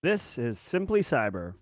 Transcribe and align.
This 0.00 0.38
is 0.38 0.60
Simply 0.60 1.00
Cyber. 1.00 1.54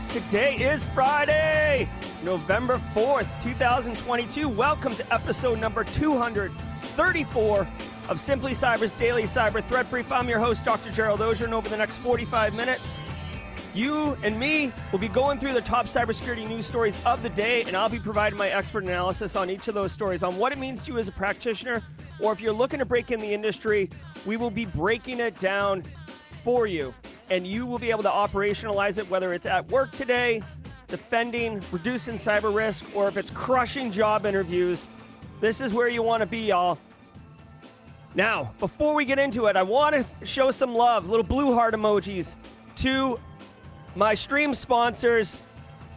Folks. 0.00 0.12
Today 0.12 0.56
is 0.56 0.84
Friday, 0.84 1.88
November 2.22 2.78
4th, 2.94 3.28
2022. 3.42 4.48
Welcome 4.48 4.94
to 4.96 5.12
episode 5.14 5.60
number 5.60 5.84
234 5.84 7.68
of 8.08 8.20
Simply 8.20 8.52
Cyber's 8.52 8.92
Daily 8.92 9.24
Cyber 9.24 9.64
Threat 9.64 9.90
Brief. 9.90 10.10
I'm 10.10 10.28
your 10.28 10.38
host, 10.38 10.64
Dr. 10.64 10.90
Gerald 10.90 11.20
Auger, 11.20 11.44
and 11.44 11.54
over 11.54 11.68
the 11.68 11.76
next 11.76 11.96
45 11.96 12.54
minutes, 12.54 12.98
you 13.74 14.16
and 14.22 14.38
me 14.38 14.72
will 14.90 14.98
be 14.98 15.08
going 15.08 15.38
through 15.38 15.52
the 15.52 15.60
top 15.60 15.86
cybersecurity 15.86 16.48
news 16.48 16.66
stories 16.66 16.98
of 17.04 17.22
the 17.22 17.30
day, 17.30 17.62
and 17.62 17.76
I'll 17.76 17.88
be 17.88 18.00
providing 18.00 18.38
my 18.38 18.48
expert 18.48 18.84
analysis 18.84 19.36
on 19.36 19.50
each 19.50 19.68
of 19.68 19.74
those 19.74 19.92
stories 19.92 20.22
on 20.22 20.36
what 20.36 20.52
it 20.52 20.58
means 20.58 20.84
to 20.84 20.92
you 20.92 20.98
as 20.98 21.08
a 21.08 21.12
practitioner, 21.12 21.82
or 22.20 22.32
if 22.32 22.40
you're 22.40 22.52
looking 22.52 22.78
to 22.78 22.84
break 22.84 23.10
in 23.10 23.20
the 23.20 23.32
industry, 23.32 23.88
we 24.26 24.36
will 24.36 24.50
be 24.50 24.66
breaking 24.66 25.20
it 25.20 25.38
down 25.38 25.82
for 26.42 26.66
you, 26.66 26.94
and 27.30 27.46
you 27.46 27.64
will 27.64 27.78
be 27.78 27.90
able 27.90 28.02
to 28.02 28.10
operationalize 28.10 28.98
it 28.98 29.08
whether 29.08 29.32
it's 29.32 29.46
at 29.46 29.66
work 29.70 29.92
today, 29.92 30.42
defending, 30.88 31.62
reducing 31.70 32.16
cyber 32.16 32.54
risk, 32.54 32.84
or 32.94 33.08
if 33.08 33.16
it's 33.16 33.30
crushing 33.30 33.90
job 33.90 34.26
interviews. 34.26 34.88
This 35.40 35.60
is 35.60 35.72
where 35.72 35.88
you 35.88 36.02
want 36.02 36.20
to 36.20 36.26
be, 36.26 36.38
y'all. 36.38 36.78
Now, 38.14 38.52
before 38.58 38.94
we 38.94 39.04
get 39.04 39.18
into 39.18 39.46
it, 39.46 39.56
I 39.56 39.62
want 39.62 39.94
to 39.94 40.26
show 40.26 40.50
some 40.50 40.74
love, 40.74 41.08
little 41.08 41.24
blue 41.24 41.54
heart 41.54 41.74
emojis 41.74 42.34
to 42.76 43.18
my 43.94 44.14
stream 44.14 44.54
sponsors. 44.54 45.38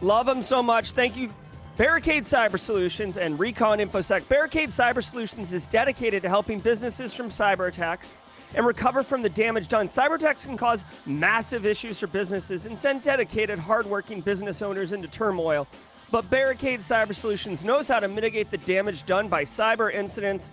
Love 0.00 0.26
them 0.26 0.42
so 0.42 0.62
much. 0.62 0.92
Thank 0.92 1.16
you. 1.16 1.32
Barricade 1.76 2.22
Cyber 2.22 2.58
Solutions 2.58 3.16
and 3.16 3.36
Recon 3.36 3.78
InfoSec. 3.78 4.28
Barricade 4.28 4.68
Cyber 4.68 5.02
Solutions 5.02 5.52
is 5.52 5.66
dedicated 5.66 6.22
to 6.22 6.28
helping 6.28 6.60
businesses 6.60 7.12
from 7.12 7.30
cyber 7.30 7.66
attacks 7.66 8.14
and 8.54 8.66
recover 8.66 9.02
from 9.02 9.22
the 9.22 9.28
damage 9.28 9.68
done. 9.68 9.88
Cyber 9.88 10.14
attacks 10.14 10.46
can 10.46 10.56
cause 10.56 10.84
massive 11.06 11.66
issues 11.66 11.98
for 11.98 12.06
businesses 12.06 12.66
and 12.66 12.78
send 12.78 13.02
dedicated, 13.02 13.58
hardworking 13.58 14.20
business 14.20 14.62
owners 14.62 14.92
into 14.92 15.08
turmoil. 15.08 15.66
But 16.10 16.28
Barricade 16.30 16.80
Cyber 16.80 17.14
Solutions 17.14 17.64
knows 17.64 17.88
how 17.88 18.00
to 18.00 18.08
mitigate 18.08 18.50
the 18.50 18.58
damage 18.58 19.04
done 19.06 19.28
by 19.28 19.44
cyber 19.44 19.92
incidents 19.92 20.50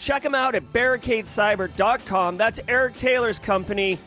Check 0.00 0.22
them 0.22 0.34
out 0.34 0.54
at 0.54 0.64
barricadecyber.com. 0.72 2.38
That's 2.38 2.58
Eric 2.68 2.96
Taylor's 2.96 3.38
company. 3.38 3.98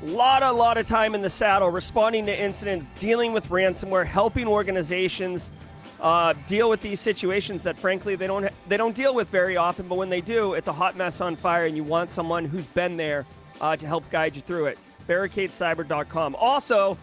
Lot 0.00 0.42
a 0.42 0.50
lot 0.50 0.78
of 0.78 0.86
time 0.86 1.14
in 1.14 1.20
the 1.20 1.28
saddle, 1.28 1.70
responding 1.70 2.24
to 2.24 2.42
incidents, 2.42 2.90
dealing 2.98 3.34
with 3.34 3.46
ransomware, 3.50 4.06
helping 4.06 4.48
organizations 4.48 5.50
uh, 6.00 6.34
deal 6.46 6.70
with 6.70 6.80
these 6.80 7.00
situations 7.00 7.62
that, 7.62 7.78
frankly, 7.78 8.16
they 8.16 8.26
don't 8.26 8.48
they 8.68 8.76
don't 8.76 8.94
deal 8.94 9.14
with 9.14 9.28
very 9.28 9.56
often. 9.56 9.86
But 9.88 9.96
when 9.96 10.08
they 10.08 10.20
do, 10.20 10.54
it's 10.54 10.68
a 10.68 10.72
hot 10.72 10.96
mess 10.96 11.20
on 11.20 11.36
fire, 11.36 11.66
and 11.66 11.76
you 11.76 11.84
want 11.84 12.10
someone 12.10 12.44
who's 12.44 12.66
been 12.66 12.96
there 12.96 13.26
uh, 13.60 13.76
to 13.76 13.86
help 13.86 14.08
guide 14.10 14.36
you 14.36 14.42
through 14.42 14.66
it. 14.66 14.78
Barricadecyber.com. 15.08 16.34
Also, 16.36 16.96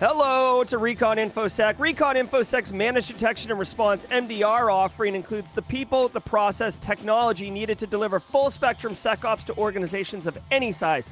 Hello 0.00 0.62
to 0.62 0.78
Recon 0.78 1.16
InfoSec. 1.16 1.76
Recon 1.80 2.14
InfoSec's 2.14 2.72
managed 2.72 3.08
detection 3.08 3.50
and 3.50 3.58
response 3.58 4.06
MDR 4.06 4.72
offering 4.72 5.16
includes 5.16 5.50
the 5.50 5.62
people, 5.62 6.06
the 6.06 6.20
process, 6.20 6.78
technology 6.78 7.50
needed 7.50 7.80
to 7.80 7.86
deliver 7.88 8.20
full 8.20 8.48
spectrum 8.48 8.94
SecOps 8.94 9.44
to 9.46 9.56
organizations 9.56 10.28
of 10.28 10.38
any 10.52 10.70
size. 10.70 11.08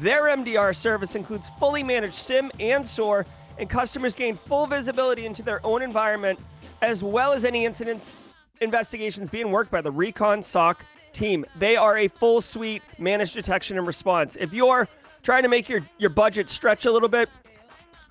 Their 0.00 0.34
MDR 0.34 0.74
service 0.74 1.14
includes 1.14 1.50
fully 1.58 1.82
managed 1.82 2.14
SIEM 2.14 2.50
and 2.58 2.88
SOAR, 2.88 3.26
and 3.58 3.68
customers 3.68 4.14
gain 4.14 4.36
full 4.36 4.66
visibility 4.66 5.26
into 5.26 5.42
their 5.42 5.64
own 5.64 5.82
environment, 5.82 6.38
as 6.80 7.02
well 7.02 7.32
as 7.32 7.44
any 7.44 7.64
incidents 7.64 8.14
investigations 8.60 9.28
being 9.28 9.50
worked 9.50 9.70
by 9.70 9.80
the 9.80 9.90
Recon 9.90 10.42
SOC 10.42 10.84
team. 11.12 11.44
They 11.58 11.76
are 11.76 11.98
a 11.98 12.08
full 12.08 12.40
suite 12.40 12.82
managed 12.98 13.34
detection 13.34 13.76
and 13.76 13.86
response. 13.86 14.36
If 14.40 14.54
you're 14.54 14.88
trying 15.22 15.42
to 15.42 15.48
make 15.48 15.68
your, 15.68 15.86
your 15.98 16.10
budget 16.10 16.48
stretch 16.48 16.86
a 16.86 16.92
little 16.92 17.08
bit, 17.08 17.28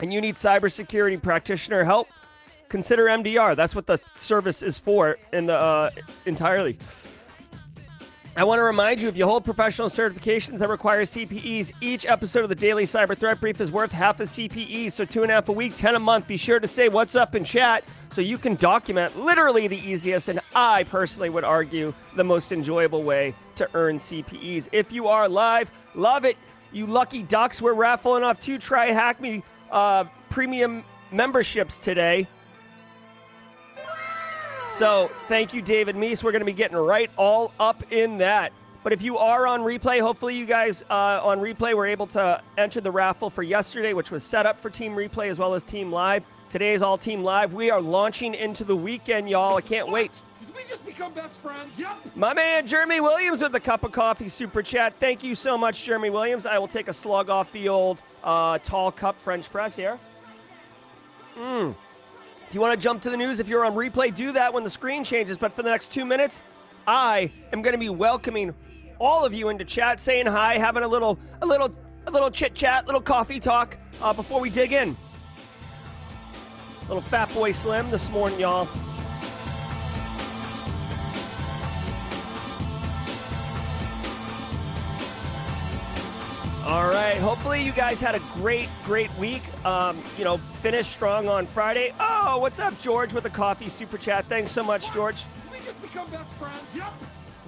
and 0.01 0.13
you 0.13 0.19
need 0.19 0.35
cybersecurity 0.35 1.21
practitioner 1.21 1.83
help, 1.83 2.07
consider 2.69 3.05
MDR. 3.05 3.55
That's 3.55 3.75
what 3.75 3.85
the 3.85 3.99
service 4.15 4.63
is 4.63 4.79
for 4.79 5.17
in 5.31 5.45
the 5.45 5.55
uh, 5.55 5.91
entirely. 6.25 6.77
I 8.33 8.45
want 8.45 8.59
to 8.59 8.63
remind 8.63 9.01
you 9.01 9.09
if 9.09 9.17
you 9.17 9.25
hold 9.25 9.43
professional 9.43 9.89
certifications 9.89 10.59
that 10.59 10.69
require 10.69 11.01
CPEs, 11.01 11.73
each 11.81 12.05
episode 12.05 12.43
of 12.43 12.49
the 12.49 12.55
Daily 12.55 12.85
Cyber 12.85 13.17
Threat 13.17 13.41
Brief 13.41 13.59
is 13.59 13.73
worth 13.73 13.91
half 13.91 14.21
a 14.21 14.23
CPE. 14.23 14.89
So, 14.93 15.03
two 15.03 15.23
and 15.23 15.29
a 15.29 15.35
half 15.35 15.49
a 15.49 15.51
week, 15.51 15.75
10 15.75 15.95
a 15.95 15.99
month. 15.99 16.27
Be 16.27 16.37
sure 16.37 16.57
to 16.57 16.67
say 16.67 16.87
what's 16.87 17.13
up 17.13 17.35
in 17.35 17.43
chat 17.43 17.83
so 18.13 18.21
you 18.21 18.37
can 18.37 18.55
document 18.55 19.19
literally 19.19 19.67
the 19.67 19.77
easiest 19.77 20.29
and 20.29 20.39
I 20.55 20.83
personally 20.85 21.29
would 21.29 21.43
argue 21.43 21.93
the 22.15 22.23
most 22.23 22.53
enjoyable 22.53 23.03
way 23.03 23.35
to 23.55 23.67
earn 23.73 23.97
CPEs. 23.97 24.69
If 24.71 24.93
you 24.93 25.09
are 25.09 25.27
live, 25.27 25.69
love 25.93 26.23
it. 26.23 26.37
You 26.71 26.85
lucky 26.85 27.23
ducks, 27.23 27.61
we're 27.61 27.73
raffling 27.73 28.23
off 28.23 28.39
two 28.39 28.57
Try 28.57 28.91
Hack 28.91 29.19
Me 29.19 29.43
uh, 29.71 30.05
premium 30.29 30.85
memberships 31.11 31.77
today. 31.77 32.27
So 34.73 35.11
thank 35.27 35.53
you, 35.53 35.61
David 35.61 35.95
Meese. 35.95 36.23
We're 36.23 36.31
going 36.31 36.41
to 36.41 36.45
be 36.45 36.53
getting 36.53 36.77
right 36.77 37.11
all 37.17 37.53
up 37.59 37.83
in 37.91 38.17
that. 38.19 38.51
But 38.83 38.93
if 38.93 39.01
you 39.03 39.17
are 39.17 39.45
on 39.45 39.61
replay, 39.61 39.99
hopefully 39.99 40.35
you 40.35 40.45
guys 40.45 40.83
uh, 40.89 41.19
on 41.21 41.39
replay 41.39 41.75
were 41.75 41.85
able 41.85 42.07
to 42.07 42.41
enter 42.57 42.81
the 42.81 42.89
raffle 42.89 43.29
for 43.29 43.43
yesterday, 43.43 43.93
which 43.93 44.09
was 44.09 44.23
set 44.23 44.47
up 44.47 44.59
for 44.59 44.71
Team 44.71 44.95
Replay 44.95 45.27
as 45.27 45.37
well 45.37 45.53
as 45.53 45.63
Team 45.63 45.91
Live. 45.91 46.25
Today 46.49 46.73
is 46.73 46.81
all 46.81 46.97
Team 46.97 47.23
Live. 47.23 47.53
We 47.53 47.69
are 47.69 47.79
launching 47.79 48.33
into 48.33 48.63
the 48.63 48.75
weekend, 48.75 49.29
y'all. 49.29 49.55
I 49.57 49.61
can't 49.61 49.89
wait. 49.89 50.11
Did 50.39 50.55
we 50.55 50.63
just 50.67 50.83
become 50.83 51.13
best 51.13 51.37
friends? 51.37 51.77
Yep. 51.77 52.15
My 52.15 52.33
man 52.33 52.65
Jeremy 52.65 53.01
Williams 53.01 53.43
with 53.43 53.51
the 53.51 53.59
cup 53.59 53.83
of 53.83 53.91
coffee 53.91 54.29
super 54.29 54.63
chat. 54.63 54.95
Thank 54.99 55.23
you 55.23 55.35
so 55.35 55.59
much, 55.59 55.85
Jeremy 55.85 56.09
Williams. 56.09 56.47
I 56.47 56.57
will 56.57 56.67
take 56.67 56.87
a 56.87 56.93
slug 56.93 57.29
off 57.29 57.51
the 57.51 57.69
old 57.69 58.01
uh, 58.23 58.57
tall 58.59 58.91
cup 58.91 59.15
French 59.21 59.51
press 59.51 59.75
here. 59.75 59.99
Mm. 61.37 61.75
If 62.51 62.55
you 62.55 62.59
want 62.59 62.77
to 62.77 62.83
jump 62.83 63.01
to 63.03 63.09
the 63.09 63.15
news, 63.15 63.39
if 63.39 63.47
you're 63.47 63.63
on 63.63 63.75
replay, 63.75 64.13
do 64.13 64.33
that 64.33 64.53
when 64.53 64.65
the 64.65 64.69
screen 64.69 65.05
changes. 65.05 65.37
But 65.37 65.53
for 65.53 65.63
the 65.63 65.69
next 65.69 65.89
two 65.89 66.03
minutes, 66.03 66.41
I 66.85 67.31
am 67.53 67.61
going 67.61 67.71
to 67.71 67.79
be 67.79 67.87
welcoming 67.87 68.53
all 68.99 69.23
of 69.23 69.33
you 69.33 69.47
into 69.47 69.63
chat, 69.63 70.01
saying 70.01 70.25
hi, 70.25 70.57
having 70.57 70.83
a 70.83 70.87
little, 70.89 71.17
a 71.41 71.45
little, 71.45 71.73
a 72.07 72.11
little 72.11 72.29
chit 72.29 72.53
chat, 72.53 72.87
little 72.87 72.99
coffee 72.99 73.39
talk 73.39 73.77
uh, 74.01 74.11
before 74.11 74.41
we 74.41 74.49
dig 74.49 74.73
in. 74.73 74.97
Little 76.89 77.01
Fatboy 77.01 77.55
Slim 77.55 77.89
this 77.89 78.09
morning, 78.09 78.41
y'all. 78.41 78.67
All 86.71 86.87
right. 86.87 87.17
Hopefully, 87.17 87.61
you 87.61 87.73
guys 87.73 87.99
had 87.99 88.15
a 88.15 88.21
great, 88.35 88.69
great 88.85 89.13
week. 89.17 89.43
Um, 89.65 90.01
you 90.17 90.23
know, 90.23 90.37
finished 90.61 90.93
strong 90.93 91.27
on 91.27 91.45
Friday. 91.45 91.93
Oh, 91.99 92.37
what's 92.37 92.59
up, 92.59 92.79
George, 92.79 93.11
with 93.11 93.25
the 93.25 93.29
coffee 93.29 93.67
super 93.67 93.97
chat? 93.97 94.25
Thanks 94.29 94.51
so 94.53 94.63
much, 94.63 94.89
George. 94.93 95.25
Did 95.51 95.59
we 95.59 95.65
just 95.65 95.81
become 95.81 96.09
best 96.09 96.31
friends? 96.35 96.63
Yep. 96.73 96.93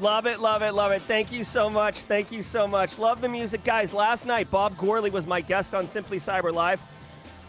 Love 0.02 0.26
it, 0.26 0.42
love 0.42 0.62
it, 0.62 0.74
love 0.74 0.92
it. 0.92 1.02
Thank 1.04 1.32
you 1.32 1.46
so 1.46 1.70
much. 1.70 2.00
Thank 2.00 2.34
you 2.34 2.42
so 2.42 2.68
much. 2.68 3.00
Love 3.00 3.22
the 3.22 3.30
music, 3.30 3.64
guys. 3.64 3.94
Last 3.94 4.26
night, 4.26 4.52
Bob 4.52 4.76
Gourley 4.76 5.10
was 5.10 5.26
my 5.26 5.40
guest 5.40 5.74
on 5.74 5.88
Simply 5.88 6.20
Cyber 6.20 6.52
Live. 6.52 6.82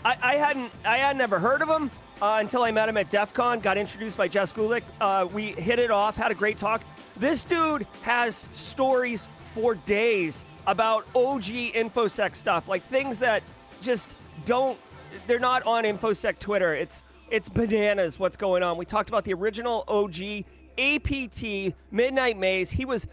I, 0.04 0.16
I 0.22 0.34
hadn't, 0.36 0.70
I 0.84 0.98
had 0.98 1.16
never 1.16 1.40
heard 1.40 1.60
of 1.60 1.68
him 1.68 1.90
uh, 2.22 2.36
until 2.38 2.62
I 2.62 2.70
met 2.70 2.88
him 2.88 2.96
at 2.98 3.10
DEF 3.10 3.34
CON. 3.34 3.58
Got 3.58 3.78
introduced 3.78 4.16
by 4.16 4.28
Jess 4.28 4.52
Gulick. 4.52 4.84
Uh, 5.00 5.26
we 5.32 5.46
hit 5.46 5.80
it 5.80 5.90
off, 5.90 6.14
had 6.14 6.30
a 6.30 6.36
great 6.36 6.56
talk. 6.56 6.82
This 7.16 7.42
dude 7.42 7.84
has 8.02 8.44
stories 8.54 9.28
for 9.54 9.74
days 9.74 10.44
about 10.66 11.06
OG 11.14 11.44
infosec 11.44 12.34
stuff, 12.34 12.68
like 12.68 12.82
things 12.84 13.18
that 13.18 13.42
just 13.80 14.10
don't. 14.44 14.78
They're 15.26 15.38
not 15.38 15.62
on 15.64 15.84
infosec 15.84 16.38
Twitter. 16.38 16.74
It's 16.74 17.02
it's 17.30 17.48
bananas 17.48 18.18
what's 18.18 18.36
going 18.36 18.62
on. 18.62 18.76
We 18.76 18.84
talked 18.84 19.08
about 19.08 19.24
the 19.24 19.34
original 19.34 19.84
OG 19.88 20.44
APT 20.78 21.74
Midnight 21.90 22.38
Maze. 22.38 22.70
He 22.70 22.84
was 22.84 23.06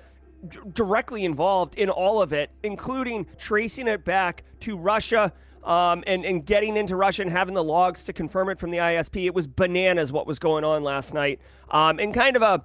d- 0.47 0.59
directly 0.73 1.25
involved 1.25 1.75
in 1.75 1.89
all 1.89 2.21
of 2.21 2.33
it, 2.33 2.49
including 2.63 3.25
tracing 3.37 3.87
it 3.87 4.03
back 4.03 4.43
to 4.61 4.77
Russia 4.77 5.31
um, 5.63 6.03
and, 6.07 6.25
and 6.25 6.45
getting 6.45 6.75
into 6.75 6.95
Russia 6.95 7.21
and 7.21 7.31
having 7.31 7.53
the 7.53 7.63
logs 7.63 8.03
to 8.05 8.13
confirm 8.13 8.49
it 8.49 8.59
from 8.59 8.71
the 8.71 8.79
ISP. 8.79 9.25
It 9.25 9.33
was 9.33 9.47
bananas 9.47 10.11
what 10.11 10.25
was 10.25 10.39
going 10.39 10.63
on 10.63 10.83
last 10.83 11.13
night, 11.13 11.39
um, 11.69 11.99
and 11.99 12.13
kind 12.13 12.35
of 12.35 12.41
a 12.41 12.63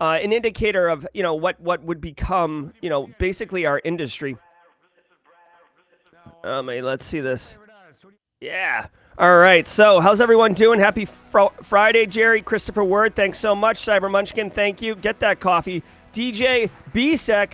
uh, 0.00 0.18
an 0.22 0.32
indicator 0.32 0.88
of 0.88 1.06
you 1.14 1.22
know 1.22 1.34
what 1.34 1.60
what 1.60 1.82
would 1.82 2.00
become 2.00 2.72
you 2.80 2.90
know 2.90 3.08
basically 3.18 3.66
our 3.66 3.80
industry. 3.84 4.36
Um, 6.42 6.66
let's 6.66 7.04
see 7.04 7.20
this. 7.20 7.56
Yeah. 8.40 8.86
All 9.16 9.38
right. 9.38 9.66
So, 9.66 10.00
how's 10.00 10.20
everyone 10.20 10.52
doing? 10.52 10.78
Happy 10.78 11.06
fr- 11.06 11.54
Friday, 11.62 12.04
Jerry. 12.04 12.42
Christopher 12.42 12.84
Word, 12.84 13.16
thanks 13.16 13.38
so 13.38 13.54
much. 13.54 13.78
Cyber 13.78 14.10
Munchkin, 14.10 14.50
thank 14.50 14.82
you. 14.82 14.96
Get 14.96 15.18
that 15.20 15.40
coffee. 15.40 15.82
DJ 16.12 16.68
Bisek. 16.92 17.52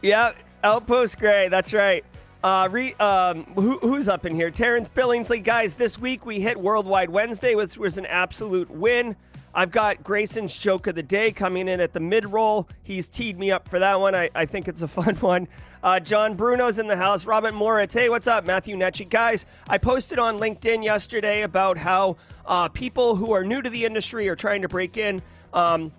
Yeah, 0.00 0.32
Outpost 0.64 1.18
Gray. 1.18 1.48
That's 1.48 1.72
right. 1.72 2.04
Uh, 2.42 2.68
re, 2.72 2.94
um, 2.94 3.44
who, 3.54 3.78
who's 3.78 4.08
up 4.08 4.26
in 4.26 4.34
here? 4.34 4.50
Terrence 4.50 4.88
Billingsley. 4.88 5.44
Guys, 5.44 5.74
this 5.74 5.96
week 5.98 6.26
we 6.26 6.40
hit 6.40 6.58
Worldwide 6.58 7.10
Wednesday, 7.10 7.54
which 7.54 7.76
was 7.78 7.98
an 7.98 8.06
absolute 8.06 8.68
win. 8.68 9.14
I've 9.54 9.70
got 9.70 10.02
Grayson's 10.02 10.56
joke 10.56 10.86
of 10.86 10.94
the 10.94 11.02
day 11.02 11.30
coming 11.30 11.68
in 11.68 11.80
at 11.80 11.92
the 11.92 12.00
mid 12.00 12.24
roll. 12.24 12.68
He's 12.82 13.08
teed 13.08 13.38
me 13.38 13.50
up 13.50 13.68
for 13.68 13.78
that 13.78 14.00
one. 14.00 14.14
I, 14.14 14.30
I 14.34 14.46
think 14.46 14.68
it's 14.68 14.82
a 14.82 14.88
fun 15.02 15.16
one. 15.16 15.48
Uh, 15.82 16.00
John 16.00 16.34
Bruno's 16.34 16.78
in 16.78 16.86
the 16.86 16.96
house. 16.96 17.26
Robert 17.26 17.52
Moritz. 17.52 17.92
Hey, 17.94 18.08
what's 18.08 18.26
up? 18.26 18.44
Matthew 18.44 18.76
Netchie. 18.76 19.08
Guys, 19.08 19.46
I 19.68 19.78
posted 19.78 20.18
on 20.18 20.38
LinkedIn 20.38 20.82
yesterday 20.84 21.42
about 21.42 21.76
how 21.76 22.16
uh, 22.46 22.68
people 22.68 23.16
who 23.16 23.32
are 23.32 23.44
new 23.44 23.60
to 23.60 23.68
the 23.68 23.84
industry 23.84 24.28
are 24.28 24.36
trying 24.36 24.62
to 24.62 24.68
break 24.68 24.96
in. 24.96 25.20
Um, 25.52 25.92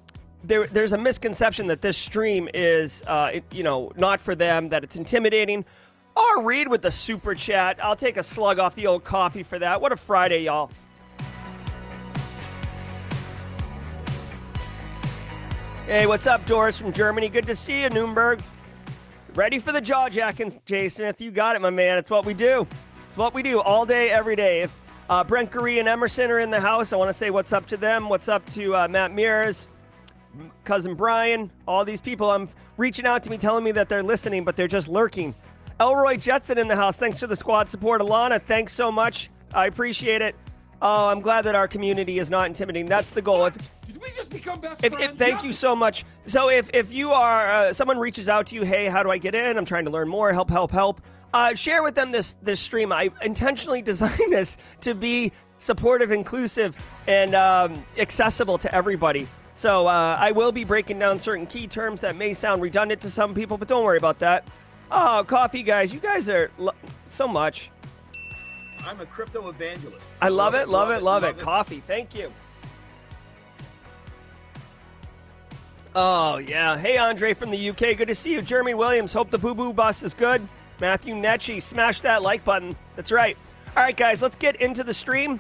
there, 0.44 0.65
there's 0.65 0.94
a 0.94 0.97
misconception 0.97 1.67
that 1.67 1.81
this 1.81 1.97
stream 1.97 2.49
is, 2.53 3.03
uh, 3.07 3.31
it, 3.33 3.44
you 3.51 3.63
know, 3.63 3.91
not 3.95 4.19
for 4.19 4.35
them, 4.35 4.69
that 4.69 4.83
it's 4.83 4.95
intimidating. 4.95 5.63
Or 6.15 6.44
read 6.44 6.67
with 6.67 6.81
the 6.81 6.91
super 6.91 7.33
chat. 7.33 7.83
I'll 7.83 7.95
take 7.95 8.17
a 8.17 8.23
slug 8.23 8.59
off 8.59 8.75
the 8.75 8.88
old 8.88 9.03
coffee 9.03 9.44
for 9.44 9.57
that. 9.59 9.81
What 9.81 9.91
a 9.91 9.97
Friday, 9.97 10.44
y'all. 10.44 10.69
Hey, 15.85 16.07
what's 16.07 16.27
up, 16.27 16.45
Doris 16.45 16.80
from 16.80 16.94
Germany? 16.94 17.27
Good 17.27 17.45
to 17.45 17.57
see 17.57 17.81
you, 17.81 17.89
Nuremberg. 17.89 18.41
Ready 19.35 19.59
for 19.59 19.74
the 19.74 19.81
jaw 19.81 20.07
jackings, 20.07 20.57
Jay 20.65 20.88
Smith? 20.88 21.19
You 21.19 21.30
got 21.30 21.57
it, 21.57 21.62
my 21.62 21.71
man. 21.71 21.97
It's 21.97 22.09
what 22.09 22.25
we 22.25 22.33
do. 22.33 22.65
It's 23.09 23.18
what 23.18 23.33
we 23.33 23.44
do 23.44 23.59
all 23.59 23.85
day, 23.85 24.09
every 24.09 24.38
day. 24.38 24.62
If 24.62 24.74
uh, 25.09 25.25
Brent 25.25 25.51
Gurry 25.51 25.80
and 25.80 25.89
Emerson 25.89 26.31
are 26.31 26.39
in 26.39 26.50
the 26.50 26.59
house, 26.59 26.94
I 26.94 26.95
want 26.95 27.09
to 27.09 27.13
say 27.13 27.31
what's 27.31 27.51
up 27.51 27.65
to 27.65 27.75
them. 27.75 28.07
What's 28.07 28.30
up 28.30 28.45
to 28.51 28.74
uh, 28.74 28.88
Matt 28.88 29.13
Mears, 29.13 29.68
cousin 30.63 30.95
Brian, 30.95 31.51
all 31.68 31.83
these 31.83 32.00
people. 32.00 32.31
I'm 32.31 32.47
reaching 32.77 33.06
out 33.06 33.21
to 33.24 33.30
me, 33.30 33.38
telling 33.38 33.65
me 33.65 33.74
that 33.74 33.89
they're 33.89 34.03
listening, 34.03 34.45
but 34.45 34.56
they're 34.56 34.69
just 34.69 34.88
lurking. 34.88 35.35
Elroy 35.81 36.15
Jetson 36.15 36.57
in 36.57 36.69
the 36.69 36.77
house. 36.77 36.95
Thanks 36.95 37.19
for 37.19 37.27
the 37.27 37.35
squad 37.35 37.69
support. 37.69 38.00
Alana, 38.00 38.41
thanks 38.41 38.71
so 38.71 38.89
much. 38.89 39.30
I 39.53 39.65
appreciate 39.65 40.21
it. 40.21 40.33
Oh, 40.81 41.09
I'm 41.09 41.19
glad 41.19 41.41
that 41.41 41.56
our 41.56 41.68
community 41.68 42.19
is 42.19 42.30
not 42.30 42.47
intimidating. 42.47 42.88
That's 42.88 43.12
the 43.12 43.21
goal. 43.21 43.45
If, 43.47 43.69
we 44.03 44.11
just 44.15 44.29
become 44.29 44.59
best 44.59 44.83
if, 44.83 44.94
friends? 44.94 45.13
if, 45.13 45.17
thank 45.17 45.35
Yep. 45.38 45.44
you 45.45 45.53
so 45.53 45.75
much. 45.75 46.05
So 46.25 46.50
if 46.50 46.69
if 46.73 46.94
you 46.94 47.11
are 47.11 47.51
uh, 47.51 47.73
someone 47.73 47.97
reaches 47.97 48.29
out 48.29 48.47
to 48.47 48.55
you, 48.55 48.63
hey, 48.63 48.85
how 48.88 49.01
do 49.03 49.09
I 49.09 49.17
get 49.17 49.33
in? 49.35 49.57
I'm 49.57 49.65
trying 49.65 49.85
to 49.85 49.91
learn 49.91 50.07
more. 50.07 50.31
Help, 50.33 50.50
help, 50.50 50.71
help. 50.71 51.01
Uh, 51.33 51.53
share 51.55 51.81
with 51.81 51.95
them 51.95 52.11
this 52.11 52.35
this 52.44 52.59
stream. 52.59 52.91
I 52.91 53.09
intentionally 53.21 53.81
designed 53.94 54.31
this 54.31 54.57
to 54.81 54.94
be 54.94 55.31
supportive, 55.57 56.11
inclusive, 56.11 56.75
and 57.07 57.33
um, 57.35 57.83
accessible 57.97 58.57
to 58.59 58.75
everybody. 58.75 59.27
So 59.55 59.88
uh, 59.88 60.17
I 60.19 60.31
will 60.31 60.51
be 60.51 60.63
breaking 60.63 60.99
down 60.99 61.19
certain 61.19 61.45
key 61.45 61.67
terms 61.67 62.01
that 62.01 62.15
may 62.15 62.33
sound 62.33 62.61
redundant 62.61 63.01
to 63.01 63.11
some 63.11 63.33
people, 63.33 63.57
but 63.57 63.67
don't 63.67 63.83
worry 63.83 63.97
about 63.97 64.19
that. 64.19 64.47
Oh, 64.91 65.23
coffee 65.25 65.63
guys, 65.63 65.94
you 65.94 65.99
guys 65.99 66.27
are 66.27 66.51
lo- 66.57 66.73
so 67.07 67.27
much. 67.27 67.69
I'm 68.85 68.99
a 68.99 69.06
crypto 69.06 69.47
evangelist. 69.49 70.06
I 70.21 70.29
love 70.29 70.56
it, 70.56 70.67
love 70.69 70.91
it, 70.91 71.01
love 71.03 71.23
it. 71.23 71.38
Coffee, 71.39 71.81
thank 71.88 72.13
you. 72.13 72.31
Oh, 75.95 76.38
yeah. 76.38 76.78
Hey, 76.78 76.98
Andre 76.98 77.34
from 77.34 77.51
the 77.51 77.69
UK. 77.69 77.98
Good 77.98 78.07
to 78.07 78.16
see 78.16 78.34
you. 78.34 78.42
Jeremy 78.42 78.74
Williams. 78.74 79.13
Hope 79.13 79.30
the 79.30 79.38
boo 79.38 79.54
boo 79.54 79.74
bus 79.74 80.04
is 80.04 80.13
good. 80.13 80.42
Matthew 80.80 81.13
Netchie. 81.13 81.62
Smash 81.62 82.01
that 82.01 82.22
like 82.24 82.44
button. 82.44 82.75
That's 82.95 83.12
right. 83.12 83.38
All 83.75 83.84
right, 83.84 83.95
guys, 83.95 84.22
let's 84.22 84.36
get 84.36 84.56
into 84.57 84.84
the 84.84 84.94
stream. 84.94 85.40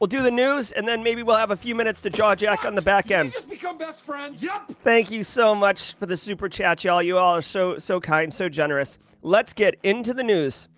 We'll 0.00 0.08
do 0.08 0.22
the 0.22 0.30
news, 0.30 0.72
and 0.72 0.86
then 0.86 1.02
maybe 1.02 1.22
we'll 1.22 1.36
have 1.36 1.50
a 1.50 1.56
few 1.56 1.74
minutes 1.74 2.00
to 2.02 2.10
jaw 2.10 2.34
jack 2.34 2.64
on 2.64 2.74
the 2.74 2.82
back 2.82 3.06
Did 3.06 3.14
we 3.14 3.20
end. 3.20 3.32
just 3.32 3.48
become 3.48 3.78
best 3.78 4.02
friends? 4.02 4.42
Yep. 4.42 4.72
Thank 4.82 5.10
you 5.10 5.22
so 5.22 5.54
much 5.54 5.94
for 5.94 6.06
the 6.06 6.16
super 6.16 6.48
chat, 6.48 6.82
y'all. 6.84 7.02
You 7.02 7.16
all 7.16 7.36
are 7.36 7.42
so, 7.42 7.78
so 7.78 8.00
kind, 8.00 8.32
so 8.32 8.48
generous. 8.48 8.98
Let's 9.22 9.52
get 9.52 9.78
into 9.82 10.12
the 10.12 10.24
news. 10.24 10.68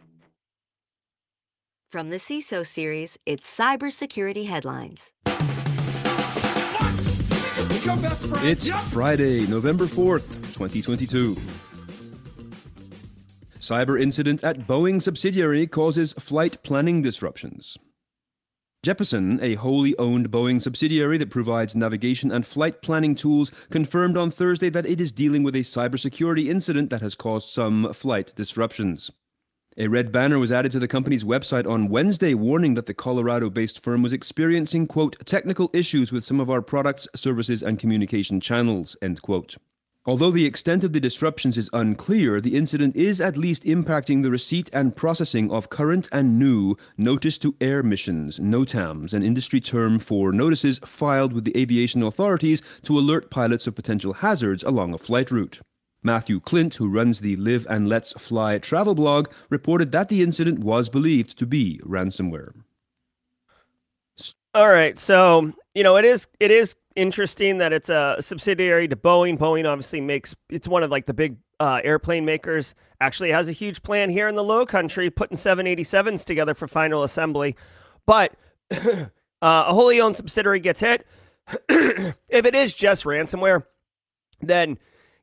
From 1.91 2.11
the 2.11 2.17
CISO 2.19 2.65
series, 2.67 3.19
it's 3.27 3.53
cybersecurity 3.53 4.47
headlines. 4.47 5.13
Become 7.87 8.03
best 8.03 8.27
friends? 8.27 8.45
It's 8.45 8.67
Yep. 8.67 8.81
Friday, 8.87 9.47
November 9.47 9.87
4th, 9.87 10.27
2022. 10.53 11.37
Cyber 13.61 14.03
incident 14.03 14.43
at 14.43 14.67
Boeing 14.67 15.01
subsidiary 15.01 15.69
causes 15.69 16.13
flight 16.15 16.61
planning 16.65 17.01
disruptions. 17.01 17.79
Jeppesen, 18.85 19.41
a 19.41 19.55
wholly 19.55 19.97
owned 19.99 20.33
Boeing 20.33 20.61
subsidiary 20.61 21.17
that 21.19 21.31
provides 21.31 21.77
navigation 21.77 22.33
and 22.33 22.45
flight 22.45 22.83
planning 22.83 23.15
tools, 23.15 23.53
confirmed 23.71 24.17
on 24.17 24.33
Thursday 24.33 24.69
that 24.69 24.87
it 24.87 25.01
is 25.01 25.13
dealing 25.13 25.45
with 25.45 25.55
a 25.55 25.61
cybersecurity 25.61 26.49
incident 26.49 26.91
that 26.91 27.03
has 27.03 27.15
caused 27.15 27.49
some 27.51 27.93
flight 27.93 28.33
disruptions. 28.35 29.13
A 29.79 29.89
red 29.89 30.11
banner 30.11 30.39
was 30.39 30.51
added 30.51 30.73
to 30.73 30.79
the 30.79 30.89
company's 30.89 31.23
website 31.23 31.71
on 31.71 31.91
Wednesday, 31.91 32.33
warning 32.33 32.73
that 32.75 32.87
the 32.87 32.95
Colorado 32.95 33.51
based 33.51 33.83
firm 33.83 34.03
was 34.03 34.15
experiencing, 34.15 34.87
quote, 34.87 35.17
technical 35.27 35.69
issues 35.75 36.11
with 36.11 36.25
some 36.25 36.41
of 36.41 36.49
our 36.49 36.63
products, 36.63 37.07
services, 37.15 37.63
and 37.63 37.79
communication 37.79 38.41
channels, 38.41 38.97
end 39.03 39.21
quote. 39.21 39.57
Although 40.07 40.31
the 40.31 40.47
extent 40.47 40.83
of 40.83 40.95
the 40.95 41.01
disruptions 41.01 41.59
is 41.59 41.69
unclear, 41.75 42.41
the 42.41 42.57
incident 42.57 42.97
is 42.97 43.21
at 43.21 43.37
least 43.37 43.65
impacting 43.65 44.23
the 44.23 44.31
receipt 44.31 44.71
and 44.73 44.97
processing 44.97 45.51
of 45.51 45.69
current 45.69 46.09
and 46.11 46.39
new 46.39 46.75
Notice 46.97 47.37
to 47.41 47.55
Air 47.61 47.83
missions, 47.83 48.39
NOTAMs, 48.39 49.13
an 49.13 49.23
industry 49.23 49.61
term 49.61 49.99
for 49.99 50.33
notices 50.33 50.81
filed 50.87 51.35
with 51.35 51.45
the 51.45 51.55
aviation 51.55 52.03
authorities 52.03 52.63
to 52.85 52.99
alert 52.99 53.31
pilots 53.31 53.67
of 53.67 53.75
potential 53.75 54.15
hazards 54.15 54.63
along 54.63 54.95
a 54.95 54.99
flight 54.99 55.31
route. 55.31 55.61
Matthew 56.07 56.41
Klint, 56.41 56.77
who 56.77 56.89
runs 56.89 57.21
the 57.21 57.37
Live 57.37 57.67
and 57.69 57.89
Let's 57.89 58.13
Fly 58.13 58.59
travel 58.59 58.95
blog, 58.95 59.29
reported 59.51 59.93
that 59.93 60.09
the 60.09 60.23
incident 60.23 60.61
was 60.61 60.89
believed 60.89 61.39
to 61.39 61.47
be 61.47 61.81
ransomware. 61.85 62.53
All 64.55 64.69
right, 64.69 64.99
so 64.99 65.53
you 65.75 65.83
know 65.83 65.97
it 65.97 66.07
is 66.07 66.27
it 66.41 66.51
is 66.51 66.75
interesting 66.95 67.59
that 67.59 67.75
it's 67.75 67.91
a 67.91 68.17
subsidiary 68.21 68.89
to 68.89 68.97
Boeing. 68.97 69.37
Boeing 69.37 69.69
obviously 69.69 70.01
makes 70.01 70.35
it's 70.49 70.67
one 70.67 70.83
of 70.83 70.91
like 70.91 71.05
the 71.05 71.13
big 71.13 71.37
uh, 71.61 71.81
airplane 71.85 72.25
makers. 72.25 72.75
Actually, 73.01 73.31
has 73.31 73.49
a 73.49 73.53
huge 73.53 73.83
plan 73.83 74.09
here 74.09 74.29
in 74.29 74.35
the 74.35 74.45
Low 74.45 74.65
Country, 74.65 75.11
putting 75.11 75.37
787s 75.37 76.25
together 76.25 76.55
for 76.55 76.67
final 76.67 77.03
assembly. 77.03 77.55
But 78.07 78.33
uh, 78.71 79.07
a 79.43 79.75
wholly 79.75 80.01
owned 80.01 80.17
subsidiary 80.17 80.61
gets 80.61 80.81
hit. 80.81 81.07
if 81.69 82.17
it 82.31 82.55
is 82.55 82.75
just 82.75 83.05
ransomware, 83.05 83.65
then 84.41 84.79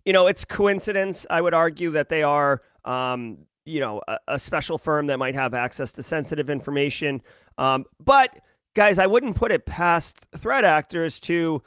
you 0.05 0.13
know 0.13 0.27
it's 0.27 0.45
coincidence. 0.45 1.25
I 1.29 1.41
would 1.41 1.53
argue 1.53 1.91
that 1.91 2.10
they 2.10 2.24
are. 2.24 2.62
Um, 2.86 3.38
you 3.65 3.79
know, 3.79 4.01
a, 4.07 4.17
a 4.27 4.39
special 4.39 4.77
firm 4.77 5.07
that 5.07 5.17
might 5.17 5.36
have 5.36 5.53
access 5.53 5.93
to 5.93 6.03
sensitive 6.03 6.50
information. 6.50 7.22
Um, 7.57 7.86
but 8.03 8.39
guys, 8.75 9.00
I 9.00 9.07
wouldn't 9.07 9.36
put 9.36 9.51
it 9.51 9.65
past 9.65 10.25
threat 10.38 10.65
actors 10.65 11.19
to, 11.22 11.62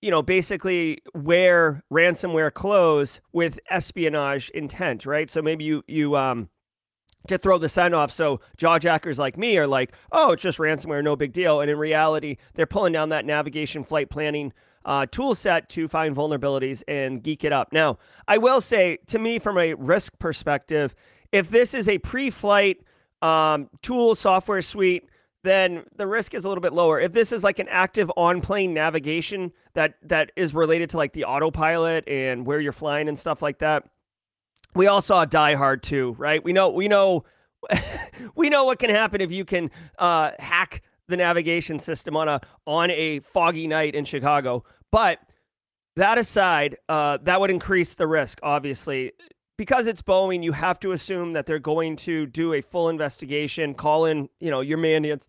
you 0.00 0.10
know, 0.10 0.22
basically 0.22 1.02
wear 1.14 1.82
ransomware 1.92 2.52
clothes 2.52 3.20
with 3.32 3.58
espionage 3.70 4.50
intent, 4.50 5.06
right? 5.06 5.28
So 5.30 5.42
maybe 5.42 5.64
you 5.64 5.82
you 5.88 6.16
um 6.16 6.48
to 7.26 7.38
throw 7.38 7.56
the 7.56 7.68
sign 7.68 7.94
off. 7.94 8.12
So 8.12 8.40
jawjackers 8.58 9.18
like 9.18 9.38
me 9.38 9.56
are 9.56 9.66
like, 9.66 9.92
oh, 10.12 10.32
it's 10.32 10.42
just 10.42 10.58
ransomware, 10.58 11.02
no 11.02 11.16
big 11.16 11.32
deal. 11.32 11.62
And 11.62 11.70
in 11.70 11.78
reality, 11.78 12.36
they're 12.54 12.66
pulling 12.66 12.92
down 12.92 13.08
that 13.08 13.24
navigation 13.24 13.82
flight 13.82 14.10
planning 14.10 14.52
uh, 14.84 15.06
tool 15.06 15.34
set 15.34 15.68
to 15.70 15.88
find 15.88 16.14
vulnerabilities 16.14 16.82
and 16.88 17.22
geek 17.22 17.44
it 17.44 17.52
up. 17.52 17.72
Now, 17.72 17.98
I 18.28 18.38
will 18.38 18.60
say, 18.60 18.98
to 19.08 19.18
me, 19.18 19.38
from 19.38 19.58
a 19.58 19.74
risk 19.74 20.18
perspective, 20.18 20.94
if 21.32 21.50
this 21.50 21.74
is 21.74 21.88
a 21.88 21.98
pre-flight 21.98 22.78
um, 23.22 23.70
tool 23.82 24.14
software 24.14 24.62
suite, 24.62 25.08
then 25.42 25.84
the 25.96 26.06
risk 26.06 26.34
is 26.34 26.44
a 26.44 26.48
little 26.48 26.62
bit 26.62 26.72
lower. 26.72 27.00
If 27.00 27.12
this 27.12 27.30
is 27.32 27.44
like 27.44 27.58
an 27.58 27.68
active 27.68 28.10
on-plane 28.16 28.72
navigation 28.72 29.52
that 29.74 29.94
that 30.02 30.32
is 30.36 30.54
related 30.54 30.90
to 30.90 30.96
like 30.96 31.12
the 31.12 31.24
autopilot 31.24 32.08
and 32.08 32.46
where 32.46 32.60
you're 32.60 32.72
flying 32.72 33.08
and 33.08 33.18
stuff 33.18 33.42
like 33.42 33.58
that, 33.58 33.84
we 34.74 34.86
all 34.86 35.02
saw 35.02 35.24
Die 35.24 35.54
Hard 35.54 35.82
2, 35.82 36.16
right? 36.18 36.42
We 36.42 36.52
know 36.52 36.70
we 36.70 36.88
know 36.88 37.24
we 38.34 38.48
know 38.48 38.64
what 38.64 38.78
can 38.78 38.90
happen 38.90 39.20
if 39.20 39.30
you 39.30 39.44
can 39.44 39.70
uh, 39.98 40.32
hack 40.38 40.82
the 41.08 41.16
navigation 41.16 41.78
system 41.78 42.16
on 42.16 42.28
a 42.28 42.40
on 42.66 42.90
a 42.90 43.20
foggy 43.20 43.66
night 43.66 43.94
in 43.94 44.04
Chicago. 44.04 44.64
But 44.94 45.18
that 45.96 46.18
aside, 46.18 46.76
uh, 46.88 47.18
that 47.24 47.40
would 47.40 47.50
increase 47.50 47.94
the 47.94 48.06
risk, 48.06 48.38
obviously. 48.44 49.10
Because 49.56 49.88
it's 49.88 50.02
Boeing, 50.02 50.44
you 50.44 50.52
have 50.52 50.78
to 50.80 50.92
assume 50.92 51.32
that 51.32 51.46
they're 51.46 51.58
going 51.58 51.96
to 51.96 52.26
do 52.26 52.52
a 52.52 52.60
full 52.60 52.88
investigation, 52.88 53.74
call 53.74 54.04
in, 54.04 54.28
you 54.38 54.52
know, 54.52 54.60
your 54.60 54.78
Mandiants, 54.78 55.26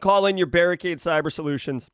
call 0.00 0.26
in 0.26 0.36
your 0.36 0.48
Barricade 0.48 0.98
Cyber 0.98 1.32
Solutions, 1.32 1.88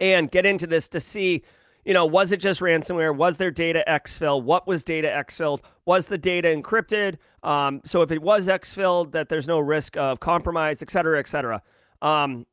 and 0.00 0.28
get 0.32 0.44
into 0.44 0.66
this 0.66 0.88
to 0.88 0.98
see 0.98 1.44
you 1.84 1.94
know, 1.94 2.04
was 2.04 2.32
it 2.32 2.38
just 2.38 2.60
ransomware? 2.60 3.16
Was 3.16 3.38
there 3.38 3.50
data 3.50 3.84
exfil? 3.88 4.42
What 4.42 4.66
was 4.66 4.84
data 4.84 5.08
exfilled? 5.08 5.62
Was 5.86 6.06
the 6.06 6.18
data 6.18 6.48
encrypted? 6.48 7.16
Um, 7.42 7.80
so 7.84 8.02
if 8.02 8.10
it 8.10 8.20
was 8.20 8.48
exfilled, 8.48 9.12
that 9.12 9.28
there's 9.28 9.46
no 9.46 9.60
risk 9.60 9.96
of 9.96 10.20
compromise, 10.20 10.82
et 10.82 10.90
cetera, 10.90 11.18
et 11.18 11.28
cetera. 11.28 11.62
Um, 12.02 12.46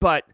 but 0.00 0.24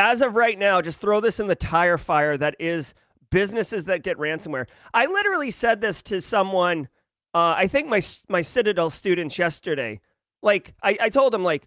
as 0.00 0.22
of 0.22 0.34
right 0.34 0.58
now, 0.58 0.80
just 0.80 0.98
throw 0.98 1.20
this 1.20 1.40
in 1.40 1.46
the 1.46 1.54
tire 1.54 1.98
fire 1.98 2.38
that 2.38 2.56
is 2.58 2.94
businesses 3.30 3.84
that 3.84 4.02
get 4.02 4.16
ransomware. 4.16 4.66
I 4.94 5.04
literally 5.06 5.50
said 5.50 5.80
this 5.82 6.02
to 6.04 6.22
someone, 6.22 6.88
uh, 7.34 7.54
I 7.56 7.66
think 7.66 7.86
my 7.86 8.02
my 8.28 8.40
Citadel 8.40 8.88
students 8.88 9.38
yesterday. 9.38 10.00
Like 10.42 10.74
I, 10.82 10.96
I 11.02 11.08
told 11.10 11.34
them 11.34 11.44
like 11.44 11.66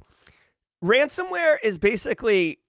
ransomware 0.83 1.57
is 1.61 1.77
basically 1.77 2.59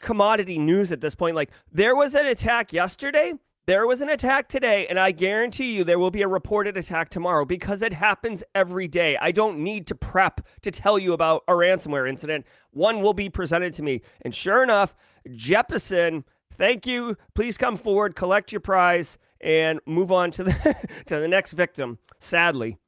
commodity 0.00 0.58
news 0.58 0.92
at 0.92 1.00
this 1.00 1.14
point. 1.14 1.34
Like 1.34 1.50
there 1.72 1.96
was 1.96 2.14
an 2.14 2.26
attack 2.26 2.74
yesterday, 2.74 3.32
there 3.66 3.86
was 3.86 4.00
an 4.00 4.08
attack 4.08 4.48
today, 4.48 4.86
and 4.86 4.98
I 4.98 5.10
guarantee 5.10 5.72
you 5.72 5.82
there 5.82 5.98
will 5.98 6.12
be 6.12 6.22
a 6.22 6.28
reported 6.28 6.76
attack 6.76 7.10
tomorrow 7.10 7.44
because 7.44 7.82
it 7.82 7.92
happens 7.92 8.44
every 8.54 8.86
day. 8.86 9.18
I 9.20 9.32
don't 9.32 9.58
need 9.58 9.88
to 9.88 9.94
prep 9.96 10.40
to 10.62 10.70
tell 10.70 11.00
you 11.00 11.12
about 11.12 11.42
a 11.48 11.52
ransomware 11.52 12.08
incident. 12.08 12.46
One 12.70 13.00
will 13.00 13.12
be 13.12 13.28
presented 13.28 13.74
to 13.74 13.82
me. 13.82 14.02
And 14.22 14.32
sure 14.32 14.62
enough, 14.62 14.94
Jeppesen, 15.28 16.22
thank 16.54 16.86
you. 16.86 17.16
Please 17.34 17.58
come 17.58 17.76
forward, 17.76 18.14
collect 18.14 18.52
your 18.52 18.60
prize, 18.60 19.18
and 19.40 19.80
move 19.84 20.12
on 20.12 20.30
to 20.32 20.44
the 20.44 20.76
to 21.06 21.18
the 21.18 21.28
next 21.28 21.52
victim, 21.52 21.98
sadly. 22.20 22.78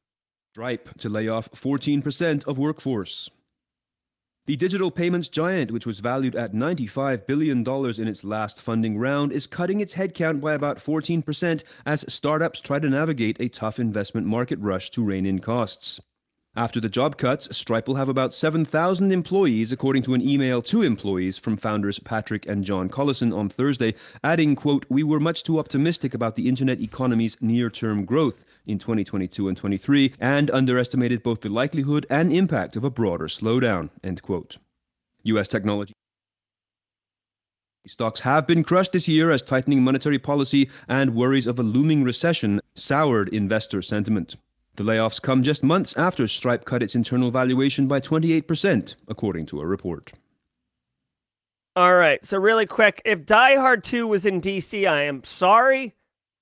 Stripe 0.53 0.97
to 0.99 1.09
lay 1.09 1.29
off 1.29 1.51
14% 1.51 2.47
of 2.47 2.59
workforce. 2.59 3.31
The 4.49 4.57
digital 4.57 4.91
payments 4.91 5.29
giant, 5.29 5.71
which 5.73 5.85
was 5.85 6.01
valued 6.01 6.35
at 6.35 6.55
$95 6.55 7.27
billion 7.27 7.59
in 7.59 8.09
its 8.09 8.25
last 8.25 8.63
funding 8.63 8.97
round, 8.97 9.31
is 9.31 9.47
cutting 9.47 9.83
its 9.83 9.93
headcount 9.93 10.41
by 10.41 10.55
about 10.55 10.79
14% 10.79 11.63
as 11.85 12.11
startups 12.11 12.63
try 12.63 12.79
to 12.79 12.89
navigate 12.89 13.37
a 13.41 13.51
tough 13.51 13.79
investment 13.79 14.27
market 14.27 14.59
rush 14.61 14.91
to 14.93 15.05
rein 15.05 15.27
in 15.27 15.41
costs. 15.41 16.01
After 16.59 16.81
the 16.81 16.89
job 16.89 17.19
cuts, 17.19 17.57
Stripe 17.57 17.87
will 17.87 17.95
have 17.95 18.09
about 18.09 18.35
7,000 18.35 19.13
employees, 19.13 19.71
according 19.71 20.03
to 20.03 20.15
an 20.15 20.21
email 20.21 20.61
to 20.63 20.83
employees 20.83 21.39
from 21.39 21.57
founders 21.57 22.01
Patrick 22.01 22.47
and 22.47 22.65
John 22.65 22.89
Collison 22.89 23.33
on 23.33 23.49
Thursday, 23.49 23.95
adding, 24.25 24.57
quote, 24.57 24.85
We 24.89 25.05
were 25.05 25.21
much 25.21 25.45
too 25.45 25.61
optimistic 25.61 26.15
about 26.15 26.35
the 26.35 26.49
internet 26.49 26.81
economy's 26.81 27.37
near-term 27.41 28.05
growth 28.05 28.45
in 28.67 28.81
2022 28.81 29.47
and 29.47 29.57
23 29.57 30.15
and 30.19 30.51
underestimated 30.51 31.23
both 31.23 31.43
the 31.43 31.49
likelihood 31.49 32.07
and 32.11 32.33
impact 32.33 32.75
of 32.75 32.83
a 32.83 32.91
broader 32.91 33.29
slowdown, 33.29 33.91
end 34.03 34.23
quote. 34.23 34.59
U.S. 35.23 35.47
technology 35.47 35.93
Stocks 37.87 38.19
have 38.19 38.49
been 38.49 38.65
crushed 38.65 38.91
this 38.91 39.07
year 39.07 39.31
as 39.31 39.43
tightening 39.43 39.85
monetary 39.85 40.19
policy 40.19 40.69
and 40.89 41.15
worries 41.15 41.47
of 41.47 41.61
a 41.61 41.63
looming 41.63 42.03
recession 42.03 42.61
soured 42.75 43.29
investor 43.29 43.81
sentiment. 43.81 44.35
The 44.79 44.85
layoffs 44.85 45.21
come 45.21 45.43
just 45.43 45.65
months 45.65 45.93
after 45.97 46.29
Stripe 46.29 46.65
cut 46.65 46.85
its 46.85 46.95
internal 46.95 47.33
valuation 47.33 47.89
by 47.89 47.99
28%, 47.99 48.95
according 49.09 49.45
to 49.47 49.61
a 49.61 49.67
report. 49.67 50.13
All 51.75 51.97
right. 51.97 52.25
So 52.25 52.39
really 52.39 52.65
quick, 52.65 53.03
if 53.05 53.27
Die 53.27 53.57
Hard 53.57 53.83
2 53.83 54.07
was 54.07 54.25
in 54.25 54.41
DC, 54.41 54.89
I 54.89 55.03
am 55.03 55.25
sorry. 55.25 55.97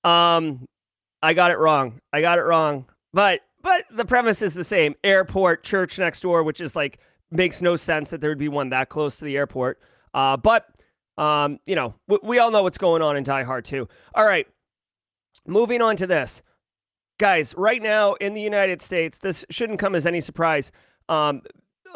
Um 0.04 0.66
I 1.22 1.32
got 1.32 1.50
it 1.50 1.56
wrong. 1.56 1.98
I 2.12 2.20
got 2.20 2.38
it 2.38 2.42
wrong. 2.42 2.84
But 3.14 3.40
but 3.62 3.86
the 3.90 4.04
premise 4.04 4.42
is 4.42 4.52
the 4.52 4.64
same. 4.64 4.94
Airport, 5.02 5.64
church 5.64 5.98
next 5.98 6.20
door, 6.20 6.42
which 6.42 6.60
is 6.60 6.76
like 6.76 6.98
makes 7.30 7.62
no 7.62 7.74
sense 7.74 8.10
that 8.10 8.20
there 8.20 8.30
would 8.30 8.36
be 8.36 8.48
one 8.48 8.68
that 8.68 8.90
close 8.90 9.16
to 9.16 9.24
the 9.24 9.38
airport. 9.38 9.80
Uh 10.12 10.36
but 10.36 10.66
um, 11.16 11.58
you 11.64 11.74
know, 11.74 11.94
we, 12.06 12.18
we 12.22 12.38
all 12.38 12.50
know 12.50 12.62
what's 12.62 12.76
going 12.76 13.00
on 13.00 13.16
in 13.16 13.24
Die 13.24 13.44
Hard 13.44 13.64
2. 13.64 13.88
All 14.14 14.26
right. 14.26 14.46
Moving 15.46 15.80
on 15.80 15.96
to 15.96 16.06
this 16.06 16.42
guys, 17.18 17.54
right 17.56 17.82
now 17.82 18.14
in 18.14 18.34
the 18.34 18.40
United 18.40 18.82
States, 18.82 19.18
this 19.18 19.44
shouldn't 19.50 19.78
come 19.78 19.94
as 19.94 20.06
any 20.06 20.20
surprise. 20.20 20.72
Um, 21.08 21.42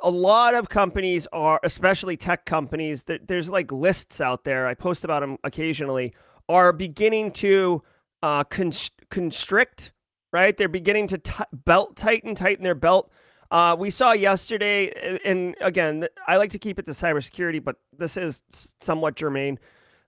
a 0.02 0.10
lot 0.10 0.54
of 0.54 0.68
companies 0.68 1.26
are, 1.32 1.60
especially 1.62 2.16
tech 2.16 2.46
companies, 2.46 3.04
that 3.04 3.28
there's 3.28 3.50
like 3.50 3.70
lists 3.72 4.20
out 4.20 4.44
there. 4.44 4.66
I 4.66 4.74
post 4.74 5.04
about 5.04 5.20
them 5.20 5.36
occasionally. 5.44 6.14
Are 6.48 6.72
beginning 6.72 7.30
to 7.32 7.82
uh, 8.22 8.44
constrict, 8.44 9.92
right? 10.32 10.56
They're 10.56 10.68
beginning 10.68 11.06
to 11.08 11.18
t- 11.18 11.44
belt 11.64 11.96
tighten, 11.96 12.34
tighten 12.34 12.64
their 12.64 12.74
belt. 12.74 13.10
Uh, 13.50 13.76
we 13.78 13.90
saw 13.90 14.12
yesterday, 14.12 15.18
and 15.24 15.56
again, 15.60 16.06
I 16.28 16.36
like 16.36 16.50
to 16.50 16.58
keep 16.58 16.78
it 16.78 16.86
to 16.86 16.92
cybersecurity, 16.92 17.62
but 17.62 17.76
this 17.96 18.16
is 18.16 18.42
somewhat 18.80 19.16
germane. 19.16 19.58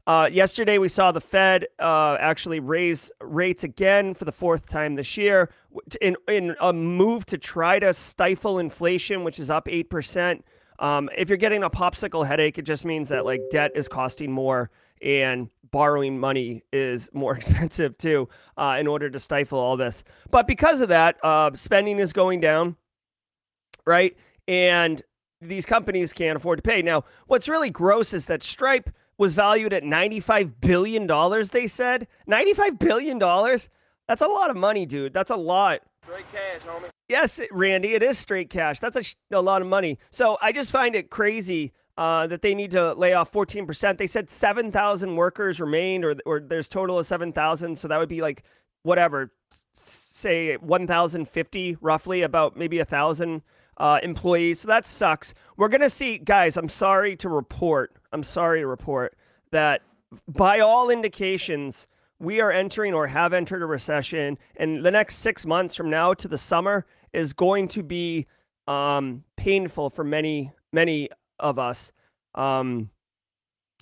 Uh, 0.06 0.28
yesterday, 0.32 0.78
we 0.78 0.88
saw 0.88 1.12
the 1.12 1.20
Fed 1.20 1.66
uh, 1.78 2.16
actually 2.18 2.58
raise 2.58 3.12
rates 3.20 3.62
again 3.62 4.14
for 4.14 4.24
the 4.24 4.32
fourth 4.32 4.68
time 4.68 4.96
this 4.96 5.16
year 5.16 5.50
in, 6.00 6.16
in 6.26 6.56
a 6.60 6.72
move 6.72 7.24
to 7.26 7.38
try 7.38 7.78
to 7.78 7.94
stifle 7.94 8.58
inflation, 8.58 9.22
which 9.22 9.38
is 9.38 9.48
up 9.48 9.66
8%. 9.66 10.42
Um, 10.80 11.08
if 11.16 11.28
you're 11.28 11.38
getting 11.38 11.62
a 11.62 11.70
popsicle 11.70 12.26
headache, 12.26 12.58
it 12.58 12.62
just 12.62 12.84
means 12.84 13.08
that 13.10 13.24
like 13.24 13.42
debt 13.52 13.70
is 13.76 13.86
costing 13.86 14.32
more 14.32 14.70
and 15.02 15.48
borrowing 15.70 16.18
money 16.18 16.64
is 16.72 17.08
more 17.12 17.36
expensive 17.36 17.96
too 17.96 18.28
uh, 18.56 18.76
in 18.80 18.88
order 18.88 19.08
to 19.08 19.20
stifle 19.20 19.58
all 19.58 19.76
this. 19.76 20.02
But 20.32 20.48
because 20.48 20.80
of 20.80 20.88
that, 20.88 21.16
uh, 21.22 21.52
spending 21.54 22.00
is 22.00 22.12
going 22.12 22.40
down, 22.40 22.74
right? 23.86 24.16
And 24.48 25.00
these 25.40 25.64
companies 25.64 26.12
can't 26.12 26.36
afford 26.36 26.58
to 26.58 26.62
pay. 26.62 26.82
Now, 26.82 27.04
what's 27.28 27.48
really 27.48 27.70
gross 27.70 28.12
is 28.12 28.26
that 28.26 28.42
Stripe– 28.42 28.90
was 29.22 29.34
valued 29.34 29.72
at 29.72 29.84
$95 29.84 30.54
billion, 30.60 31.06
they 31.52 31.68
said. 31.68 32.08
$95 32.28 32.76
billion? 32.80 33.20
That's 33.20 34.20
a 34.20 34.26
lot 34.26 34.50
of 34.50 34.56
money, 34.56 34.84
dude. 34.84 35.14
That's 35.14 35.30
a 35.30 35.36
lot. 35.36 35.82
Straight 36.02 36.24
cash, 36.32 36.60
homie. 36.66 36.88
Yes, 37.08 37.40
Randy, 37.52 37.94
it 37.94 38.02
is 38.02 38.18
straight 38.18 38.50
cash. 38.50 38.80
That's 38.80 38.96
a, 38.96 39.04
sh- 39.04 39.14
a 39.30 39.40
lot 39.40 39.62
of 39.62 39.68
money. 39.68 40.00
So 40.10 40.38
I 40.42 40.50
just 40.50 40.72
find 40.72 40.96
it 40.96 41.10
crazy 41.10 41.72
uh, 41.96 42.26
that 42.26 42.42
they 42.42 42.52
need 42.52 42.72
to 42.72 42.94
lay 42.94 43.12
off 43.12 43.30
14%. 43.30 43.96
They 43.96 44.08
said 44.08 44.28
7,000 44.28 45.14
workers 45.14 45.60
remained, 45.60 46.04
or, 46.04 46.16
or 46.26 46.40
there's 46.40 46.68
total 46.68 46.98
of 46.98 47.06
7,000. 47.06 47.78
So 47.78 47.86
that 47.86 47.98
would 48.00 48.08
be 48.08 48.22
like, 48.22 48.42
whatever, 48.82 49.32
say 49.72 50.56
1,050 50.56 51.76
roughly, 51.80 52.22
about 52.22 52.56
maybe 52.56 52.78
a 52.78 52.82
1,000 52.82 53.40
uh, 53.76 54.00
employees. 54.02 54.62
So 54.62 54.66
that 54.66 54.84
sucks. 54.84 55.32
We're 55.56 55.68
going 55.68 55.80
to 55.80 55.90
see, 55.90 56.18
guys, 56.18 56.56
I'm 56.56 56.68
sorry 56.68 57.14
to 57.18 57.28
report, 57.28 57.94
I'm 58.12 58.22
sorry 58.22 58.60
to 58.60 58.66
report 58.66 59.16
that 59.50 59.82
by 60.28 60.60
all 60.60 60.90
indications, 60.90 61.88
we 62.18 62.40
are 62.40 62.52
entering 62.52 62.94
or 62.94 63.06
have 63.06 63.32
entered 63.32 63.62
a 63.62 63.66
recession. 63.66 64.38
And 64.56 64.84
the 64.84 64.90
next 64.90 65.16
six 65.16 65.44
months 65.44 65.74
from 65.74 65.90
now 65.90 66.14
to 66.14 66.28
the 66.28 66.38
summer 66.38 66.86
is 67.12 67.32
going 67.32 67.68
to 67.68 67.82
be 67.82 68.26
um, 68.68 69.24
painful 69.36 69.90
for 69.90 70.04
many, 70.04 70.52
many 70.72 71.08
of 71.38 71.58
us. 71.58 71.92
Um, 72.34 72.90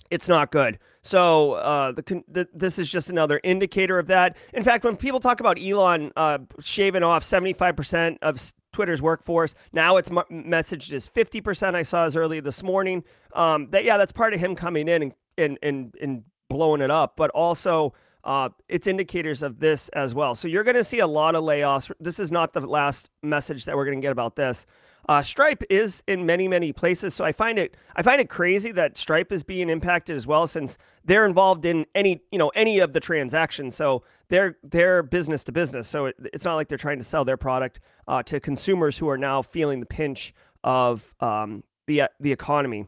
it's 0.09 0.27
not 0.27 0.51
good. 0.51 0.79
So 1.03 1.53
uh, 1.53 1.93
the, 1.93 2.23
the, 2.27 2.47
this 2.53 2.77
is 2.77 2.89
just 2.89 3.09
another 3.09 3.39
indicator 3.43 3.97
of 3.97 4.07
that. 4.07 4.37
In 4.53 4.63
fact, 4.63 4.83
when 4.83 4.97
people 4.97 5.19
talk 5.19 5.39
about 5.39 5.59
Elon 5.59 6.11
uh, 6.15 6.39
shaving 6.59 7.03
off 7.03 7.23
75% 7.23 8.17
of 8.21 8.39
Twitter's 8.71 9.01
workforce, 9.01 9.55
now 9.73 9.97
it's 9.97 10.09
messaged 10.09 10.91
as 10.93 11.07
50%. 11.07 11.75
I 11.75 11.83
saw 11.83 12.05
as 12.05 12.15
early 12.15 12.39
this 12.39 12.63
morning. 12.63 13.03
Um, 13.33 13.69
that 13.71 13.83
yeah, 13.83 13.97
that's 13.97 14.11
part 14.11 14.33
of 14.33 14.39
him 14.39 14.55
coming 14.55 14.87
in 14.87 15.03
and 15.03 15.13
and 15.37 15.57
and, 15.61 15.95
and 16.01 16.23
blowing 16.49 16.81
it 16.81 16.91
up, 16.91 17.13
but 17.15 17.31
also 17.31 17.93
uh, 18.23 18.49
it's 18.67 18.87
indicators 18.87 19.43
of 19.43 19.59
this 19.59 19.89
as 19.89 20.13
well. 20.13 20.35
So 20.35 20.47
you're 20.47 20.63
going 20.63 20.75
to 20.75 20.83
see 20.83 20.99
a 20.99 21.07
lot 21.07 21.35
of 21.35 21.43
layoffs. 21.43 21.91
This 21.99 22.19
is 22.19 22.31
not 22.31 22.53
the 22.53 22.61
last 22.61 23.09
message 23.23 23.65
that 23.65 23.75
we're 23.75 23.85
going 23.85 23.99
to 23.99 24.01
get 24.01 24.11
about 24.11 24.35
this. 24.35 24.65
Uh, 25.11 25.21
Stripe 25.21 25.61
is 25.69 26.01
in 26.07 26.25
many 26.25 26.47
many 26.47 26.71
places, 26.71 27.13
so 27.13 27.25
I 27.25 27.33
find 27.33 27.59
it 27.59 27.75
I 27.97 28.01
find 28.01 28.21
it 28.21 28.29
crazy 28.29 28.71
that 28.71 28.97
Stripe 28.97 29.33
is 29.33 29.43
being 29.43 29.69
impacted 29.69 30.15
as 30.15 30.25
well, 30.25 30.47
since 30.47 30.77
they're 31.03 31.25
involved 31.25 31.65
in 31.65 31.85
any 31.95 32.21
you 32.31 32.39
know 32.39 32.47
any 32.55 32.79
of 32.79 32.93
the 32.93 33.01
transactions. 33.01 33.75
So 33.75 34.03
they're 34.29 34.55
they're 34.63 35.03
business 35.03 35.43
to 35.43 35.51
business. 35.51 35.89
So 35.89 36.05
it, 36.05 36.15
it's 36.31 36.45
not 36.45 36.55
like 36.55 36.69
they're 36.69 36.77
trying 36.77 36.97
to 36.99 37.03
sell 37.03 37.25
their 37.25 37.35
product 37.35 37.81
uh, 38.07 38.23
to 38.23 38.39
consumers 38.39 38.97
who 38.97 39.09
are 39.09 39.17
now 39.17 39.41
feeling 39.41 39.81
the 39.81 39.85
pinch 39.85 40.33
of 40.63 41.13
um, 41.19 41.65
the 41.87 42.03
the 42.21 42.31
economy. 42.31 42.87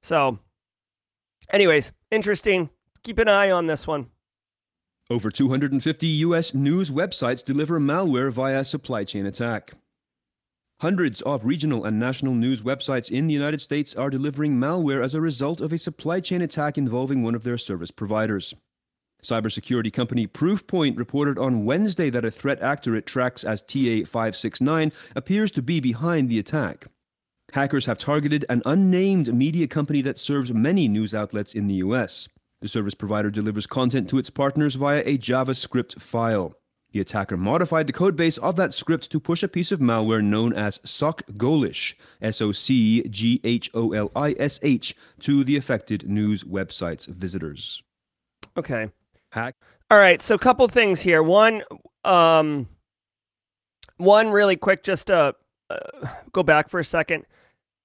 So, 0.00 0.40
anyways, 1.52 1.92
interesting. 2.10 2.70
Keep 3.04 3.20
an 3.20 3.28
eye 3.28 3.52
on 3.52 3.68
this 3.68 3.86
one. 3.86 4.08
Over 5.10 5.30
250 5.30 6.06
US 6.08 6.54
news 6.54 6.90
websites 6.90 7.44
deliver 7.44 7.78
malware 7.78 8.32
via 8.32 8.64
supply 8.64 9.04
chain 9.04 9.26
attack. 9.26 9.74
Hundreds 10.82 11.22
of 11.22 11.44
regional 11.44 11.84
and 11.84 12.00
national 12.00 12.34
news 12.34 12.62
websites 12.62 13.08
in 13.08 13.28
the 13.28 13.32
United 13.32 13.60
States 13.60 13.94
are 13.94 14.10
delivering 14.10 14.58
malware 14.58 15.00
as 15.00 15.14
a 15.14 15.20
result 15.20 15.60
of 15.60 15.72
a 15.72 15.78
supply 15.78 16.18
chain 16.18 16.42
attack 16.42 16.76
involving 16.76 17.22
one 17.22 17.36
of 17.36 17.44
their 17.44 17.56
service 17.56 17.92
providers. 17.92 18.52
Cybersecurity 19.22 19.92
company 19.92 20.26
Proofpoint 20.26 20.98
reported 20.98 21.38
on 21.38 21.64
Wednesday 21.64 22.10
that 22.10 22.24
a 22.24 22.32
threat 22.32 22.60
actor 22.60 22.96
it 22.96 23.06
tracks 23.06 23.44
as 23.44 23.62
TA569 23.62 24.92
appears 25.14 25.52
to 25.52 25.62
be 25.62 25.78
behind 25.78 26.28
the 26.28 26.40
attack. 26.40 26.86
Hackers 27.52 27.86
have 27.86 27.98
targeted 27.98 28.44
an 28.48 28.60
unnamed 28.66 29.32
media 29.32 29.68
company 29.68 30.02
that 30.02 30.18
serves 30.18 30.52
many 30.52 30.88
news 30.88 31.14
outlets 31.14 31.54
in 31.54 31.68
the 31.68 31.74
US. 31.74 32.26
The 32.60 32.66
service 32.66 32.94
provider 32.94 33.30
delivers 33.30 33.68
content 33.68 34.10
to 34.10 34.18
its 34.18 34.30
partners 34.30 34.74
via 34.74 35.04
a 35.06 35.16
JavaScript 35.16 36.02
file. 36.02 36.56
The 36.92 37.00
attacker 37.00 37.38
modified 37.38 37.86
the 37.86 37.92
codebase 37.92 38.38
of 38.38 38.56
that 38.56 38.74
script 38.74 39.10
to 39.10 39.20
push 39.20 39.42
a 39.42 39.48
piece 39.48 39.72
of 39.72 39.80
malware 39.80 40.22
known 40.22 40.52
as 40.52 40.78
SocGholish, 40.80 41.94
S 42.20 42.42
O 42.42 42.52
C 42.52 43.02
G 43.08 43.40
H 43.44 43.70
O 43.72 43.92
L 43.92 44.10
I 44.14 44.34
S 44.38 44.60
H, 44.62 44.94
to 45.20 45.42
the 45.42 45.56
affected 45.56 46.08
news 46.08 46.44
website's 46.44 47.06
visitors. 47.06 47.82
Okay. 48.56 48.90
Hack. 49.30 49.56
All 49.90 49.98
right. 49.98 50.20
So 50.20 50.34
a 50.34 50.38
couple 50.38 50.68
things 50.68 51.00
here. 51.00 51.22
One, 51.22 51.62
um, 52.04 52.68
one 53.96 54.28
really 54.28 54.56
quick, 54.56 54.82
just 54.82 55.06
to 55.06 55.34
uh, 55.70 55.76
go 56.32 56.42
back 56.42 56.68
for 56.68 56.78
a 56.78 56.84
second. 56.84 57.24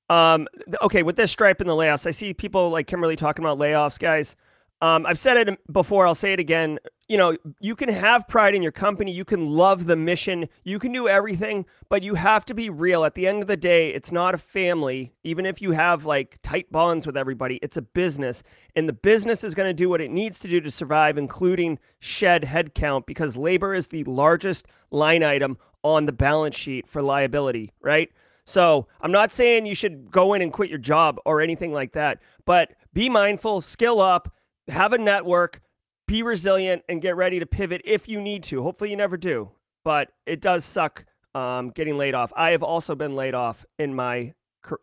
Um, 0.10 0.48
okay, 0.82 1.04
with 1.04 1.16
this 1.16 1.32
stripe 1.32 1.62
and 1.62 1.70
the 1.70 1.74
layoffs, 1.74 2.08
I 2.08 2.12
see 2.12 2.34
people 2.34 2.70
like 2.70 2.88
Kimberly 2.88 3.16
talking 3.16 3.44
about 3.44 3.58
layoffs, 3.58 4.00
guys. 4.00 4.36
Um, 4.82 5.06
I've 5.06 5.20
said 5.20 5.38
it 5.38 5.74
before. 5.74 6.06
I'll 6.06 6.16
say 6.16 6.34
it 6.34 6.40
again. 6.40 6.80
You 7.08 7.18
know, 7.18 7.38
you 7.62 7.74
can 7.76 7.88
have 7.88 8.28
pride 8.28 8.54
in 8.54 8.62
your 8.62 8.74
company. 8.74 9.12
You 9.12 9.24
can 9.24 9.50
love 9.50 9.86
the 9.86 9.96
mission. 9.96 10.50
You 10.66 10.78
can 10.78 10.92
do 10.92 11.08
everything, 11.08 11.66
but 11.88 12.04
you 12.04 12.16
have 12.16 12.46
to 12.48 12.54
be 12.54 12.70
real. 12.70 13.06
At 13.06 13.16
the 13.16 13.28
end 13.28 13.42
of 13.42 13.48
the 13.48 13.56
day, 13.56 13.94
it's 13.94 14.12
not 14.12 14.36
a 14.36 14.38
family. 14.38 15.14
Even 15.24 15.46
if 15.46 15.62
you 15.62 15.72
have 15.72 16.06
like 16.06 16.38
tight 16.44 16.70
bonds 16.70 17.08
with 17.08 17.16
everybody, 17.16 17.60
it's 17.62 17.78
a 17.78 17.82
business, 17.82 18.44
and 18.76 18.90
the 18.90 18.94
business 18.94 19.46
is 19.46 19.56
going 19.56 19.70
to 19.70 19.74
do 19.74 19.88
what 19.88 20.02
it 20.02 20.12
needs 20.12 20.40
to 20.40 20.50
do 20.50 20.60
to 20.60 20.70
survive, 20.70 21.18
including 21.18 21.80
shed 22.00 22.44
headcount, 22.44 23.06
because 23.06 23.38
labor 23.38 23.74
is 23.74 23.88
the 23.88 24.04
largest 24.04 24.68
line 24.92 25.24
item 25.24 25.58
on 25.84 26.06
the 26.06 26.12
balance 26.12 26.56
sheet 26.56 26.88
for 26.90 27.02
liability. 27.02 27.72
Right. 27.82 28.12
So 28.44 28.88
I'm 29.00 29.12
not 29.12 29.32
saying 29.32 29.66
you 29.66 29.76
should 29.76 30.12
go 30.12 30.34
in 30.34 30.42
and 30.42 30.52
quit 30.52 30.70
your 30.70 30.78
job 30.78 31.20
or 31.26 31.42
anything 31.42 31.72
like 31.72 31.94
that, 31.94 32.20
but 32.46 32.74
be 32.94 33.10
mindful, 33.10 33.62
skill 33.62 34.02
up 34.02 34.34
have 34.70 34.94
a 34.94 34.98
network, 34.98 35.62
be 36.08 36.24
resilient, 36.24 36.84
and 36.90 37.02
get 37.02 37.16
ready 37.16 37.40
to 37.40 37.46
pivot 37.46 37.82
if 37.86 38.08
you 38.08 38.22
need 38.22 38.44
to. 38.44 38.64
Hopefully, 38.64 38.90
you 38.90 38.96
never 38.96 39.18
do, 39.18 39.52
but 39.84 40.12
it 40.26 40.42
does 40.42 40.66
suck 40.66 41.06
um, 41.36 41.70
getting 41.70 41.98
laid 41.98 42.16
off. 42.16 42.32
I 42.36 42.52
have 42.52 42.64
also 42.64 42.96
been 42.96 43.14
laid 43.14 43.34
off 43.34 43.66
in 43.78 43.94
my 43.94 44.34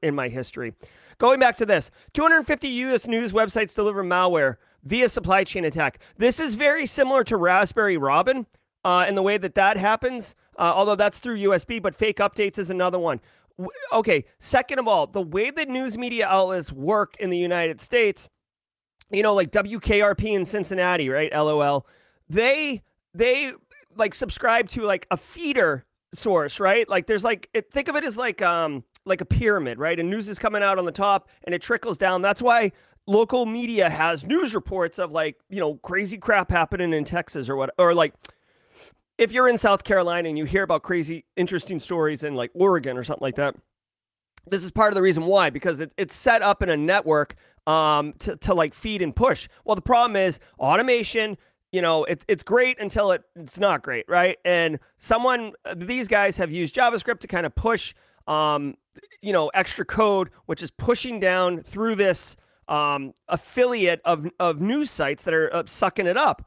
in 0.03 0.15
my 0.15 0.29
history. 0.29 0.75
Going 1.19 1.39
back 1.39 1.57
to 1.57 1.67
this, 1.67 1.91
250 2.15 2.69
U.S. 2.69 3.07
news 3.07 3.33
websites 3.33 3.75
deliver 3.75 4.03
malware 4.03 4.57
via 4.85 5.09
supply 5.09 5.45
chain 5.45 5.65
attack. 5.65 6.01
This 6.17 6.41
is 6.41 6.55
very 6.55 6.87
similar 6.87 7.25
to 7.25 7.37
Raspberry 7.37 7.97
Robin 7.97 8.47
uh, 8.85 9.07
in 9.09 9.15
the 9.15 9.23
way 9.23 9.39
that 9.39 9.55
that 9.55 9.77
happens, 9.77 10.35
uh, 10.59 10.73
although 10.75 10.97
that's 10.97 11.21
through 11.21 11.39
USB, 11.39 11.81
but 11.81 11.95
fake 11.95 12.19
updates 12.19 12.59
is 12.59 12.71
another 12.71 12.99
one. 12.99 13.21
Okay, 13.93 14.25
second 14.41 14.81
of 14.81 14.89
all, 14.89 15.07
the 15.07 15.23
way 15.23 15.51
that 15.51 15.69
news 15.69 15.97
media 15.97 16.27
outlets 16.27 16.73
work 16.73 17.17
in 17.21 17.31
the 17.31 17.39
United 17.39 17.81
States 17.81 18.29
you 19.11 19.23
know, 19.23 19.35
like 19.35 19.51
WKRP 19.51 20.33
in 20.33 20.45
Cincinnati, 20.45 21.09
right? 21.09 21.33
LOL. 21.33 21.87
They 22.29 22.83
they 23.15 23.53
like 23.97 24.15
subscribe 24.15 24.69
to 24.71 24.83
like 24.83 25.07
a 25.11 25.17
feeder 25.17 25.85
source, 26.13 26.61
right? 26.61 26.89
Like 26.89 27.07
there's 27.07 27.25
like 27.25 27.49
it, 27.55 27.71
think 27.71 27.89
of 27.89 27.97
it 27.97 28.05
as 28.05 28.17
like 28.17 28.43
um 28.43 28.85
like 29.05 29.21
a 29.21 29.27
pyramid, 29.27 29.79
right? 29.79 29.99
And 29.99 30.09
news 30.09 30.29
is 30.29 30.39
coming 30.39 30.63
out 30.63 30.79
on 30.79 30.85
the 30.85 30.93
top 30.93 31.29
and 31.45 31.55
it 31.55 31.63
trickles 31.63 31.99
down. 31.99 32.23
That's 32.23 32.43
why 32.43 32.73
local 33.07 33.45
media 33.45 33.91
has 33.91 34.25
news 34.25 34.55
reports 34.55 34.99
of 34.99 35.13
like, 35.13 35.37
you 35.51 35.61
know, 35.61 35.75
crazy 35.77 36.17
crap 36.17 36.51
happening 36.51 36.93
in 36.93 37.05
Texas 37.05 37.49
or 37.49 37.57
what 37.57 37.71
or 37.79 37.95
like 37.95 38.15
if 39.19 39.33
you're 39.33 39.49
in 39.49 39.59
South 39.59 39.85
Carolina 39.85 40.29
and 40.29 40.39
you 40.39 40.45
hear 40.45 40.63
about 40.63 40.83
crazy 40.83 41.25
interesting 41.37 41.79
stories 41.79 42.25
in 42.25 42.35
like 42.35 42.51
Oregon 42.55 42.97
or 42.97 43.05
something 43.05 43.25
like 43.25 43.37
that. 43.37 43.55
This 44.51 44.63
is 44.63 44.71
part 44.71 44.93
of 44.93 44.95
the 44.95 45.03
reason 45.03 45.25
why 45.25 45.51
because 45.51 45.81
it, 45.81 45.93
it's 45.97 46.17
set 46.17 46.43
up 46.43 46.63
in 46.63 46.69
a 46.69 46.77
network 46.77 47.37
um, 47.67 48.13
to, 48.21 48.37
to 48.37 48.55
like 48.55 48.75
feed 48.75 49.03
and 49.03 49.15
push. 49.15 49.49
Well, 49.65 49.77
the 49.77 49.83
problem 49.83 50.17
is 50.17 50.41
automation. 50.59 51.37
You 51.73 51.83
know, 51.83 52.05
it's 52.05 52.25
it's 52.29 52.43
great 52.43 52.79
until 52.79 53.11
it, 53.11 53.23
it's 53.35 53.59
not 53.59 53.83
great, 53.83 54.05
right? 54.09 54.39
And 54.45 54.79
someone, 54.99 55.53
these 55.75 56.07
guys 56.07 56.37
have 56.37 56.53
used 56.53 56.75
JavaScript 56.75 57.21
to 57.21 57.27
kind 57.27 57.47
of 57.47 57.55
push, 57.55 57.95
um, 58.29 58.77
you 59.23 59.33
know, 59.33 59.49
extra 59.55 59.85
code, 59.85 60.31
which 60.47 60.63
is 60.63 60.71
pushing 60.71 61.19
down 61.19 61.63
through 61.63 61.97
this 61.97 62.37
um, 62.69 63.13
affiliate 63.29 64.01
of 64.05 64.31
of 64.39 64.61
news 64.61 64.91
sites 64.91 65.25
that 65.25 65.35
are 65.35 65.53
uh, 65.55 65.65
sucking 65.67 66.07
it 66.07 66.17
up 66.17 66.47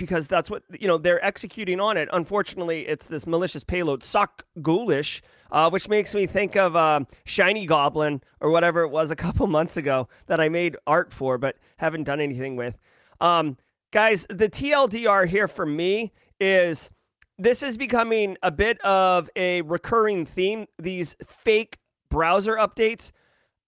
because 0.00 0.26
that's 0.26 0.50
what 0.50 0.62
you 0.80 0.88
know 0.88 0.96
they're 0.96 1.24
executing 1.24 1.78
on 1.78 1.98
it. 1.98 2.08
Unfortunately, 2.12 2.88
it's 2.88 3.06
this 3.06 3.26
malicious 3.26 3.62
payload, 3.62 4.02
sock 4.02 4.44
ghoulish, 4.62 5.22
uh, 5.52 5.68
which 5.68 5.88
makes 5.90 6.14
me 6.14 6.26
think 6.26 6.56
of 6.56 6.74
uh, 6.74 7.00
Shiny 7.24 7.66
Goblin 7.66 8.22
or 8.40 8.50
whatever 8.50 8.80
it 8.80 8.88
was 8.88 9.10
a 9.10 9.16
couple 9.24 9.46
months 9.46 9.76
ago 9.76 10.08
that 10.26 10.40
I 10.40 10.48
made 10.48 10.76
art 10.86 11.12
for, 11.12 11.36
but 11.38 11.56
haven't 11.76 12.04
done 12.04 12.18
anything 12.18 12.56
with. 12.56 12.78
Um, 13.20 13.58
guys, 13.92 14.26
the 14.30 14.48
TLDR 14.48 15.28
here 15.28 15.46
for 15.46 15.66
me 15.66 16.12
is 16.40 16.90
this 17.38 17.62
is 17.62 17.76
becoming 17.76 18.38
a 18.42 18.50
bit 18.50 18.80
of 18.80 19.28
a 19.36 19.60
recurring 19.62 20.24
theme. 20.24 20.66
These 20.78 21.14
fake 21.26 21.78
browser 22.08 22.56
updates. 22.56 23.12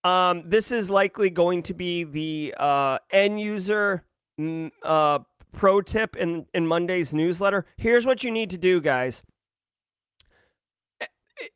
Um, 0.02 0.44
this 0.46 0.72
is 0.72 0.88
likely 0.88 1.28
going 1.28 1.62
to 1.64 1.74
be 1.74 2.04
the 2.04 2.54
uh, 2.58 2.98
end 3.10 3.38
user 3.38 4.02
mm, 4.40 4.70
uh, 4.82 5.20
pro 5.52 5.80
tip 5.80 6.16
in 6.16 6.46
in 6.54 6.66
Monday's 6.66 7.12
newsletter. 7.12 7.66
Here's 7.76 8.06
what 8.06 8.24
you 8.24 8.30
need 8.30 8.50
to 8.50 8.58
do, 8.58 8.80
guys. 8.80 9.22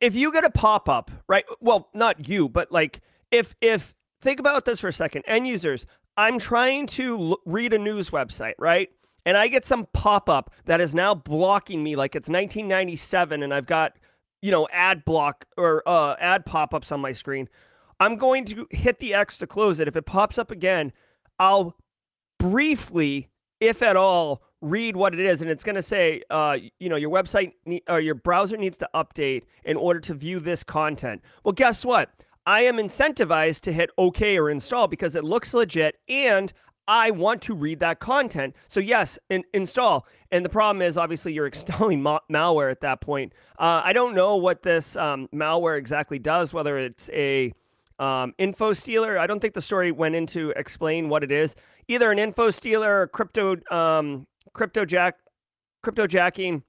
If 0.01 0.15
you 0.15 0.31
get 0.31 0.43
a 0.43 0.49
pop 0.49 0.89
up, 0.89 1.11
right? 1.27 1.45
Well, 1.61 1.89
not 1.93 2.27
you, 2.27 2.49
but 2.49 2.71
like 2.71 3.01
if 3.31 3.55
if 3.61 3.95
think 4.21 4.39
about 4.39 4.65
this 4.65 4.79
for 4.79 4.87
a 4.87 4.93
second, 4.93 5.23
end 5.27 5.47
users. 5.47 5.85
I'm 6.17 6.39
trying 6.39 6.87
to 6.87 7.17
l- 7.17 7.39
read 7.45 7.73
a 7.73 7.77
news 7.77 8.09
website, 8.09 8.55
right? 8.57 8.89
And 9.25 9.37
I 9.37 9.47
get 9.47 9.65
some 9.65 9.87
pop 9.93 10.29
up 10.29 10.53
that 10.65 10.81
is 10.81 10.95
now 10.95 11.13
blocking 11.13 11.83
me 11.83 11.95
like 11.95 12.15
it's 12.15 12.29
1997 12.29 13.43
and 13.43 13.53
I've 13.53 13.65
got, 13.65 13.97
you 14.41 14.51
know, 14.51 14.67
ad 14.71 15.05
block 15.05 15.45
or 15.57 15.83
uh, 15.85 16.15
ad 16.19 16.45
pop 16.45 16.73
ups 16.73 16.91
on 16.91 17.01
my 17.01 17.11
screen. 17.11 17.47
I'm 17.99 18.15
going 18.15 18.45
to 18.45 18.67
hit 18.71 18.99
the 18.99 19.13
X 19.13 19.37
to 19.39 19.47
close 19.47 19.79
it. 19.79 19.87
If 19.87 19.95
it 19.95 20.05
pops 20.05 20.37
up 20.37 20.49
again, 20.49 20.93
I'll 21.39 21.75
briefly 22.39 23.29
if 23.59 23.81
at 23.81 23.95
all, 23.95 24.41
read 24.61 24.95
what 24.95 25.13
it 25.13 25.19
is, 25.19 25.41
and 25.41 25.51
it's 25.51 25.63
going 25.63 25.75
to 25.75 25.83
say, 25.83 26.21
uh, 26.29 26.57
you 26.79 26.89
know, 26.89 26.95
your 26.95 27.11
website 27.11 27.53
ne- 27.65 27.83
or 27.87 27.99
your 27.99 28.15
browser 28.15 28.57
needs 28.57 28.77
to 28.79 28.89
update 28.95 29.43
in 29.65 29.77
order 29.77 29.99
to 29.99 30.13
view 30.13 30.39
this 30.39 30.63
content. 30.63 31.21
Well, 31.43 31.53
guess 31.53 31.85
what? 31.85 32.09
I 32.45 32.61
am 32.61 32.77
incentivized 32.77 33.61
to 33.61 33.73
hit 33.73 33.89
OK 33.97 34.37
or 34.37 34.49
install 34.49 34.87
because 34.87 35.15
it 35.15 35.23
looks 35.23 35.53
legit 35.53 35.99
and 36.07 36.53
I 36.87 37.11
want 37.11 37.41
to 37.43 37.53
read 37.53 37.81
that 37.81 37.99
content. 37.99 38.55
So 38.69 38.79
yes, 38.79 39.19
in, 39.29 39.43
install. 39.53 40.07
And 40.31 40.45
the 40.45 40.49
problem 40.49 40.81
is 40.81 40.95
obviously 40.97 41.33
you're 41.33 41.47
installing 41.53 42.01
ma- 42.01 42.19
malware 42.31 42.71
at 42.71 42.81
that 42.81 43.01
point. 43.01 43.33
Uh, 43.59 43.81
I 43.83 43.93
don't 43.93 44.15
know 44.15 44.37
what 44.37 44.63
this 44.63 44.95
um, 44.95 45.27
malware 45.35 45.77
exactly 45.77 46.19
does, 46.19 46.53
whether 46.53 46.77
it's 46.77 47.09
a 47.09 47.53
um, 47.99 48.33
info 48.37 48.73
stealer. 48.73 49.17
I 49.17 49.27
don't 49.27 49.39
think 49.39 49.53
the 49.53 49.61
story 49.61 49.91
went 49.91 50.15
into 50.15 50.51
explain 50.51 51.09
what 51.09 51.23
it 51.23 51.31
is. 51.31 51.55
Either 51.87 52.11
an 52.11 52.19
info 52.19 52.49
stealer 52.49 53.01
or 53.01 53.07
crypto 53.07 53.57
um, 53.71 54.27
crypto 54.53 54.85
jack 54.85 55.17
crypto 55.81 56.07
jacking, 56.07 56.63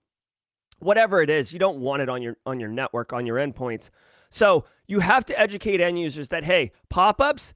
whatever 0.78 1.22
it 1.22 1.30
is. 1.30 1.52
You 1.52 1.58
don't 1.58 1.78
want 1.80 2.02
it 2.02 2.08
on 2.08 2.22
your 2.22 2.36
on 2.46 2.60
your 2.60 2.70
network 2.70 3.12
on 3.12 3.26
your 3.26 3.36
endpoints. 3.36 3.90
So 4.30 4.64
you 4.86 5.00
have 5.00 5.24
to 5.26 5.38
educate 5.38 5.80
end 5.80 5.98
users 5.98 6.28
that 6.28 6.44
hey, 6.44 6.72
pop 6.88 7.20
ups. 7.20 7.54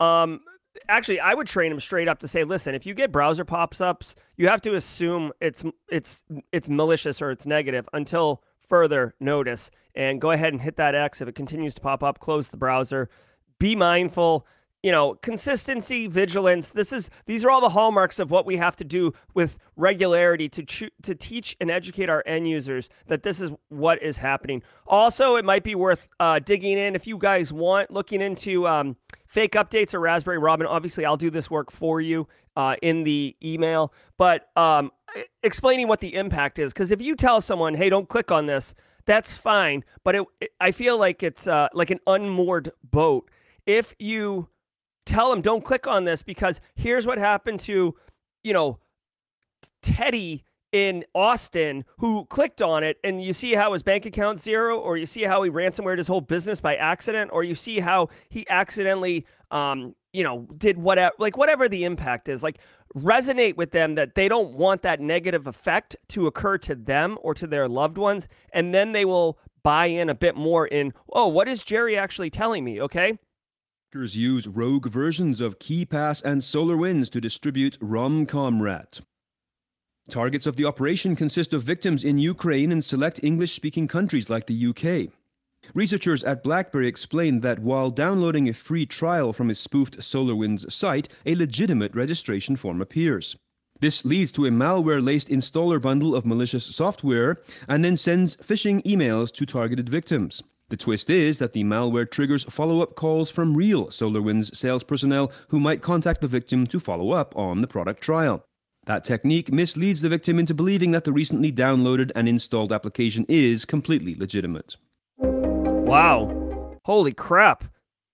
Um, 0.00 0.40
actually 0.88 1.20
I 1.20 1.34
would 1.34 1.46
train 1.46 1.70
them 1.70 1.80
straight 1.80 2.08
up 2.08 2.18
to 2.20 2.28
say, 2.28 2.44
listen, 2.44 2.74
if 2.74 2.86
you 2.86 2.94
get 2.94 3.12
browser 3.12 3.44
pops-ups, 3.44 4.14
you 4.36 4.48
have 4.48 4.60
to 4.62 4.74
assume 4.74 5.32
it's 5.40 5.64
it's 5.90 6.22
it's 6.52 6.68
malicious 6.68 7.20
or 7.20 7.30
it's 7.30 7.46
negative 7.46 7.88
until 7.92 8.42
further 8.68 9.14
notice, 9.20 9.70
and 9.94 10.20
go 10.20 10.30
ahead 10.30 10.52
and 10.52 10.62
hit 10.62 10.76
that 10.76 10.94
X 10.94 11.20
if 11.20 11.28
it 11.28 11.34
continues 11.34 11.74
to 11.74 11.80
pop 11.80 12.02
up. 12.02 12.20
Close 12.20 12.48
the 12.48 12.56
browser. 12.56 13.08
Be 13.58 13.74
mindful 13.74 14.46
you 14.88 14.92
know 14.92 15.16
consistency 15.16 16.06
vigilance. 16.06 16.72
This 16.72 16.94
is 16.94 17.10
these 17.26 17.44
are 17.44 17.50
all 17.50 17.60
the 17.60 17.68
hallmarks 17.68 18.18
of 18.18 18.30
what 18.30 18.46
we 18.46 18.56
have 18.56 18.74
to 18.76 18.84
do 18.84 19.12
with 19.34 19.58
regularity 19.76 20.48
to 20.48 20.90
to 21.02 21.14
teach 21.14 21.54
and 21.60 21.70
educate 21.70 22.08
our 22.08 22.22
end 22.24 22.48
users 22.48 22.88
that 23.06 23.22
this 23.22 23.42
is 23.42 23.50
what 23.68 24.02
is 24.02 24.16
happening. 24.16 24.62
Also 24.86 25.36
it 25.36 25.44
might 25.44 25.62
be 25.62 25.74
worth 25.74 26.08
uh, 26.20 26.38
digging 26.38 26.78
in. 26.78 26.94
If 26.94 27.06
you 27.06 27.18
guys 27.18 27.52
want 27.52 27.90
looking 27.90 28.22
into 28.22 28.66
um, 28.66 28.96
fake 29.26 29.52
updates 29.52 29.92
or 29.92 30.00
raspberry 30.00 30.38
robin 30.38 30.66
obviously 30.66 31.04
i'll 31.04 31.18
do 31.18 31.28
this 31.28 31.50
work 31.50 31.70
for 31.70 32.00
you 32.00 32.26
uh, 32.56 32.76
in 32.80 33.04
the 33.04 33.36
email. 33.44 33.92
But 34.16 34.48
um, 34.56 34.90
explaining 35.42 35.86
what 35.86 36.00
the 36.00 36.14
impact 36.14 36.58
is 36.58 36.72
because 36.72 36.90
if 36.90 37.02
you 37.02 37.14
tell 37.14 37.42
someone 37.42 37.74
hey 37.74 37.90
don't 37.90 38.08
click 38.08 38.30
on 38.30 38.46
this 38.46 38.74
that's 39.04 39.36
fine. 39.36 39.84
But 40.02 40.14
it, 40.14 40.26
it, 40.40 40.50
i 40.62 40.70
feel 40.70 40.96
like 40.96 41.22
it's 41.22 41.46
uh, 41.46 41.68
like 41.74 41.90
an 41.90 42.00
unmoored 42.06 42.72
boat. 42.90 43.30
If 43.66 43.94
you 43.98 44.48
tell 45.08 45.32
him 45.32 45.40
don't 45.40 45.64
click 45.64 45.86
on 45.86 46.04
this 46.04 46.22
because 46.22 46.60
here's 46.74 47.06
what 47.06 47.18
happened 47.18 47.60
to, 47.60 47.94
you 48.44 48.52
know, 48.52 48.78
Teddy 49.82 50.44
in 50.70 51.02
Austin 51.14 51.84
who 51.96 52.26
clicked 52.26 52.60
on 52.60 52.84
it 52.84 52.98
and 53.02 53.22
you 53.22 53.32
see 53.32 53.54
how 53.54 53.72
his 53.72 53.82
bank 53.82 54.04
account 54.04 54.38
zero 54.38 54.78
or 54.78 54.98
you 54.98 55.06
see 55.06 55.22
how 55.22 55.42
he 55.42 55.50
ransomwared 55.50 55.96
his 55.96 56.06
whole 56.06 56.20
business 56.20 56.60
by 56.60 56.76
accident 56.76 57.30
or 57.32 57.42
you 57.42 57.54
see 57.54 57.80
how 57.80 58.06
he 58.28 58.46
accidentally 58.50 59.24
um 59.50 59.94
you 60.12 60.22
know 60.22 60.46
did 60.58 60.76
whatever 60.76 61.14
like 61.18 61.38
whatever 61.38 61.70
the 61.70 61.84
impact 61.84 62.28
is 62.28 62.42
like 62.42 62.58
resonate 62.94 63.56
with 63.56 63.70
them 63.70 63.94
that 63.94 64.14
they 64.14 64.28
don't 64.28 64.52
want 64.52 64.82
that 64.82 65.00
negative 65.00 65.46
effect 65.46 65.96
to 66.06 66.26
occur 66.26 66.58
to 66.58 66.74
them 66.74 67.16
or 67.22 67.32
to 67.32 67.46
their 67.46 67.66
loved 67.66 67.96
ones 67.96 68.28
and 68.52 68.74
then 68.74 68.92
they 68.92 69.06
will 69.06 69.38
buy 69.62 69.86
in 69.86 70.10
a 70.10 70.14
bit 70.14 70.36
more 70.36 70.66
in 70.66 70.92
oh 71.14 71.28
what 71.28 71.48
is 71.48 71.64
Jerry 71.64 71.96
actually 71.96 72.28
telling 72.28 72.62
me? 72.62 72.82
Okay 72.82 73.18
use 73.94 74.46
rogue 74.46 74.86
versions 74.86 75.40
of 75.40 75.58
KeePass 75.58 76.22
and 76.22 76.42
SolarWinds 76.42 77.10
to 77.10 77.22
distribute 77.22 77.80
RomComRat. 77.80 79.00
Targets 80.10 80.46
of 80.46 80.56
the 80.56 80.66
operation 80.66 81.16
consist 81.16 81.54
of 81.54 81.62
victims 81.62 82.04
in 82.04 82.18
Ukraine 82.18 82.70
and 82.70 82.84
select 82.84 83.20
English 83.22 83.54
speaking 83.54 83.88
countries 83.88 84.28
like 84.28 84.46
the 84.46 84.66
UK. 84.66 85.10
Researchers 85.74 86.22
at 86.24 86.42
BlackBerry 86.42 86.86
explained 86.86 87.40
that 87.42 87.60
while 87.60 87.90
downloading 87.90 88.46
a 88.46 88.52
free 88.52 88.84
trial 88.84 89.32
from 89.32 89.48
a 89.48 89.54
spoofed 89.54 89.98
SolarWinds 89.98 90.70
site, 90.70 91.08
a 91.24 91.34
legitimate 91.34 91.94
registration 91.94 92.56
form 92.56 92.82
appears. 92.82 93.36
This 93.80 94.04
leads 94.04 94.32
to 94.32 94.44
a 94.44 94.50
malware 94.50 95.02
laced 95.02 95.28
installer 95.28 95.80
bundle 95.80 96.14
of 96.14 96.26
malicious 96.26 96.64
software 96.64 97.38
and 97.66 97.82
then 97.82 97.96
sends 97.96 98.36
phishing 98.36 98.82
emails 98.84 99.32
to 99.32 99.46
targeted 99.46 99.88
victims. 99.88 100.42
The 100.70 100.76
twist 100.76 101.08
is 101.08 101.38
that 101.38 101.54
the 101.54 101.64
malware 101.64 102.10
triggers 102.10 102.44
follow 102.44 102.82
up 102.82 102.94
calls 102.94 103.30
from 103.30 103.56
real 103.56 103.86
SolarWinds 103.86 104.54
sales 104.54 104.84
personnel 104.84 105.32
who 105.48 105.58
might 105.58 105.80
contact 105.80 106.20
the 106.20 106.26
victim 106.26 106.66
to 106.66 106.78
follow 106.78 107.12
up 107.12 107.34
on 107.36 107.62
the 107.62 107.66
product 107.66 108.02
trial. 108.02 108.44
That 108.84 109.04
technique 109.04 109.50
misleads 109.50 110.02
the 110.02 110.08
victim 110.08 110.38
into 110.38 110.54
believing 110.54 110.90
that 110.92 111.04
the 111.04 111.12
recently 111.12 111.52
downloaded 111.52 112.10
and 112.14 112.28
installed 112.28 112.72
application 112.72 113.24
is 113.28 113.64
completely 113.64 114.14
legitimate. 114.14 114.76
Wow. 115.18 116.76
Holy 116.84 117.12
crap. 117.12 117.64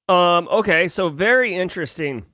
Um 0.09 0.49
okay, 0.49 0.87
so 0.89 1.09
very 1.09 1.55
interesting. 1.55 2.25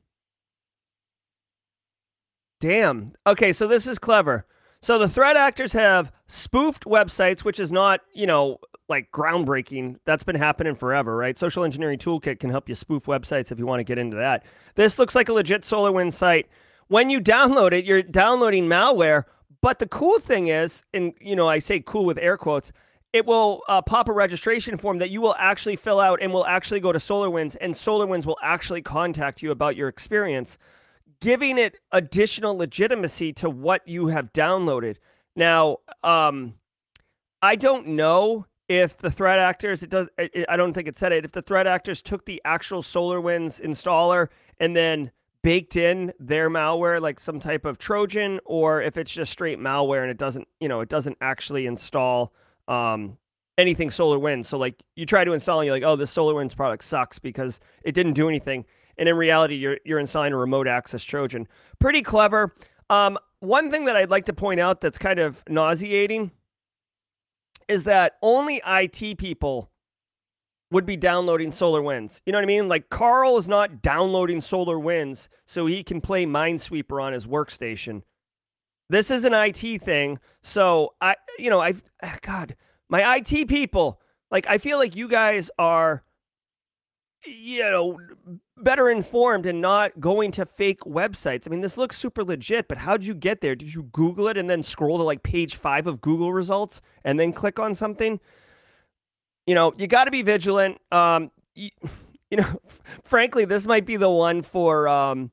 Damn. 2.61 3.13
Okay, 3.27 3.53
so 3.55 3.67
this 3.67 3.87
is 3.87 3.99
clever. 3.99 4.45
So 4.83 4.99
the 4.99 5.09
threat 5.09 5.37
actors 5.37 5.73
have 5.75 6.13
spoofed 6.27 6.85
websites, 6.85 7.41
which 7.41 7.61
is 7.61 7.71
not, 7.71 8.01
you 8.15 8.27
know, 8.27 8.59
like 8.91 9.11
groundbreaking. 9.13 9.97
That's 10.05 10.25
been 10.25 10.37
happening 10.37 10.75
forever, 10.75 11.17
right? 11.17 11.39
Social 11.39 11.65
engineering 11.65 11.99
toolkit 11.99 12.41
can 12.41 12.51
help 12.51 12.69
you 12.69 12.75
spoof 12.75 13.07
websites 13.07 13.51
if 13.51 13.59
you 13.59 13.67
want 13.67 13.81
to 13.81 13.85
get 13.85 13.99
into 13.99 14.17
that. 14.17 14.45
This 14.75 14.99
looks 14.99 15.15
like 15.15 15.29
a 15.29 15.33
legit 15.33 15.63
SolarWinds 15.63 16.13
site. 16.13 16.49
When 16.89 17.09
you 17.09 17.21
download 17.21 17.73
it, 17.73 17.85
you're 17.85 18.03
downloading 18.03 18.67
malware. 18.67 19.25
But 19.63 19.79
the 19.79 19.87
cool 19.87 20.19
thing 20.19 20.49
is, 20.49 20.85
and 20.93 21.15
you 21.21 21.37
know, 21.37 21.49
I 21.49 21.61
say 21.61 21.81
cool 21.81 22.05
with 22.05 22.19
air 22.19 22.37
quotes, 22.37 22.73
it 23.13 23.27
will 23.27 23.63
uh, 23.69 23.81
pop 23.83 24.09
a 24.09 24.13
registration 24.13 24.77
form 24.77 24.99
that 24.99 25.11
you 25.11 25.21
will 25.21 25.35
actually 25.39 25.77
fill 25.77 26.01
out 26.01 26.21
and 26.21 26.33
will 26.33 26.47
actually 26.47 26.81
go 26.81 26.93
to 26.93 26.99
SolarWinds, 26.99 27.57
and 27.61 27.75
SolarWinds 27.75 28.27
will 28.27 28.39
actually 28.43 28.83
contact 28.83 29.43
you 29.43 29.51
about 29.51 29.77
your 29.77 29.89
experience, 29.89 30.59
giving 31.21 31.59
it 31.59 31.77
additional 31.93 32.57
legitimacy 32.57 33.33
to 33.35 33.51
what 33.51 33.87
you 33.87 34.09
have 34.09 34.33
downloaded. 34.33 34.97
Now, 35.37 35.79
um, 36.03 36.55
I 37.43 37.57
don't 37.57 37.89
know 37.89 38.47
if 38.71 38.97
the 38.99 39.11
threat 39.11 39.41
actors 39.41 39.83
it 39.83 39.91
does 39.91 40.09
it, 40.17 40.47
i 40.49 40.57
don't 40.57 40.73
think 40.73 40.87
it 40.87 40.97
said 40.97 41.13
it 41.13 41.25
if 41.25 41.33
the 41.33 41.43
threat 41.43 41.67
actors 41.67 42.01
took 42.01 42.25
the 42.25 42.41
actual 42.45 42.83
solarwinds 42.83 43.61
installer 43.61 44.29
and 44.61 44.77
then 44.77 45.11
baked 45.43 45.75
in 45.75 46.13
their 46.21 46.49
malware 46.49 47.01
like 47.01 47.19
some 47.19 47.41
type 47.41 47.65
of 47.65 47.79
trojan 47.79 48.39
or 48.45 48.81
if 48.81 48.97
it's 48.97 49.11
just 49.11 49.33
straight 49.33 49.59
malware 49.59 50.03
and 50.03 50.11
it 50.11 50.19
doesn't 50.19 50.47
you 50.61 50.69
know 50.69 50.81
it 50.81 50.89
doesn't 50.89 51.19
actually 51.21 51.67
install 51.67 52.33
um, 52.69 53.19
anything 53.59 53.91
solarwinds. 53.91 54.47
So 54.47 54.59
like 54.59 54.83
you 54.97 55.07
try 55.07 55.25
to 55.25 55.33
install 55.33 55.61
and 55.61 55.67
you're 55.67 55.75
like 55.75 55.83
oh 55.83 55.97
this 55.97 56.15
solarwinds 56.15 56.57
product 56.57 56.85
sucks 56.85 57.19
because 57.19 57.61
it 57.83 57.93
didn't 57.93 58.15
do 58.15 58.29
anything. 58.29 58.65
And 58.97 59.09
in 59.09 59.17
reality 59.17 59.57
you're 59.57 59.79
you're 59.85 59.99
installing 59.99 60.33
a 60.33 60.37
remote 60.37 60.69
access 60.69 61.03
trojan. 61.03 61.49
Pretty 61.79 62.03
clever. 62.03 62.55
Um, 62.89 63.19
one 63.41 63.71
thing 63.71 63.87
that 63.87 63.97
i'd 63.97 64.11
like 64.11 64.27
to 64.27 64.35
point 64.35 64.61
out 64.61 64.83
that's 64.83 64.99
kind 64.99 65.19
of 65.19 65.43
nauseating 65.49 66.31
is 67.71 67.85
that 67.85 68.17
only 68.21 68.61
IT 68.67 69.19
people 69.19 69.71
would 70.71 70.87
be 70.87 70.97
downloading 70.97 71.53
Solar 71.53 71.83
Winds. 71.83 72.21
You 72.27 72.33
know 72.33 72.39
what 72.39 72.45
I 72.45 72.47
mean? 72.47 72.69
Like 72.69 72.91
Carl 72.91 73.37
is 73.39 73.49
not 73.49 73.83
downloading 73.83 74.41
Solar 74.41 74.79
Winds 74.79 75.29
so 75.47 75.67
he 75.67 75.83
can 75.83 76.01
play 76.01 76.27
Minesweeper 76.27 77.03
on 77.03 77.13
his 77.13 77.27
workstation. 77.27 78.03
This 78.89 79.11
is 79.11 79.25
an 79.25 79.35
IT 79.35 79.83
thing. 79.83 80.19
So 80.43 80.95
I 81.01 81.17
you 81.39 81.51
know, 81.51 81.61
I've 81.61 81.83
ah, 82.03 82.19
God, 82.23 82.57
my 82.89 83.17
IT 83.17 83.49
people, 83.49 84.01
like 84.31 84.47
I 84.49 84.59
feel 84.59 84.79
like 84.79 84.97
you 84.97 85.09
guys 85.09 85.51
are 85.59 86.03
you 87.25 87.61
know 87.61 87.99
better 88.57 88.91
informed 88.91 89.47
and 89.47 89.61
not 89.61 89.99
going 90.01 90.31
to 90.33 90.47
fake 90.47 90.81
websites. 90.81 91.47
I 91.47 91.51
mean, 91.51 91.61
this 91.61 91.77
looks 91.77 91.99
super 91.99 92.25
legit, 92.25 92.69
but 92.69 92.79
how'd 92.79 93.05
you 93.05 93.15
get 93.15 93.41
there? 93.41 93.55
Did 93.55 93.75
you 93.75 93.85
Google 93.93 94.29
it 94.29 94.37
and 94.37 94.49
then 94.49 94.63
scroll 94.63 94.99
to 94.99 95.05
like 95.05 95.23
page 95.23 95.57
five 95.57 95.87
of 95.87 96.01
Google 96.01 96.33
results 96.33 96.81
and 97.05 97.19
then 97.19 97.33
click 97.33 97.59
on 97.59 97.75
something? 97.75 98.21
You 99.47 99.55
know, 99.55 99.73
you 99.77 99.87
got 99.87 100.05
to 100.05 100.11
be 100.11 100.23
vigilant. 100.23 100.79
Um, 100.93 101.31
you, 101.55 101.71
you 102.31 102.39
know, 102.39 102.61
frankly, 103.05 103.45
this 103.45 103.67
might 103.67 103.87
be 103.87 103.97
the 103.97 104.11
one 104.11 104.43
for 104.43 104.89
um, 104.89 105.31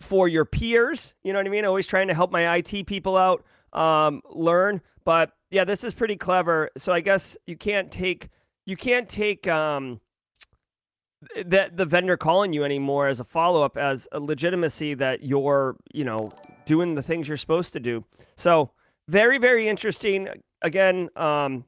for 0.00 0.28
your 0.28 0.44
peers. 0.44 1.14
You 1.22 1.32
know 1.32 1.38
what 1.38 1.46
I 1.46 1.50
mean? 1.50 1.64
Always 1.64 1.86
trying 1.86 2.08
to 2.08 2.14
help 2.14 2.32
my 2.32 2.56
IT 2.56 2.86
people 2.86 3.16
out 3.16 3.44
um, 3.72 4.22
learn. 4.30 4.80
But 5.04 5.32
yeah, 5.50 5.64
this 5.64 5.84
is 5.84 5.94
pretty 5.94 6.16
clever. 6.16 6.70
So 6.76 6.92
I 6.92 7.00
guess 7.00 7.36
you 7.46 7.56
can't 7.56 7.90
take 7.90 8.28
you 8.66 8.76
can't 8.76 9.08
take 9.08 9.46
um, 9.46 10.00
that 11.46 11.76
the 11.76 11.86
vendor 11.86 12.16
calling 12.16 12.52
you 12.52 12.64
anymore 12.64 13.08
as 13.08 13.20
a 13.20 13.24
follow 13.24 13.62
up 13.62 13.76
as 13.76 14.08
a 14.12 14.20
legitimacy 14.20 14.94
that 14.94 15.22
you're 15.22 15.76
you 15.92 16.04
know 16.04 16.32
doing 16.66 16.94
the 16.94 17.02
things 17.02 17.28
you're 17.28 17.36
supposed 17.36 17.72
to 17.72 17.80
do. 17.80 18.04
So 18.36 18.70
very 19.08 19.38
very 19.38 19.68
interesting. 19.68 20.28
Again, 20.62 21.10
um, 21.16 21.64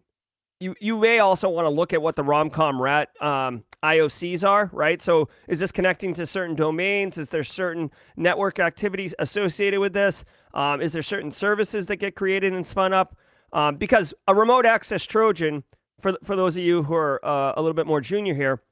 you 0.60 0.74
you 0.80 0.96
may 0.96 1.18
also 1.18 1.48
want 1.48 1.66
to 1.66 1.70
look 1.70 1.92
at 1.92 2.00
what 2.00 2.16
the 2.16 2.24
RomComRat 2.24 3.06
um, 3.20 3.64
IOCs 3.82 4.46
are, 4.46 4.70
right? 4.72 5.00
So 5.00 5.28
is 5.48 5.60
this 5.60 5.70
connecting 5.70 6.14
to 6.14 6.26
certain 6.26 6.56
domains? 6.56 7.18
Is 7.18 7.28
there 7.28 7.44
certain 7.44 7.90
network 8.16 8.58
activities 8.58 9.14
associated 9.18 9.80
with 9.80 9.92
this? 9.92 10.24
Um, 10.54 10.80
is 10.80 10.92
there 10.92 11.02
certain 11.02 11.30
services 11.30 11.86
that 11.86 11.96
get 11.96 12.16
created 12.16 12.52
and 12.52 12.66
spun 12.66 12.92
up? 12.92 13.16
Um, 13.52 13.76
because 13.76 14.12
a 14.28 14.34
remote 14.34 14.66
access 14.66 15.04
Trojan, 15.04 15.62
for 16.00 16.16
for 16.24 16.36
those 16.36 16.56
of 16.56 16.62
you 16.62 16.82
who 16.82 16.94
are 16.94 17.24
uh, 17.24 17.52
a 17.56 17.62
little 17.62 17.74
bit 17.74 17.86
more 17.86 18.00
junior 18.00 18.34
here, 18.34 18.62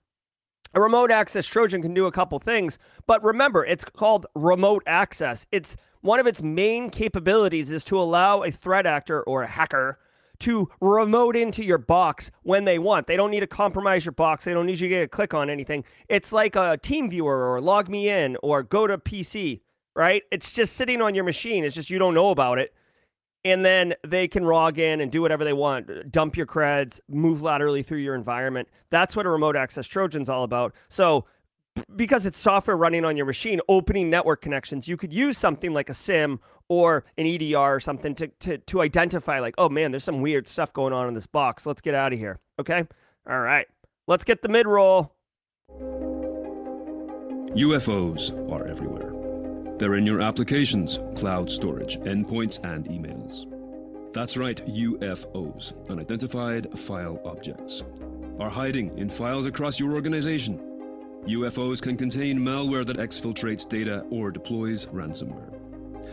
a 0.74 0.80
remote 0.80 1.10
access 1.10 1.46
Trojan 1.46 1.82
can 1.82 1.94
do 1.94 2.06
a 2.06 2.12
couple 2.12 2.38
things, 2.38 2.78
but 3.06 3.22
remember, 3.22 3.64
it's 3.64 3.84
called 3.84 4.26
remote 4.34 4.82
access. 4.87 5.46
It's 5.52 5.76
one 6.00 6.20
of 6.20 6.26
its 6.26 6.42
main 6.42 6.90
capabilities 6.90 7.70
is 7.70 7.84
to 7.84 7.98
allow 7.98 8.42
a 8.42 8.50
threat 8.50 8.87
actor 8.87 9.22
or 9.22 9.42
a 9.42 9.46
hacker 9.46 9.98
to 10.40 10.68
remote 10.80 11.37
into 11.37 11.64
your 11.64 11.78
box 11.78 12.30
when 12.42 12.64
they 12.64 12.78
want. 12.78 13.06
They 13.06 13.16
don't 13.16 13.30
need 13.30 13.40
to 13.40 13.46
compromise 13.46 14.04
your 14.04 14.12
box. 14.12 14.44
They 14.44 14.52
don't 14.52 14.66
need 14.66 14.80
you 14.80 14.88
to 14.88 14.94
get 14.94 15.02
a 15.04 15.08
click 15.08 15.32
on 15.32 15.48
anything. 15.48 15.84
It's 16.08 16.32
like 16.32 16.56
a 16.56 16.78
TeamViewer 16.82 17.24
or 17.24 17.60
LogMeIn 17.60 18.37
or 18.42 18.64
GoToPC, 18.64 19.60
right? 19.94 20.22
It's 20.30 20.52
just 20.52 20.74
sitting 20.74 21.00
on 21.00 21.14
your 21.14 21.24
machine. 21.24 21.64
It's 21.64 21.74
just 21.74 21.88
you 21.88 21.98
don't 21.98 22.14
know 22.14 22.30
about 22.30 22.58
it 22.58 22.74
and 23.44 23.64
then 23.64 23.94
they 24.07 24.26
can 24.26 24.44
log 24.44 24.78
in 24.78 25.00
and 25.00 25.12
do 25.12 25.20
whatever 25.20 25.44
they 25.44 25.52
want 25.52 26.11
dump 26.11 26.37
your 26.37 26.46
creds 26.46 27.00
move 27.09 27.42
laterally 27.42 27.83
through 27.83 27.98
your 27.98 28.14
environment 28.14 28.68
that's 28.90 29.14
what 29.14 29.26
a 29.26 29.28
remote 29.28 29.57
access 29.57 29.87
trojan's 29.87 30.28
all 30.28 30.44
about 30.44 30.74
so 30.88 31.24
because 31.96 32.26
it's 32.26 32.38
software 32.38 32.76
running 32.76 33.04
on 33.04 33.16
your 33.16 33.26
machine, 33.26 33.61
opening 33.68 34.11
network 34.11 34.40
connections. 34.40 34.87
You 34.87 34.96
could 34.96 35.12
use 35.12 35.38
something 35.38 35.72
like 35.72 35.90
a 35.90 35.94
SIEM 35.94 36.40
or 36.68 37.04
an 37.18 37.26
EDR 37.26 37.74
or 37.74 37.80
something 37.80 38.14
to, 38.16 38.28
to, 38.28 38.59
to 38.59 38.80
identify, 38.80 39.40
like, 39.40 39.54
oh 39.59 39.68
man, 39.68 39.90
there's 39.90 40.04
some 40.04 40.20
weird 40.20 40.46
stuff 40.46 40.72
going 40.72 40.92
on 40.92 41.09
in 41.09 41.14
this 41.14 41.26
box. 41.26 41.66
Let's 41.66 41.80
get 41.80 41.94
out 41.94 42.12
of 42.12 42.18
here. 42.18 42.38
Okay. 42.61 42.87
All 43.28 43.40
right. 43.40 43.66
Let's 44.07 44.24
get 44.24 44.42
the 44.42 44.48
mid 44.48 44.66
roll. 44.66 45.12
UFOs 47.54 48.33
are 48.52 48.66
everywhere. 48.66 49.13
They're 49.78 49.94
in 49.94 50.06
your 50.06 50.20
applications, 50.20 51.00
cloud 51.16 51.50
storage, 51.50 51.98
endpoints, 52.00 52.62
and 52.64 52.87
emails. 52.87 53.50
That's 54.12 54.37
right, 54.37 54.64
UFOs, 54.66 55.72
unidentified 55.90 56.78
file 56.78 57.20
objects, 57.24 57.82
are 58.38 58.48
hiding 58.48 58.96
in 58.96 59.10
files 59.10 59.46
across 59.46 59.80
your 59.80 59.94
organization. 59.94 60.60
UFOs 61.26 61.82
can 61.82 61.96
contain 61.96 62.38
malware 62.38 62.87
that 62.87 62.98
exfiltrates 62.98 63.68
data 63.68 64.04
or 64.10 64.30
deploys 64.30 64.87
ransomware. 64.87 65.52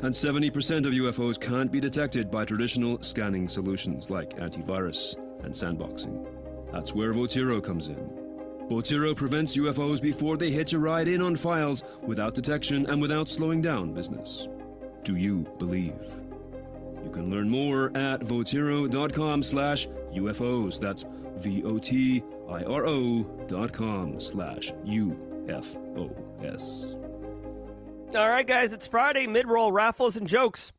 And 0.04 0.13
70% 0.13 0.88
of 0.88 0.93
UFOs 0.93 1.39
can't 1.39 1.71
be 1.71 1.80
detected 1.80 2.32
by 2.32 2.45
traditional 2.45 3.00
scanning 3.04 3.47
solutions 3.47 4.10
like 4.10 4.38
antivirus 4.38 5.15
and 5.43 5.54
sandboxing. 5.54 6.26
That's 6.71 6.95
where 6.95 7.13
Votiro 7.13 7.63
comes 7.63 7.89
in. 7.89 8.31
Votiro 8.72 9.14
prevents 9.14 9.58
UFOs 9.58 10.02
before 10.02 10.38
they 10.38 10.50
hitch 10.50 10.72
a 10.72 10.80
ride 10.80 11.10
in 11.10 11.22
on 11.22 11.36
files 11.36 11.84
without 12.04 12.34
detection 12.34 12.86
and 12.86 13.02
without 13.02 13.28
slowing 13.28 13.62
down 13.62 13.92
business. 13.92 14.48
Do 15.04 15.18
you 15.18 15.40
believe? 15.60 16.00
You 17.04 17.10
can 17.12 17.30
learn 17.30 17.50
more 17.50 17.88
at 17.98 18.22
votiro.com 18.22 19.44
slash 19.44 19.90
UFOs. 20.14 20.80
That's 20.80 21.04
V-O-T-I-R-O 21.36 23.24
dot 23.48 23.74
com 23.74 24.22
slash 24.22 24.72
U-F-O-S. 24.86 25.76
All 28.16 28.30
right, 28.30 28.48
guys, 28.48 28.72
it's 28.72 28.88
Friday, 28.88 29.28
mid 29.28 29.50
roll 29.50 29.74
raffles 29.74 30.16
and 30.16 30.26
jokes. 30.26 30.72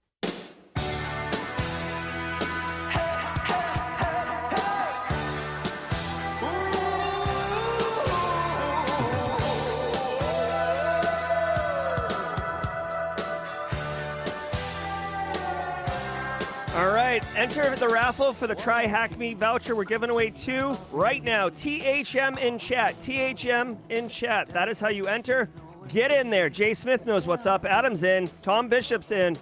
Right, 17.23 17.39
enter 17.39 17.75
the 17.77 17.89
raffle 17.89 18.33
for 18.33 18.47
the 18.47 18.55
Try 18.55 18.87
Hack 18.87 19.19
Me 19.19 19.35
voucher. 19.35 19.75
We're 19.75 19.85
giving 19.85 20.11
away 20.11 20.31
two 20.31 20.75
right 20.91 21.23
now. 21.23 21.49
THM 21.49 22.39
in 22.39 22.59
chat. 22.59 22.99
THM 23.01 23.77
in 23.91 24.09
chat. 24.09 24.49
That 24.49 24.69
is 24.69 24.81
how 24.81 24.89
you 24.89 25.05
enter. 25.07 25.49
Get 25.89 26.13
in 26.13 26.31
there. 26.31 26.49
Jay 26.49 26.75
Smith 26.75 27.07
knows 27.07 27.27
what's 27.27 27.47
up. 27.47 27.65
Adam's 27.65 28.03
in. 28.03 28.29
Tom 28.43 28.69
Bishop's 28.69 29.11
in. 29.11 29.37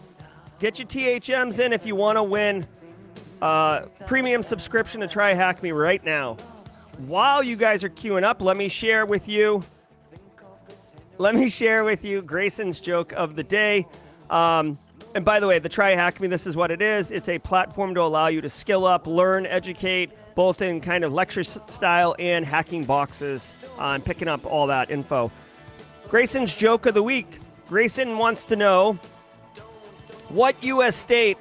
Get 0.58 0.78
your 0.78 0.88
THMs 0.88 1.58
in 1.58 1.72
if 1.72 1.86
you 1.86 1.94
want 1.94 2.16
to 2.16 2.22
win 2.22 2.66
uh, 3.40 3.82
premium 4.06 4.42
subscription 4.42 5.00
to 5.00 5.08
Try 5.08 5.32
Hack 5.32 5.62
Me 5.62 5.72
right 5.72 6.04
now. 6.04 6.36
While 7.06 7.42
you 7.42 7.56
guys 7.56 7.82
are 7.82 7.88
queuing 7.88 8.24
up, 8.24 8.42
let 8.42 8.56
me 8.56 8.68
share 8.68 9.06
with 9.06 9.28
you. 9.28 9.62
Let 11.18 11.34
me 11.34 11.48
share 11.48 11.84
with 11.84 12.04
you 12.04 12.22
Grayson's 12.22 12.80
joke 12.80 13.12
of 13.12 13.36
the 13.36 13.42
day. 13.42 13.86
Um, 14.28 14.78
and 15.14 15.24
by 15.24 15.40
the 15.40 15.46
way, 15.46 15.58
the 15.58 15.68
Try 15.68 15.90
Hack 15.90 16.20
Me, 16.20 16.28
this 16.28 16.46
is 16.46 16.56
what 16.56 16.70
it 16.70 16.80
is. 16.80 17.10
It's 17.10 17.28
a 17.28 17.38
platform 17.38 17.94
to 17.94 18.02
allow 18.02 18.28
you 18.28 18.40
to 18.40 18.48
skill 18.48 18.86
up, 18.86 19.06
learn, 19.06 19.46
educate, 19.46 20.10
both 20.34 20.62
in 20.62 20.80
kind 20.80 21.04
of 21.04 21.12
lecture 21.12 21.42
style 21.44 22.14
and 22.18 22.44
hacking 22.44 22.84
boxes, 22.84 23.52
and 23.78 24.04
picking 24.04 24.28
up 24.28 24.44
all 24.46 24.66
that 24.68 24.90
info. 24.90 25.30
Grayson's 26.08 26.54
joke 26.54 26.86
of 26.86 26.94
the 26.94 27.02
week. 27.02 27.38
Grayson 27.68 28.18
wants 28.18 28.44
to 28.46 28.56
know 28.56 28.98
what 30.28 30.62
U.S. 30.62 30.96
state 30.96 31.38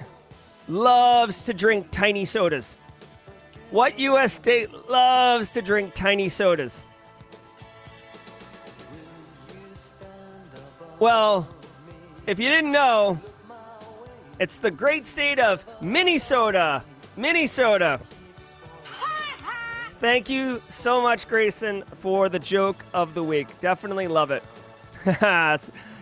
loves 0.68 1.44
to 1.44 1.54
drink 1.54 1.88
tiny 1.92 2.26
sodas? 2.26 2.76
What 3.72 4.00
U.S. 4.00 4.34
state 4.34 4.70
loves 4.90 5.52
to 5.52 5.62
drink 5.62 5.94
tiny 5.94 6.30
sodas? 6.30 6.84
Well, 11.00 11.48
if 12.28 12.40
you 12.40 12.50
didn't 12.50 12.72
know, 12.72 13.20
it's 14.40 14.58
the 14.58 14.72
great 14.72 15.06
state 15.06 15.40
of 15.40 15.66
Minnesota. 15.82 16.84
Minnesota. 17.18 18.00
Thank 20.00 20.30
you 20.30 20.62
so 20.70 21.02
much, 21.02 21.28
Grayson, 21.28 21.84
for 22.02 22.30
the 22.30 22.40
joke 22.40 22.86
of 22.94 23.14
the 23.14 23.24
week. 23.24 23.48
Definitely 23.60 24.08
love 24.08 24.32
it. 24.32 24.44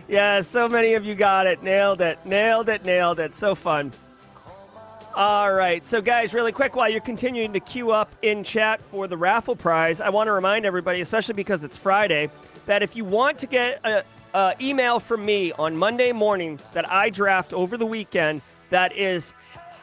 yeah, 0.08 0.41
so 0.41 0.69
many 0.69 0.93
of 0.93 1.04
you 1.04 1.15
got 1.15 1.47
it. 1.47 1.63
Nailed 1.63 2.02
it. 2.02 2.23
Nailed 2.23 2.69
it. 2.69 2.86
Nailed 2.86 3.19
it. 3.19 3.34
So 3.34 3.56
fun. 3.56 3.91
All 5.15 5.52
right. 5.52 5.84
So, 5.84 6.00
guys, 6.00 6.32
really 6.36 6.52
quick, 6.52 6.76
while 6.76 6.89
you're 6.89 7.02
continuing 7.02 7.52
to 7.54 7.60
queue 7.60 7.89
up 7.89 8.15
in 8.21 8.43
chat 8.43 8.84
for 8.84 9.08
the 9.08 9.17
raffle 9.17 9.56
prize, 9.56 10.00
I 10.00 10.10
want 10.10 10.28
to 10.28 10.32
remind 10.32 10.63
everybody, 10.63 11.02
especially 11.02 11.34
because 11.34 11.63
it's 11.63 11.76
Friday, 11.76 12.30
that 12.67 12.84
if 12.84 12.95
you 12.95 13.04
want 13.04 13.39
to 13.39 13.47
get 13.47 13.80
a, 13.84 14.04
a 14.34 14.56
email 14.62 15.00
from 15.00 15.26
me 15.26 15.52
on 15.54 15.78
Monday 15.78 16.12
morning 16.12 16.60
that 16.74 16.90
I 16.92 17.10
draft 17.10 17.54
over 17.54 17.78
the 17.78 17.86
weekend 17.86 18.42
that 18.70 18.96
is 18.96 19.34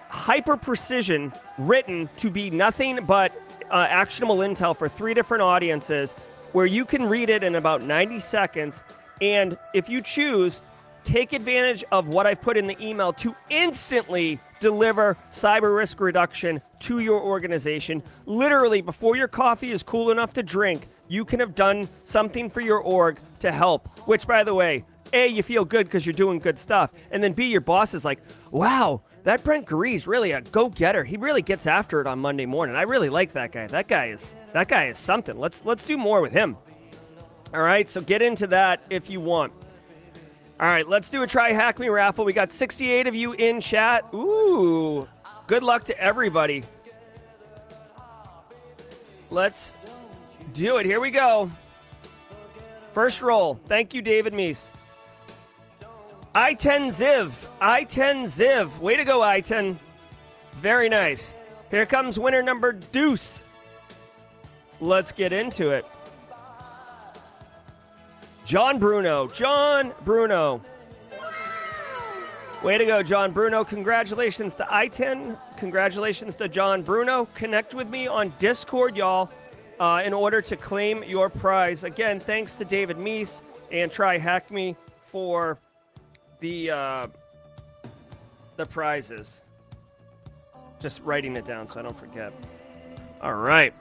hyper 0.09 0.57
precision 0.57 1.33
written 1.59 2.09
to 2.19 2.31
be 2.31 2.51
nothing 2.51 3.05
but 3.05 3.33
uh, 3.71 3.87
actionable 3.89 4.39
intel 4.39 4.77
for 4.77 4.89
three 4.89 5.15
different 5.15 5.43
audiences 5.43 6.13
where 6.53 6.67
you 6.67 6.85
can 6.85 7.05
read 7.05 7.31
it 7.31 7.43
in 7.43 7.57
about 7.57 7.83
90 7.83 8.21
seconds. 8.21 8.85
And 9.21 9.59
if 9.75 9.89
you 9.89 10.01
choose 10.01 10.61
take 11.05 11.35
advantage 11.35 11.85
of 11.93 12.09
what 12.09 12.27
i've 12.27 12.41
put 12.41 12.57
in 12.57 12.67
the 12.67 12.83
email 12.83 13.13
to 13.13 13.35
instantly 13.51 14.39
deliver 14.61 15.17
cyber 15.33 15.77
risk 15.77 16.01
reduction 16.01 16.61
to 16.81 17.01
your 17.01 17.21
organization. 17.21 18.03
Literally 18.25 18.81
before 18.81 19.17
your 19.17 19.29
coffee 19.29 19.71
is 19.71 19.83
cool 19.83 20.11
enough 20.11 20.33
to 20.33 20.43
drink 20.43 20.89
you 21.09 21.25
can 21.25 21.41
have 21.41 21.55
done 21.55 21.89
something 22.05 22.49
for 22.49 22.61
your 22.61 22.79
org 22.79 23.19
to 23.39 23.53
help 23.53 23.89
which 24.09 24.27
by 24.27 24.43
the 24.43 24.55
way 24.55 24.85
a 25.13 25.27
you 25.27 25.43
feel 25.43 25.65
good 25.65 25.87
because 25.87 26.05
you're 26.05 26.13
doing 26.13 26.39
good 26.39 26.59
stuff 26.59 26.91
and 27.11 27.23
then 27.23 27.33
b 27.33 27.47
your 27.47 27.61
boss 27.61 27.95
is 27.95 28.05
like 28.05 28.21
wow 28.51 29.01
that 29.25 29.43
Brent 29.43 29.65
Garee's 29.65 30.07
really 30.07 30.33
a 30.33 30.43
go-getter. 30.43 31.03
He 31.03 31.17
really 31.17 31.41
gets 31.41 31.67
after 31.67 32.01
it 32.03 32.07
on 32.07 32.19
Monday 32.19 32.45
morning. 32.45 32.77
I 32.77 32.83
really 32.83 33.09
like 33.09 33.33
that 33.33 33.53
guy. 33.53 33.67
That 33.67 33.89
guy 33.89 34.09
is 34.09 34.35
that 34.53 34.69
guy 34.69 34.89
is 34.89 34.99
something. 34.99 35.39
Let's 35.39 35.65
let's 35.65 35.87
do 35.87 35.97
more 35.97 36.21
with 36.21 36.33
him. 36.33 36.57
All 37.55 37.63
right, 37.63 37.89
so 37.89 38.01
get 38.01 38.21
into 38.21 38.47
that 38.49 38.83
if 38.91 39.09
you 39.09 39.21
want. 39.21 39.53
All 40.61 40.67
right, 40.67 40.87
let's 40.87 41.09
do 41.09 41.23
a 41.23 41.27
try 41.27 41.53
hack 41.53 41.79
me 41.79 41.89
raffle. 41.89 42.25
We 42.25 42.33
got 42.33 42.53
68 42.53 43.07
of 43.07 43.15
you 43.15 43.33
in 43.33 43.61
chat. 43.61 44.05
Ooh, 44.15 45.09
good 45.47 45.63
luck 45.63 45.85
to 45.85 45.99
everybody. 45.99 46.63
Let's 49.31 49.75
do 50.53 50.77
it. 50.79 50.87
Here 50.87 51.01
we 51.01 51.11
go. 51.11 51.51
First 52.93 53.23
roll. 53.23 53.59
Thank 53.67 53.95
you, 53.95 54.03
David 54.03 54.33
Meese. 54.33 54.69
I-10 56.35 56.89
Ziv. 56.89 57.33
I-10 57.61 58.25
Ziv. 58.25 58.79
Way 58.79 58.97
to 58.97 59.05
go, 59.05 59.23
I-10. 59.23 59.77
Very 60.61 60.89
nice. 60.89 61.33
Here 61.71 61.87
comes 61.87 62.19
winner 62.19 62.43
number 62.43 62.73
deuce. 62.73 63.41
Let's 64.81 65.13
get 65.13 65.33
into 65.33 65.71
it. 65.71 65.87
John 68.45 68.79
Bruno. 68.79 69.29
John 69.29 69.93
Bruno. 70.05 70.61
Way 72.63 72.79
to 72.79 72.87
go, 72.87 73.03
John 73.03 73.31
Bruno. 73.33 73.63
Congratulations 73.63 74.55
to 74.55 74.75
I-10. 74.75 75.37
Congratulations 75.57 76.35
to 76.37 76.49
John 76.49 76.83
Bruno. 76.83 77.27
Connect 77.35 77.75
with 77.75 77.89
me 77.89 78.07
on 78.07 78.33
Discord, 78.39 78.97
y'all, 78.97 79.31
uh, 79.81 80.03
in 80.05 80.13
order 80.13 80.41
to 80.43 80.57
claim 80.57 81.03
your 81.05 81.29
prize. 81.29 81.85
Again, 81.85 82.21
thanks 82.21 82.55
to 82.55 82.65
David 82.65 82.97
Meese 82.97 83.43
and 83.73 83.91
Try 83.91 84.19
Hack 84.19 84.51
Me 84.51 84.77
for 85.11 85.59
the 86.41 86.71
uh, 86.71 87.07
the 88.57 88.67
prizes. 88.67 89.41
Just 90.81 91.01
writing 91.03 91.37
it 91.37 91.47
down 91.47 91.67
so 91.67 91.81
I 91.81 91.83
don't 91.83 91.99
forget. 91.99 92.33
All 93.21 93.35
right. 93.35 93.73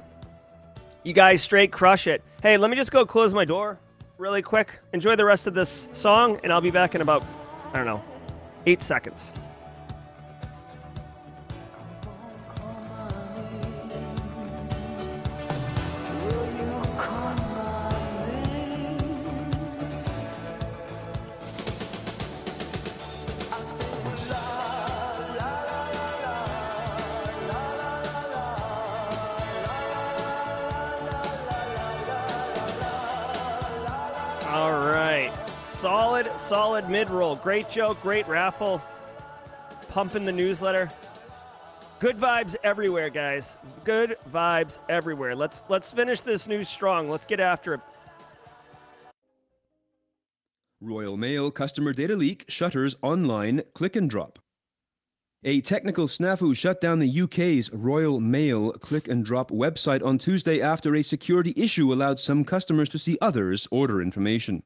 You 1.04 1.14
guys 1.14 1.42
straight 1.42 1.72
crush 1.72 2.08
it. 2.08 2.24
Hey, 2.42 2.58
let 2.58 2.70
me 2.70 2.78
just 2.78 2.92
go 2.92 3.06
close 3.06 3.34
my 3.34 3.46
door 3.46 3.78
really 4.18 4.42
quick. 4.42 4.80
Enjoy 4.94 5.16
the 5.16 5.26
rest 5.26 5.48
of 5.48 5.54
this 5.54 5.90
song, 5.92 6.40
and 6.44 6.54
I'll 6.54 6.62
be 6.62 6.72
back 6.72 6.96
in 6.96 7.02
about, 7.02 7.24
I 7.74 7.78
don't 7.78 7.86
know, 7.86 8.02
eight 8.66 8.82
seconds. 8.82 9.34
Great 37.44 37.70
joke, 37.70 38.02
great 38.02 38.26
raffle. 38.26 38.82
Pumping 39.90 40.24
the 40.24 40.32
newsletter. 40.32 40.90
Good 42.00 42.18
vibes 42.18 42.56
everywhere, 42.64 43.10
guys. 43.10 43.58
Good 43.84 44.16
vibes 44.34 44.80
everywhere. 44.88 45.36
Let's 45.36 45.62
let's 45.68 45.92
finish 45.92 46.22
this 46.22 46.48
news 46.48 46.70
strong. 46.70 47.10
Let's 47.10 47.26
get 47.26 47.42
after 47.42 47.74
it. 47.74 47.82
Royal 50.80 51.18
Mail 51.18 51.52
customer 51.52 51.92
data 51.92 52.16
leak 52.16 52.46
shutters 52.48 52.96
online 53.02 53.64
click 53.74 53.98
and 53.98 54.10
drop. 54.10 54.40
A 55.44 55.60
technical 55.60 56.08
snafu 56.08 56.56
shut 56.56 56.80
down 56.80 57.00
the 57.00 57.22
UK's 57.22 57.70
Royal 57.74 58.22
Mail 58.22 58.72
click 58.72 59.10
and 59.10 59.26
drop 59.26 59.52
website 59.52 60.02
on 60.02 60.18
Tuesday 60.18 60.62
after 60.62 60.96
a 60.96 61.02
security 61.02 61.54
issue 61.58 61.92
allowed 61.92 62.20
some 62.20 62.46
customers 62.46 62.88
to 62.88 62.98
see 62.98 63.18
others' 63.22 63.68
order 63.70 64.02
information. 64.02 64.64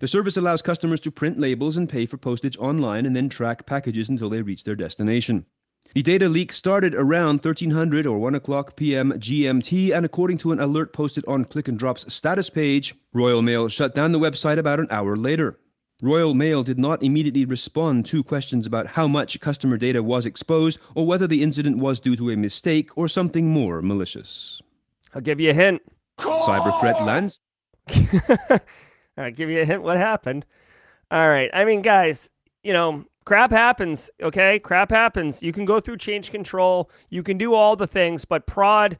The 0.00 0.08
service 0.08 0.36
allows 0.36 0.60
customers 0.60 1.00
to 1.00 1.10
print 1.10 1.38
labels 1.38 1.76
and 1.76 1.88
pay 1.88 2.06
for 2.06 2.16
postage 2.16 2.58
online 2.58 3.06
and 3.06 3.14
then 3.14 3.28
track 3.28 3.64
packages 3.64 4.08
until 4.08 4.28
they 4.28 4.42
reach 4.42 4.64
their 4.64 4.74
destination. 4.74 5.46
The 5.94 6.02
data 6.02 6.28
leak 6.28 6.52
started 6.52 6.92
around 6.94 7.44
1300 7.44 8.04
or 8.04 8.18
1 8.18 8.34
o'clock 8.34 8.74
p.m. 8.74 9.12
GMT, 9.12 9.94
and 9.94 10.04
according 10.04 10.38
to 10.38 10.50
an 10.50 10.58
alert 10.58 10.92
posted 10.92 11.24
on 11.28 11.44
Click 11.44 11.68
and 11.68 11.78
Drop's 11.78 12.12
status 12.12 12.50
page, 12.50 12.96
Royal 13.12 13.42
Mail 13.42 13.68
shut 13.68 13.94
down 13.94 14.10
the 14.10 14.18
website 14.18 14.58
about 14.58 14.80
an 14.80 14.88
hour 14.90 15.16
later. 15.16 15.60
Royal 16.02 16.34
Mail 16.34 16.64
did 16.64 16.80
not 16.80 17.04
immediately 17.04 17.44
respond 17.44 18.06
to 18.06 18.24
questions 18.24 18.66
about 18.66 18.88
how 18.88 19.06
much 19.06 19.38
customer 19.38 19.76
data 19.76 20.02
was 20.02 20.26
exposed 20.26 20.80
or 20.96 21.06
whether 21.06 21.28
the 21.28 21.44
incident 21.44 21.78
was 21.78 22.00
due 22.00 22.16
to 22.16 22.32
a 22.32 22.36
mistake 22.36 22.90
or 22.98 23.06
something 23.06 23.48
more 23.48 23.80
malicious. 23.80 24.60
I'll 25.14 25.20
give 25.20 25.38
you 25.38 25.50
a 25.50 25.54
hint. 25.54 25.80
Cyber 26.18 26.78
threat 26.80 27.00
lands. 27.04 27.38
I'll 29.16 29.30
give 29.30 29.50
you 29.50 29.60
a 29.60 29.64
hint 29.64 29.82
what 29.82 29.96
happened. 29.96 30.44
All 31.10 31.28
right. 31.28 31.50
I 31.52 31.64
mean, 31.64 31.82
guys, 31.82 32.30
you 32.62 32.72
know, 32.72 33.04
crap 33.24 33.50
happens, 33.50 34.10
okay? 34.22 34.58
Crap 34.58 34.90
happens. 34.90 35.42
You 35.42 35.52
can 35.52 35.64
go 35.64 35.80
through 35.80 35.98
change 35.98 36.30
control, 36.30 36.90
you 37.10 37.22
can 37.22 37.38
do 37.38 37.54
all 37.54 37.76
the 37.76 37.86
things, 37.86 38.24
but 38.24 38.46
prod 38.46 38.98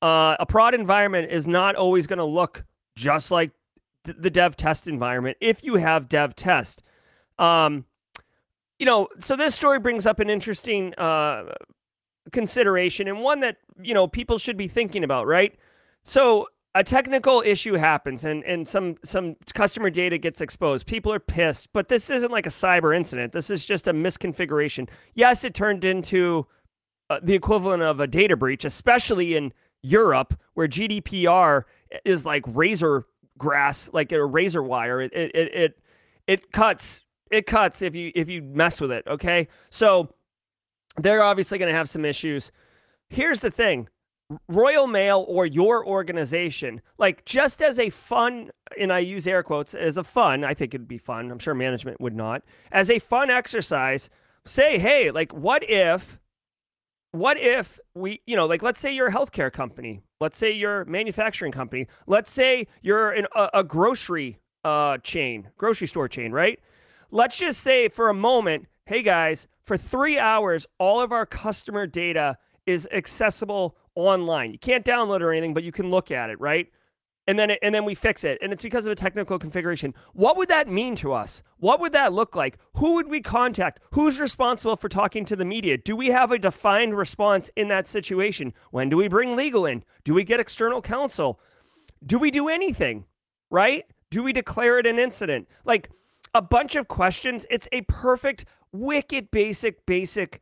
uh, 0.00 0.36
a 0.38 0.46
prod 0.46 0.74
environment 0.74 1.30
is 1.30 1.48
not 1.48 1.74
always 1.74 2.06
going 2.06 2.20
to 2.20 2.24
look 2.24 2.64
just 2.94 3.32
like 3.32 3.50
th- 4.04 4.16
the 4.20 4.30
dev 4.30 4.56
test 4.56 4.86
environment 4.86 5.36
if 5.40 5.64
you 5.64 5.74
have 5.74 6.08
dev 6.08 6.36
test. 6.36 6.84
Um, 7.38 7.84
you 8.78 8.86
know, 8.86 9.08
so 9.18 9.34
this 9.34 9.56
story 9.56 9.80
brings 9.80 10.06
up 10.06 10.20
an 10.20 10.30
interesting 10.30 10.94
uh, 10.94 11.52
consideration 12.30 13.08
and 13.08 13.20
one 13.20 13.40
that, 13.40 13.56
you 13.82 13.92
know, 13.92 14.06
people 14.06 14.38
should 14.38 14.56
be 14.56 14.68
thinking 14.68 15.02
about, 15.02 15.26
right? 15.26 15.56
So 16.04 16.46
a 16.78 16.84
technical 16.84 17.42
issue 17.44 17.74
happens 17.74 18.24
and 18.24 18.44
and 18.44 18.66
some 18.66 18.96
some 19.04 19.34
customer 19.52 19.90
data 19.90 20.16
gets 20.16 20.40
exposed. 20.40 20.86
People 20.86 21.12
are 21.12 21.18
pissed 21.18 21.72
but 21.72 21.88
this 21.88 22.08
isn't 22.08 22.30
like 22.30 22.46
a 22.46 22.50
cyber 22.50 22.96
incident. 22.96 23.32
This 23.32 23.50
is 23.50 23.64
just 23.64 23.88
a 23.88 23.92
misconfiguration. 23.92 24.88
Yes 25.14 25.42
it 25.42 25.54
turned 25.54 25.84
into 25.84 26.46
uh, 27.10 27.18
the 27.20 27.34
equivalent 27.34 27.82
of 27.82 27.98
a 27.98 28.06
data 28.06 28.36
breach 28.36 28.64
especially 28.64 29.34
in 29.34 29.52
europe 29.82 30.38
where 30.54 30.68
gdpr 30.68 31.64
is 32.04 32.24
like 32.26 32.44
razor 32.46 33.06
grass 33.36 33.90
like 33.92 34.12
a 34.12 34.24
razor 34.24 34.62
wire. 34.62 35.00
It 35.00 35.12
it 35.12 35.34
it 35.34 35.54
it, 35.54 35.78
it 36.28 36.52
cuts 36.52 37.00
it 37.32 37.46
cuts 37.46 37.82
if 37.82 37.96
you 37.96 38.12
if 38.14 38.28
you 38.28 38.40
mess 38.40 38.80
with 38.80 38.92
it 38.92 39.04
okay? 39.08 39.48
So 39.70 40.14
they're 40.96 41.24
obviously 41.24 41.58
going 41.58 41.72
to 41.72 41.76
have 41.76 41.88
some 41.88 42.04
issues. 42.04 42.52
Here's 43.08 43.40
the 43.40 43.50
thing 43.50 43.88
Royal 44.48 44.86
Mail 44.86 45.24
or 45.28 45.46
your 45.46 45.86
organization, 45.86 46.82
like 46.98 47.24
just 47.24 47.62
as 47.62 47.78
a 47.78 47.90
fun, 47.90 48.50
and 48.78 48.92
I 48.92 48.98
use 48.98 49.26
air 49.26 49.42
quotes 49.42 49.74
as 49.74 49.96
a 49.96 50.04
fun, 50.04 50.44
I 50.44 50.52
think 50.54 50.74
it'd 50.74 50.86
be 50.86 50.98
fun. 50.98 51.30
I'm 51.30 51.38
sure 51.38 51.54
management 51.54 52.00
would 52.00 52.14
not. 52.14 52.42
As 52.70 52.90
a 52.90 52.98
fun 52.98 53.30
exercise, 53.30 54.10
say, 54.44 54.78
hey, 54.78 55.10
like, 55.10 55.32
what 55.32 55.68
if, 55.68 56.18
what 57.12 57.38
if 57.38 57.80
we, 57.94 58.20
you 58.26 58.36
know, 58.36 58.46
like, 58.46 58.62
let's 58.62 58.80
say 58.80 58.94
you're 58.94 59.08
a 59.08 59.12
healthcare 59.12 59.50
company, 59.50 60.02
let's 60.20 60.36
say 60.36 60.52
you're 60.52 60.82
a 60.82 60.86
manufacturing 60.86 61.52
company, 61.52 61.86
let's 62.06 62.30
say 62.30 62.66
you're 62.82 63.12
a, 63.12 63.50
a 63.54 63.64
grocery 63.64 64.38
uh, 64.64 64.98
chain, 64.98 65.48
grocery 65.56 65.86
store 65.86 66.08
chain, 66.08 66.32
right? 66.32 66.60
Let's 67.10 67.38
just 67.38 67.62
say 67.62 67.88
for 67.88 68.10
a 68.10 68.14
moment, 68.14 68.66
hey 68.84 69.02
guys, 69.02 69.48
for 69.64 69.78
three 69.78 70.18
hours, 70.18 70.66
all 70.78 71.00
of 71.00 71.12
our 71.12 71.24
customer 71.24 71.86
data 71.86 72.36
is 72.66 72.86
accessible 72.92 73.77
online. 74.06 74.52
You 74.52 74.58
can't 74.58 74.84
download 74.84 75.20
or 75.20 75.32
anything, 75.32 75.54
but 75.54 75.64
you 75.64 75.72
can 75.72 75.90
look 75.90 76.10
at 76.10 76.30
it, 76.30 76.40
right? 76.40 76.68
And 77.26 77.38
then 77.38 77.50
it, 77.50 77.58
and 77.60 77.74
then 77.74 77.84
we 77.84 77.94
fix 77.94 78.24
it, 78.24 78.38
and 78.40 78.52
it's 78.54 78.62
because 78.62 78.86
of 78.86 78.92
a 78.92 78.96
technical 78.96 79.38
configuration. 79.38 79.92
What 80.14 80.38
would 80.38 80.48
that 80.48 80.66
mean 80.66 80.96
to 80.96 81.12
us? 81.12 81.42
What 81.58 81.78
would 81.80 81.92
that 81.92 82.14
look 82.14 82.34
like? 82.34 82.58
Who 82.76 82.94
would 82.94 83.08
we 83.08 83.20
contact? 83.20 83.80
Who's 83.90 84.18
responsible 84.18 84.76
for 84.76 84.88
talking 84.88 85.26
to 85.26 85.36
the 85.36 85.44
media? 85.44 85.76
Do 85.76 85.94
we 85.94 86.06
have 86.08 86.32
a 86.32 86.38
defined 86.38 86.96
response 86.96 87.50
in 87.56 87.68
that 87.68 87.86
situation? 87.86 88.54
When 88.70 88.88
do 88.88 88.96
we 88.96 89.08
bring 89.08 89.36
legal 89.36 89.66
in? 89.66 89.84
Do 90.04 90.14
we 90.14 90.24
get 90.24 90.40
external 90.40 90.80
counsel? 90.80 91.38
Do 92.06 92.18
we 92.18 92.30
do 92.30 92.48
anything? 92.48 93.04
Right? 93.50 93.84
Do 94.10 94.22
we 94.22 94.32
declare 94.32 94.78
it 94.78 94.86
an 94.86 94.98
incident? 94.98 95.48
Like 95.66 95.90
a 96.32 96.40
bunch 96.40 96.76
of 96.76 96.88
questions. 96.88 97.46
It's 97.50 97.68
a 97.72 97.82
perfect, 97.82 98.46
wicked, 98.72 99.30
basic, 99.30 99.84
basic 99.84 100.40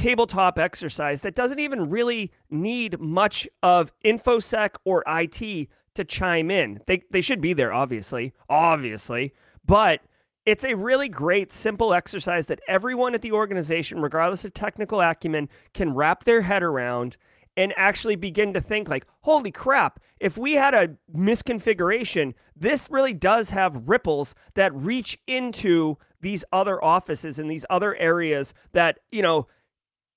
tabletop 0.00 0.58
exercise 0.58 1.20
that 1.20 1.34
doesn't 1.34 1.58
even 1.58 1.90
really 1.90 2.32
need 2.48 2.98
much 2.98 3.46
of 3.62 3.92
infosec 4.02 4.70
or 4.86 5.04
IT 5.06 5.68
to 5.94 6.04
chime 6.04 6.50
in. 6.50 6.80
They 6.86 7.02
they 7.10 7.20
should 7.20 7.42
be 7.42 7.52
there 7.52 7.72
obviously, 7.72 8.32
obviously, 8.48 9.34
but 9.66 10.00
it's 10.46 10.64
a 10.64 10.74
really 10.74 11.10
great 11.10 11.52
simple 11.52 11.92
exercise 11.92 12.46
that 12.46 12.60
everyone 12.66 13.14
at 13.14 13.20
the 13.20 13.32
organization 13.32 14.00
regardless 14.00 14.46
of 14.46 14.54
technical 14.54 15.02
acumen 15.02 15.50
can 15.74 15.94
wrap 15.94 16.24
their 16.24 16.40
head 16.40 16.62
around 16.62 17.18
and 17.58 17.74
actually 17.76 18.16
begin 18.16 18.54
to 18.54 18.60
think 18.60 18.88
like, 18.88 19.06
"Holy 19.20 19.50
crap, 19.50 20.00
if 20.18 20.38
we 20.38 20.54
had 20.54 20.72
a 20.72 20.96
misconfiguration, 21.14 22.32
this 22.56 22.88
really 22.90 23.12
does 23.12 23.50
have 23.50 23.86
ripples 23.86 24.34
that 24.54 24.74
reach 24.74 25.18
into 25.26 25.98
these 26.22 26.42
other 26.52 26.82
offices 26.82 27.38
and 27.38 27.50
these 27.50 27.66
other 27.68 27.94
areas 27.96 28.54
that, 28.72 29.00
you 29.10 29.20
know, 29.20 29.46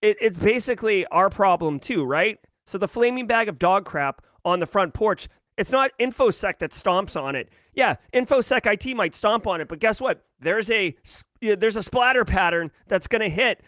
it, 0.04 0.18
it's 0.20 0.38
basically 0.38 1.08
our 1.08 1.30
problem 1.30 1.80
too, 1.80 2.04
right? 2.04 2.38
So 2.66 2.78
the 2.78 2.88
flaming 2.88 3.26
bag 3.26 3.48
of 3.48 3.58
dog 3.58 3.86
crap 3.86 4.22
on 4.46 4.60
the 4.60 4.66
front 4.66 4.94
porch, 4.94 5.30
it's 5.58 5.72
not 5.72 5.92
InfoSec 5.98 6.60
that 6.60 6.72
stomps 6.72 7.20
on 7.20 7.36
it. 7.36 7.50
Yeah, 7.74 7.96
InfoSec 8.14 8.72
IT 8.72 8.96
might 8.96 9.16
stomp 9.16 9.48
on 9.48 9.62
it, 9.62 9.68
but 9.68 9.80
guess 9.80 10.02
what? 10.02 10.26
There's 10.40 10.70
a 10.70 10.96
there's 11.42 11.78
a 11.78 11.84
splatter 11.84 12.26
pattern 12.26 12.70
that's 12.88 13.08
going 13.08 13.22
to 13.22 13.30
hit 13.30 13.62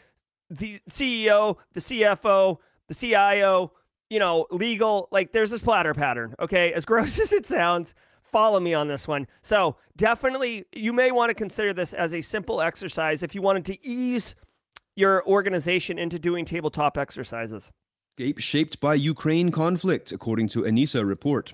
the 0.49 0.79
CEO, 0.89 1.55
the 1.73 1.79
CFO, 1.79 2.57
the 2.89 2.95
CIO, 2.95 3.71
you 4.09 4.19
know, 4.19 4.45
legal. 4.51 5.07
Like 5.11 5.31
there's 5.31 5.53
a 5.53 5.57
splatter 5.57 5.93
pattern. 5.93 6.35
Okay, 6.39 6.73
as 6.73 6.85
gross 6.85 7.17
as 7.17 7.31
it 7.31 7.45
sounds, 7.45 7.95
follow 8.21 8.59
me 8.59 8.73
on 8.73 8.89
this 8.89 9.07
one. 9.07 9.25
So 9.41 9.77
definitely, 9.95 10.65
you 10.73 10.91
may 10.91 11.11
want 11.11 11.29
to 11.29 11.33
consider 11.33 11.71
this 11.71 11.93
as 11.93 12.13
a 12.13 12.21
simple 12.21 12.61
exercise 12.61 13.23
if 13.23 13.33
you 13.33 13.41
wanted 13.41 13.63
to 13.65 13.87
ease 13.87 14.35
your 14.95 15.25
organization 15.27 15.99
into 15.99 16.17
doing 16.17 16.45
tabletop 16.45 16.97
exercises? 16.97 17.71
Shaped 18.38 18.79
by 18.79 18.95
Ukraine 18.95 19.51
conflict, 19.51 20.12
according 20.12 20.47
to 20.49 20.62
ENISA 20.62 21.05
report. 21.05 21.53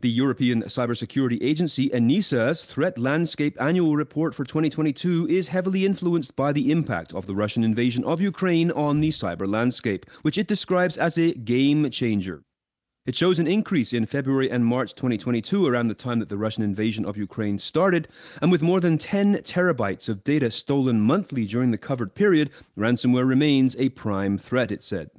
The 0.00 0.10
European 0.10 0.64
Cybersecurity 0.64 1.38
Agency 1.40 1.88
ENISA's 1.90 2.64
Threat 2.64 2.98
Landscape 2.98 3.56
Annual 3.60 3.96
Report 3.96 4.34
for 4.34 4.44
2022 4.44 5.28
is 5.28 5.48
heavily 5.48 5.86
influenced 5.86 6.34
by 6.34 6.52
the 6.52 6.72
impact 6.72 7.14
of 7.14 7.26
the 7.26 7.34
Russian 7.34 7.62
invasion 7.62 8.04
of 8.04 8.20
Ukraine 8.20 8.72
on 8.72 9.00
the 9.00 9.10
cyber 9.10 9.48
landscape, 9.48 10.04
which 10.22 10.36
it 10.36 10.48
describes 10.48 10.98
as 10.98 11.16
a 11.16 11.32
game 11.34 11.88
changer. 11.90 12.42
It 13.06 13.14
shows 13.14 13.38
an 13.38 13.46
increase 13.46 13.92
in 13.92 14.06
February 14.06 14.50
and 14.50 14.64
March 14.64 14.94
2022, 14.94 15.66
around 15.66 15.88
the 15.88 15.94
time 15.94 16.20
that 16.20 16.30
the 16.30 16.38
Russian 16.38 16.62
invasion 16.62 17.04
of 17.04 17.18
Ukraine 17.18 17.58
started, 17.58 18.08
and 18.40 18.50
with 18.50 18.62
more 18.62 18.80
than 18.80 18.96
10 18.96 19.34
terabytes 19.42 20.08
of 20.08 20.24
data 20.24 20.50
stolen 20.50 21.02
monthly 21.02 21.44
during 21.44 21.70
the 21.70 21.76
covered 21.76 22.14
period, 22.14 22.48
ransomware 22.78 23.28
remains 23.28 23.76
a 23.78 23.90
prime 23.90 24.38
threat, 24.38 24.72
it 24.72 24.82
said. 24.82 25.10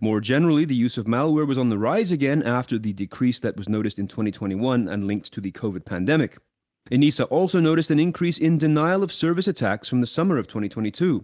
More 0.00 0.18
generally, 0.18 0.64
the 0.64 0.74
use 0.74 0.96
of 0.96 1.04
malware 1.04 1.46
was 1.46 1.58
on 1.58 1.68
the 1.68 1.76
rise 1.76 2.10
again 2.10 2.42
after 2.42 2.78
the 2.78 2.94
decrease 2.94 3.38
that 3.40 3.58
was 3.58 3.68
noticed 3.68 3.98
in 3.98 4.08
2021 4.08 4.88
and 4.88 5.06
linked 5.06 5.30
to 5.34 5.42
the 5.42 5.52
COVID 5.52 5.84
pandemic. 5.84 6.38
ENISA 6.90 7.26
also 7.28 7.60
noticed 7.60 7.90
an 7.90 8.00
increase 8.00 8.38
in 8.38 8.56
denial 8.56 9.02
of 9.02 9.12
service 9.12 9.46
attacks 9.46 9.90
from 9.90 10.00
the 10.00 10.06
summer 10.06 10.38
of 10.38 10.46
2022. 10.46 11.22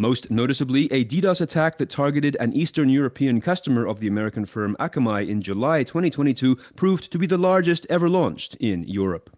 Most 0.00 0.30
noticeably, 0.30 0.84
a 0.92 1.04
DDoS 1.04 1.40
attack 1.40 1.76
that 1.78 1.90
targeted 1.90 2.36
an 2.38 2.52
Eastern 2.52 2.88
European 2.88 3.40
customer 3.40 3.84
of 3.84 3.98
the 3.98 4.06
American 4.06 4.46
firm 4.46 4.76
Akamai 4.78 5.28
in 5.28 5.42
July 5.42 5.82
2022 5.82 6.54
proved 6.76 7.10
to 7.10 7.18
be 7.18 7.26
the 7.26 7.36
largest 7.36 7.84
ever 7.90 8.08
launched 8.08 8.54
in 8.60 8.84
Europe. 8.84 9.36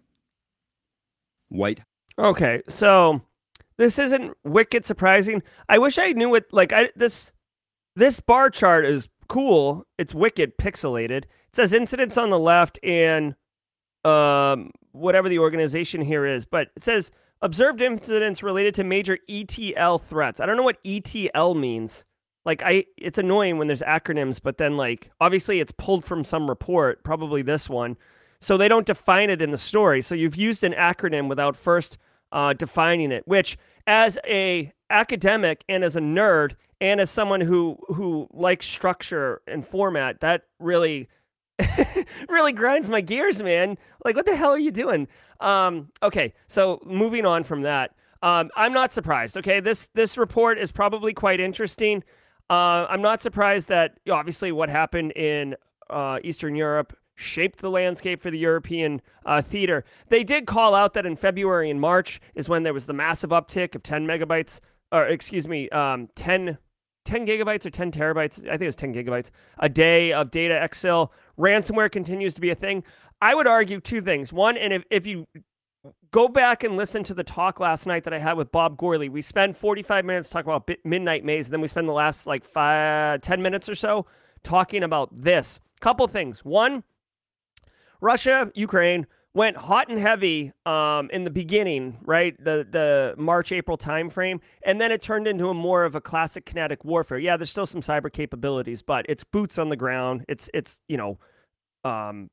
White. 1.49 1.81
Okay, 2.19 2.61
so 2.69 3.23
this 3.77 3.97
isn't 3.97 4.37
wicked 4.43 4.85
surprising. 4.85 5.41
I 5.67 5.79
wish 5.79 5.97
I 5.97 6.11
knew 6.11 6.35
it. 6.35 6.45
Like 6.53 6.71
I 6.73 6.91
this 6.95 7.31
this 7.95 8.19
bar 8.19 8.51
chart 8.51 8.85
is 8.85 9.09
cool. 9.27 9.87
It's 9.97 10.13
wicked 10.13 10.59
pixelated. 10.59 11.23
It 11.23 11.27
says 11.53 11.73
incidents 11.73 12.19
on 12.19 12.29
the 12.29 12.39
left 12.39 12.79
and 12.83 13.33
um, 14.05 14.69
whatever 14.91 15.27
the 15.27 15.39
organization 15.39 16.01
here 16.01 16.27
is, 16.27 16.45
but 16.45 16.69
it 16.75 16.83
says 16.83 17.09
observed 17.41 17.81
incidents 17.81 18.43
related 18.43 18.75
to 18.75 18.83
major 18.83 19.17
ETL 19.29 19.99
threats. 19.99 20.39
I 20.39 20.45
don't 20.45 20.57
know 20.57 20.63
what 20.63 20.79
ETL 20.85 21.55
means. 21.55 22.05
Like 22.45 22.61
I 22.63 22.85
it's 22.97 23.17
annoying 23.17 23.57
when 23.57 23.67
there's 23.67 23.81
acronyms, 23.81 24.39
but 24.41 24.57
then 24.57 24.77
like 24.77 25.11
obviously 25.19 25.59
it's 25.59 25.71
pulled 25.71 26.03
from 26.03 26.23
some 26.23 26.49
report, 26.49 27.03
probably 27.03 27.41
this 27.41 27.69
one. 27.69 27.97
So 28.39 28.57
they 28.57 28.67
don't 28.67 28.87
define 28.87 29.29
it 29.29 29.41
in 29.41 29.51
the 29.51 29.57
story. 29.57 30.01
So 30.01 30.15
you've 30.15 30.35
used 30.35 30.63
an 30.63 30.73
acronym 30.73 31.29
without 31.29 31.55
first 31.55 31.99
uh, 32.31 32.53
defining 32.53 33.11
it, 33.11 33.27
which 33.27 33.57
as 33.85 34.17
a 34.25 34.71
academic 34.89 35.63
and 35.69 35.83
as 35.83 35.95
a 35.95 35.99
nerd 36.01 36.55
and 36.79 36.99
as 36.99 37.11
someone 37.11 37.41
who 37.41 37.77
who 37.87 38.27
likes 38.33 38.65
structure 38.65 39.41
and 39.47 39.65
format, 39.65 40.21
that 40.21 40.43
really 40.59 41.07
really 42.29 42.51
grinds 42.51 42.89
my 42.89 43.01
gears, 43.01 43.41
man. 43.41 43.77
Like, 44.05 44.15
what 44.15 44.25
the 44.25 44.35
hell 44.35 44.51
are 44.51 44.59
you 44.59 44.71
doing? 44.71 45.07
Um, 45.39 45.89
okay, 46.03 46.33
so 46.47 46.81
moving 46.85 47.25
on 47.25 47.43
from 47.43 47.63
that, 47.63 47.95
um, 48.23 48.49
I'm 48.55 48.73
not 48.73 48.93
surprised. 48.93 49.37
Okay, 49.37 49.59
this 49.59 49.89
this 49.93 50.17
report 50.17 50.57
is 50.59 50.71
probably 50.71 51.13
quite 51.13 51.39
interesting. 51.39 52.03
Uh, 52.49 52.85
I'm 52.89 53.01
not 53.01 53.21
surprised 53.21 53.67
that 53.69 53.99
obviously 54.09 54.51
what 54.51 54.69
happened 54.69 55.11
in 55.13 55.55
uh, 55.89 56.19
Eastern 56.23 56.55
Europe 56.55 56.95
shaped 57.15 57.59
the 57.59 57.69
landscape 57.69 58.21
for 58.21 58.31
the 58.31 58.37
European 58.37 59.01
uh, 59.25 59.41
theater. 59.41 59.85
They 60.09 60.23
did 60.23 60.47
call 60.47 60.75
out 60.75 60.93
that 60.93 61.05
in 61.05 61.15
February 61.15 61.69
and 61.69 61.79
March 61.79 62.19
is 62.35 62.49
when 62.49 62.63
there 62.63 62.73
was 62.73 62.85
the 62.85 62.93
massive 62.93 63.29
uptick 63.29 63.75
of 63.75 63.83
10 63.83 64.05
megabytes, 64.05 64.59
or 64.91 65.05
excuse 65.05 65.47
me, 65.47 65.69
um, 65.69 66.09
10 66.15 66.57
10 67.03 67.25
gigabytes 67.25 67.65
or 67.65 67.71
10 67.71 67.91
terabytes, 67.91 68.39
I 68.45 68.51
think 68.51 68.61
it 68.61 68.65
was 68.67 68.75
10 68.75 68.93
gigabytes 68.93 69.31
a 69.59 69.67
day 69.67 70.13
of 70.13 70.29
data 70.29 70.53
exfil. 70.53 71.09
Ransomware 71.41 71.91
continues 71.91 72.35
to 72.35 72.41
be 72.41 72.51
a 72.51 72.55
thing. 72.55 72.83
I 73.21 73.33
would 73.35 73.47
argue 73.47 73.79
two 73.79 74.01
things. 74.01 74.31
One, 74.31 74.57
and 74.57 74.71
if, 74.71 74.83
if 74.89 75.07
you 75.07 75.27
go 76.11 76.27
back 76.27 76.63
and 76.63 76.77
listen 76.77 77.03
to 77.03 77.13
the 77.13 77.23
talk 77.23 77.59
last 77.59 77.87
night 77.87 78.03
that 78.03 78.13
I 78.13 78.19
had 78.19 78.37
with 78.37 78.51
Bob 78.51 78.77
Gourley, 78.77 79.09
we 79.09 79.21
spent 79.21 79.57
45 79.57 80.05
minutes 80.05 80.29
talking 80.29 80.51
about 80.51 80.69
Midnight 80.83 81.25
Maze, 81.25 81.47
and 81.47 81.53
then 81.53 81.61
we 81.61 81.67
spend 81.67 81.87
the 81.89 81.93
last 81.93 82.27
like 82.27 82.45
five, 82.45 83.21
10 83.21 83.41
minutes 83.41 83.67
or 83.67 83.75
so 83.75 84.05
talking 84.43 84.83
about 84.83 85.09
this. 85.11 85.59
Couple 85.79 86.07
things. 86.07 86.45
One, 86.45 86.83
Russia, 88.01 88.51
Ukraine, 88.53 89.07
went 89.33 89.55
hot 89.55 89.89
and 89.89 89.97
heavy 89.97 90.51
um, 90.65 91.09
in 91.11 91.23
the 91.23 91.31
beginning, 91.31 91.97
right? 92.03 92.35
The 92.43 92.67
the 92.69 93.15
March 93.17 93.51
April 93.51 93.77
timeframe, 93.77 94.39
and 94.63 94.79
then 94.79 94.91
it 94.91 95.01
turned 95.01 95.27
into 95.27 95.49
a 95.49 95.53
more 95.53 95.85
of 95.85 95.95
a 95.95 96.01
classic 96.01 96.45
kinetic 96.45 96.83
warfare. 96.83 97.17
Yeah, 97.17 97.37
there's 97.37 97.49
still 97.49 97.65
some 97.65 97.81
cyber 97.81 98.11
capabilities, 98.11 98.81
but 98.81 99.05
it's 99.09 99.23
boots 99.23 99.57
on 99.57 99.69
the 99.69 99.75
ground. 99.75 100.25
It's 100.27 100.49
it's 100.53 100.79
you 100.87 100.97
know 100.97 101.17
um, 101.83 102.29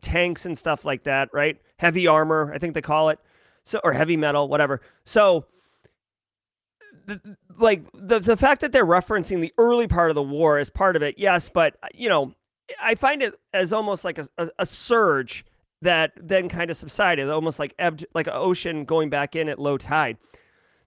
tanks 0.00 0.46
and 0.46 0.56
stuff 0.56 0.84
like 0.84 1.04
that, 1.04 1.28
right? 1.32 1.56
Heavy 1.78 2.06
armor, 2.06 2.52
I 2.54 2.58
think 2.58 2.74
they 2.74 2.82
call 2.82 3.08
it, 3.08 3.18
so 3.64 3.80
or 3.84 3.92
heavy 3.92 4.16
metal, 4.16 4.48
whatever. 4.48 4.80
So. 5.04 5.46
The, 7.06 7.36
like 7.58 7.82
the 7.94 8.20
the 8.20 8.36
fact 8.36 8.60
that 8.60 8.72
they're 8.72 8.86
referencing 8.86 9.40
the 9.40 9.52
early 9.58 9.88
part 9.88 10.10
of 10.10 10.14
the 10.14 10.22
war 10.22 10.58
as 10.58 10.70
part 10.70 10.94
of 10.94 11.02
it, 11.02 11.18
yes, 11.18 11.48
but 11.48 11.76
you 11.92 12.08
know, 12.08 12.34
I 12.80 12.94
find 12.94 13.22
it 13.22 13.34
as 13.52 13.72
almost 13.72 14.04
like 14.04 14.18
a, 14.18 14.28
a, 14.38 14.48
a 14.60 14.66
surge 14.66 15.44
that 15.82 16.12
then 16.16 16.48
kind 16.48 16.70
of 16.70 16.76
subsided, 16.76 17.28
almost 17.28 17.58
like 17.58 17.74
ebbed, 17.78 18.06
like 18.14 18.26
an 18.26 18.34
ocean 18.36 18.84
going 18.84 19.10
back 19.10 19.34
in 19.34 19.48
at 19.48 19.58
low 19.58 19.78
tide. 19.78 20.18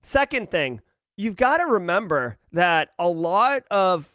Second 0.01 0.51
thing, 0.51 0.82
you've 1.18 1.36
got 1.36 1.57
to 1.57 1.66
remember 1.66 2.38
that 2.51 2.89
a 2.99 3.09
lot 3.09 3.64
of 3.72 4.07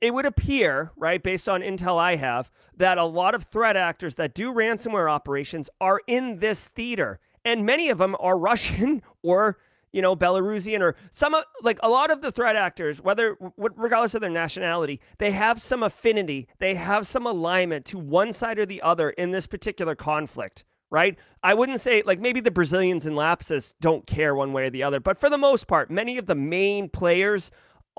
it 0.00 0.14
would 0.14 0.26
appear, 0.26 0.90
right, 0.96 1.22
based 1.22 1.48
on 1.48 1.60
intel 1.60 1.98
I 1.98 2.16
have, 2.16 2.50
that 2.76 2.98
a 2.98 3.04
lot 3.04 3.34
of 3.34 3.44
threat 3.44 3.76
actors 3.76 4.14
that 4.16 4.34
do 4.34 4.52
ransomware 4.52 5.10
operations 5.10 5.68
are 5.80 6.00
in 6.06 6.38
this 6.38 6.66
theater, 6.66 7.20
and 7.44 7.66
many 7.66 7.90
of 7.90 7.98
them 7.98 8.16
are 8.20 8.38
Russian 8.50 9.02
or 9.22 9.58
you 9.94 10.02
know, 10.02 10.16
Belarusian 10.16 10.80
or 10.80 10.96
some 11.12 11.36
like 11.62 11.78
a 11.84 11.88
lot 11.88 12.10
of 12.10 12.20
the 12.20 12.32
threat 12.32 12.56
actors, 12.56 13.00
whether 13.00 13.36
regardless 13.56 14.14
of 14.14 14.20
their 14.20 14.28
nationality, 14.28 15.00
they 15.18 15.30
have 15.30 15.62
some 15.62 15.84
affinity, 15.84 16.48
they 16.58 16.74
have 16.74 17.06
some 17.06 17.26
alignment 17.26 17.84
to 17.86 17.98
one 17.98 18.32
side 18.32 18.58
or 18.58 18.66
the 18.66 18.82
other 18.82 19.10
in 19.10 19.30
this 19.30 19.46
particular 19.46 19.94
conflict, 19.94 20.64
right? 20.90 21.16
I 21.44 21.54
wouldn't 21.54 21.80
say 21.80 22.02
like 22.04 22.18
maybe 22.18 22.40
the 22.40 22.50
Brazilians 22.50 23.06
and 23.06 23.14
Lapsus 23.14 23.74
don't 23.80 24.04
care 24.04 24.34
one 24.34 24.52
way 24.52 24.64
or 24.64 24.70
the 24.70 24.82
other, 24.82 24.98
but 24.98 25.16
for 25.16 25.30
the 25.30 25.38
most 25.38 25.68
part, 25.68 25.92
many 25.92 26.18
of 26.18 26.26
the 26.26 26.34
main 26.34 26.88
players, 26.88 27.52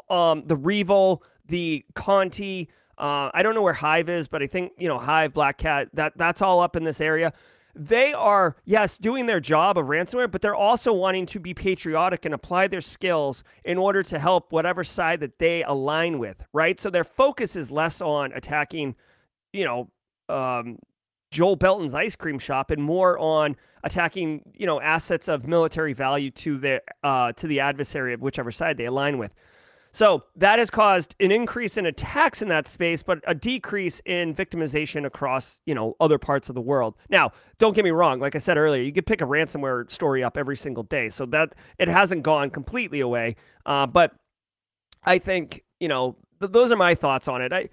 um, 0.10 0.44
the 0.48 0.58
REvil, 0.58 1.24
the 1.48 1.86
Conti, 1.96 2.70
uh, 2.98 3.30
I 3.34 3.44
don't 3.44 3.56
know 3.56 3.62
where 3.62 3.74
Hive 3.74 4.10
is, 4.10 4.28
but 4.28 4.42
I 4.42 4.48
think 4.48 4.74
you 4.78 4.88
know 4.88 4.98
Hive, 4.98 5.34
Black 5.34 5.58
Cat, 5.58 5.90
that 5.94 6.14
that's 6.18 6.42
all 6.42 6.60
up 6.60 6.76
in 6.76 6.84
this 6.84 7.02
area 7.02 7.34
they 7.76 8.14
are, 8.14 8.56
yes, 8.64 8.98
doing 8.98 9.26
their 9.26 9.42
job 9.42 9.78
of 9.78 9.88
ransomware, 9.88 10.32
but 10.32 10.42
they're 10.42 10.56
also 10.56 10.94
wanting 10.94 11.26
to 11.28 11.40
be 11.40 11.54
patriotic 11.54 12.24
and 12.24 12.34
apply 12.34 12.68
their 12.68 12.82
skills 12.82 13.44
in 13.66 13.78
order 13.78 14.02
to 14.02 14.18
help 14.18 14.52
whatever 14.54 14.84
side 14.84 15.20
that 15.20 15.38
they 15.40 15.62
align 15.64 16.18
with, 16.18 16.38
right? 16.54 16.80
So 16.80 16.90
their 16.90 17.04
focus 17.04 17.56
is 17.56 17.70
less 17.70 18.00
on 18.00 18.32
attacking, 18.32 18.96
you 19.52 19.66
know, 19.66 19.90
um, 20.34 20.80
Joel 21.32 21.58
Belton's 21.58 21.94
ice 21.94 22.16
cream 22.16 22.40
shop 22.40 22.72
and 22.72 22.82
more 22.82 23.20
on 23.20 23.58
attacking, 23.84 24.42
you 24.54 24.66
know, 24.66 24.80
assets 24.80 25.28
of 25.28 25.46
military 25.46 25.92
value 25.92 26.32
to 26.32 26.58
the 26.58 26.82
uh, 27.04 27.34
to 27.34 27.46
the 27.46 27.60
adversary 27.60 28.14
of 28.14 28.22
whichever 28.22 28.52
side 28.52 28.78
they 28.78 28.86
align 28.86 29.18
with. 29.18 29.34
So 29.96 30.26
that 30.36 30.60
has 30.60 30.70
caused 30.70 31.16
an 31.22 31.32
increase 31.32 31.78
in 31.78 31.86
attacks 31.86 32.42
in 32.42 32.50
that 32.50 32.68
space, 32.68 33.02
but 33.02 33.20
a 33.28 33.34
decrease 33.34 34.02
in 34.04 34.36
victimization 34.36 35.06
across, 35.06 35.62
you 35.66 35.74
know, 35.74 35.96
other 36.02 36.18
parts 36.18 36.50
of 36.50 36.56
the 36.56 36.60
world. 36.60 36.96
Now, 37.08 37.32
don't 37.60 37.74
get 37.74 37.86
me 37.86 37.92
wrong. 37.92 38.20
Like 38.20 38.36
I 38.36 38.40
said 38.40 38.58
earlier, 38.58 38.84
you 38.84 38.92
could 38.92 39.06
pick 39.06 39.22
a 39.22 39.26
ransomware 39.26 39.90
story 39.90 40.22
up 40.22 40.36
every 40.36 40.58
single 40.58 40.84
day, 40.84 41.08
so 41.08 41.26
that 41.28 41.56
it 41.80 41.88
hasn't 41.88 42.24
gone 42.24 42.50
completely 42.50 43.00
away. 43.00 43.38
Uh, 43.66 43.88
but 43.88 44.12
I 45.06 45.18
think, 45.18 45.64
you 45.80 45.88
know, 45.88 46.18
th- 46.42 46.52
those 46.52 46.74
are 46.74 46.76
my 46.76 46.94
thoughts 46.94 47.30
on 47.30 47.42
it. 47.42 47.54
I, 47.54 47.70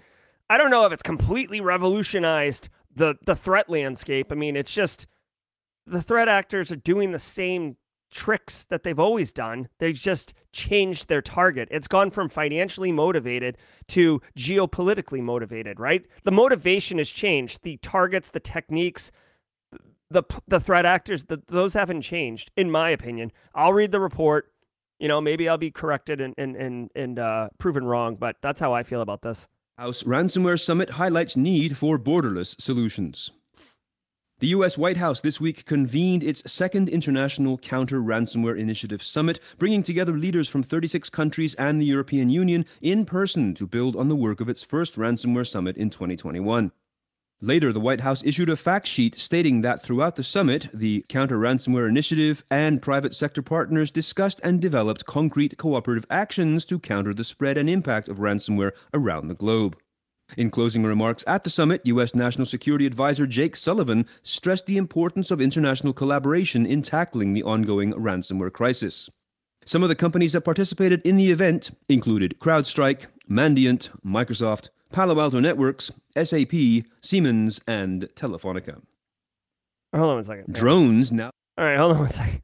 I 0.49 0.57
don't 0.57 0.71
know 0.71 0.85
if 0.85 0.93
it's 0.93 1.03
completely 1.03 1.59
revolutionized 1.59 2.69
the 2.95 3.15
the 3.25 3.35
threat 3.35 3.69
landscape. 3.69 4.31
I 4.31 4.35
mean, 4.35 4.55
it's 4.55 4.73
just 4.73 5.07
the 5.87 6.01
threat 6.01 6.29
actors 6.29 6.71
are 6.71 6.77
doing 6.77 7.11
the 7.11 7.19
same 7.19 7.75
tricks 8.13 8.63
that 8.65 8.83
they've 8.83 8.99
always 8.99 9.33
done—they've 9.33 9.95
just 9.95 10.33
changed 10.51 11.09
their 11.09 11.21
target. 11.21 11.67
It's 11.71 11.87
gone 11.87 12.11
from 12.11 12.29
financially 12.29 12.91
motivated 12.91 13.57
to 13.89 14.21
geopolitically 14.37 15.19
motivated, 15.21 15.79
right? 15.79 16.05
The 16.23 16.31
motivation 16.31 16.99
has 16.99 17.09
changed. 17.09 17.63
The 17.63 17.77
targets, 17.77 18.31
the 18.31 18.39
techniques, 18.39 19.11
the 20.09 20.23
the 20.47 20.59
threat 20.59 20.85
actors, 20.85 21.25
the, 21.25 21.41
those 21.47 21.73
haven't 21.73 22.03
changed, 22.03 22.51
in 22.55 22.71
my 22.71 22.91
opinion. 22.91 23.31
I'll 23.53 23.73
read 23.73 23.91
the 23.91 23.99
report. 23.99 24.51
You 24.99 25.07
know, 25.07 25.19
maybe 25.19 25.49
I'll 25.49 25.57
be 25.57 25.71
corrected 25.71 26.21
and 26.21 26.33
and 26.37 26.55
and, 26.55 26.89
and 26.95 27.19
uh, 27.19 27.49
proven 27.57 27.83
wrong, 27.83 28.15
but 28.15 28.37
that's 28.41 28.59
how 28.59 28.73
I 28.73 28.83
feel 28.83 29.01
about 29.01 29.21
this. 29.21 29.47
House 29.77 30.03
Ransomware 30.03 30.59
Summit 30.59 30.91
highlights 30.91 31.35
need 31.35 31.77
for 31.77 31.97
borderless 31.97 32.61
solutions. 32.61 33.31
The 34.39 34.47
US 34.47 34.77
White 34.77 34.97
House 34.97 35.21
this 35.21 35.39
week 35.39 35.63
convened 35.65 36.23
its 36.23 36.43
second 36.51 36.89
International 36.89 37.57
Counter 37.57 38.01
Ransomware 38.01 38.59
Initiative 38.59 39.01
Summit, 39.01 39.39
bringing 39.57 39.83
together 39.83 40.17
leaders 40.17 40.49
from 40.49 40.63
36 40.63 41.09
countries 41.11 41.55
and 41.55 41.79
the 41.79 41.85
European 41.85 42.29
Union 42.29 42.65
in 42.81 43.05
person 43.05 43.53
to 43.53 43.67
build 43.67 43.95
on 43.95 44.09
the 44.09 44.15
work 44.15 44.41
of 44.41 44.49
its 44.49 44.63
first 44.63 44.95
ransomware 44.95 45.47
summit 45.47 45.77
in 45.77 45.89
2021. 45.89 46.71
Later, 47.39 47.71
the 47.71 47.79
White 47.79 48.01
House 48.01 48.23
issued 48.25 48.49
a 48.49 48.55
fact 48.55 48.87
sheet 48.87 49.15
stating 49.15 49.61
that 49.61 49.83
throughout 49.83 50.15
the 50.15 50.23
summit, 50.23 50.67
the 50.73 51.05
Counter 51.09 51.37
Ransomware 51.37 51.87
Initiative 51.87 52.43
and 52.49 52.81
private 52.81 53.13
sector 53.13 53.41
partners 53.41 53.91
discussed 53.91 54.41
and 54.43 54.61
developed 54.61 55.05
concrete 55.05 55.57
cooperative 55.57 56.05
actions 56.09 56.65
to 56.65 56.79
counter 56.79 57.13
the 57.13 57.23
spread 57.23 57.57
and 57.57 57.69
impact 57.69 58.09
of 58.09 58.17
ransomware 58.17 58.71
around 58.93 59.27
the 59.27 59.35
globe. 59.35 59.77
In 60.37 60.49
closing 60.49 60.83
remarks 60.83 61.23
at 61.27 61.43
the 61.43 61.49
summit, 61.49 61.81
U.S. 61.85 62.15
National 62.15 62.45
Security 62.45 62.85
Advisor 62.85 63.27
Jake 63.27 63.55
Sullivan 63.55 64.05
stressed 64.23 64.65
the 64.65 64.77
importance 64.77 65.31
of 65.31 65.41
international 65.41 65.93
collaboration 65.93 66.65
in 66.65 66.81
tackling 66.81 67.33
the 67.33 67.43
ongoing 67.43 67.93
ransomware 67.93 68.51
crisis. 68.51 69.09
Some 69.65 69.83
of 69.83 69.89
the 69.89 69.95
companies 69.95 70.33
that 70.33 70.41
participated 70.41 71.01
in 71.05 71.17
the 71.17 71.31
event 71.31 71.71
included 71.87 72.39
CrowdStrike, 72.39 73.05
Mandiant, 73.29 73.89
Microsoft, 74.05 74.69
Palo 74.91 75.19
Alto 75.19 75.39
Networks, 75.39 75.91
SAP, 76.21 76.51
Siemens, 77.01 77.59
and 77.67 78.03
Telefonica. 78.15 78.81
Hold 79.95 80.09
on 80.09 80.19
a 80.19 80.23
second. 80.23 80.53
Drones 80.53 81.11
now. 81.11 81.29
All 81.57 81.65
right, 81.65 81.77
hold 81.77 81.93
on 81.93 81.99
one 81.99 82.11
second. 82.11 82.41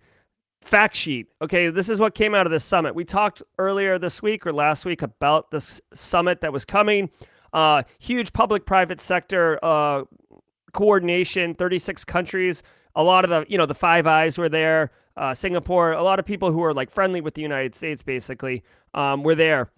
Fact 0.62 0.96
sheet. 0.96 1.28
Okay, 1.42 1.70
this 1.70 1.90
is 1.90 2.00
what 2.00 2.14
came 2.14 2.36
out 2.36 2.46
of 2.46 2.52
this 2.52 2.64
summit. 2.64 2.94
We 2.94 3.04
talked 3.04 3.42
earlier 3.58 3.98
this 3.98 4.22
week 4.22 4.46
or 4.46 4.54
last 4.54 4.86
week 4.86 5.02
about 5.02 5.50
this 5.52 5.82
summit 5.94 6.42
that 6.42 6.54
was 6.54 6.64
coming. 6.64 7.10
Uh, 7.54 7.84
huge 8.00 8.34
public 8.34 8.66
private 8.66 9.02
sector 9.02 9.60
uh, 9.64 10.04
coordination, 10.74 11.54
36 11.54 12.06
countries. 12.06 12.64
A 12.96 13.04
lot 13.04 13.24
of 13.24 13.30
the, 13.30 13.46
you 13.52 13.58
know, 13.58 13.66
the 13.66 13.76
Five 13.76 14.08
Eyes 14.08 14.38
were 14.38 14.50
there. 14.50 14.92
Uh, 15.18 15.34
Singapore, 15.34 15.94
a 15.94 16.04
lot 16.04 16.20
of 16.20 16.26
people 16.26 16.52
who 16.52 16.64
are 16.64 16.74
like 16.74 16.90
friendly 16.90 17.22
with 17.22 17.34
the 17.34 17.42
United 17.42 17.76
States, 17.76 18.02
basically, 18.02 18.64
um, 18.94 19.24
were 19.24 19.36
there. 19.36 19.70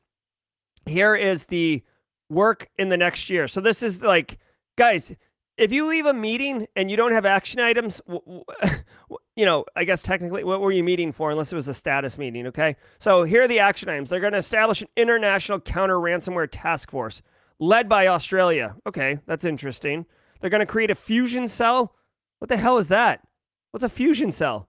Here 0.85 1.15
is 1.15 1.45
the 1.45 1.83
work 2.29 2.69
in 2.77 2.89
the 2.89 2.97
next 2.97 3.29
year. 3.29 3.47
So 3.47 3.59
this 3.61 3.81
is 3.81 4.01
like, 4.01 4.37
guys, 4.77 5.15
if 5.57 5.71
you 5.71 5.85
leave 5.85 6.05
a 6.05 6.13
meeting 6.13 6.67
and 6.75 6.89
you 6.89 6.97
don't 6.97 7.11
have 7.11 7.25
action 7.25 7.59
items, 7.59 8.01
you 9.35 9.45
know, 9.45 9.65
I 9.75 9.83
guess 9.83 10.01
technically, 10.01 10.43
what 10.43 10.61
were 10.61 10.71
you 10.71 10.83
meeting 10.83 11.11
for? 11.11 11.31
Unless 11.31 11.51
it 11.51 11.55
was 11.55 11.67
a 11.67 11.73
status 11.73 12.17
meeting, 12.17 12.47
okay? 12.47 12.75
So 12.99 13.23
here 13.23 13.43
are 13.43 13.47
the 13.47 13.59
action 13.59 13.89
items. 13.89 14.09
They're 14.09 14.19
going 14.19 14.33
to 14.33 14.39
establish 14.39 14.81
an 14.81 14.87
international 14.95 15.59
counter 15.59 15.97
ransomware 15.97 16.47
task 16.51 16.89
force 16.89 17.21
led 17.61 17.87
by 17.87 18.07
Australia. 18.07 18.75
Okay, 18.85 19.19
that's 19.27 19.45
interesting. 19.45 20.05
They're 20.41 20.49
going 20.49 20.59
to 20.59 20.65
create 20.65 20.89
a 20.89 20.95
fusion 20.95 21.47
cell. 21.47 21.95
What 22.39 22.49
the 22.49 22.57
hell 22.57 22.79
is 22.79 22.89
that? 22.89 23.25
What's 23.69 23.85
a 23.85 23.89
fusion 23.89 24.33
cell? 24.33 24.67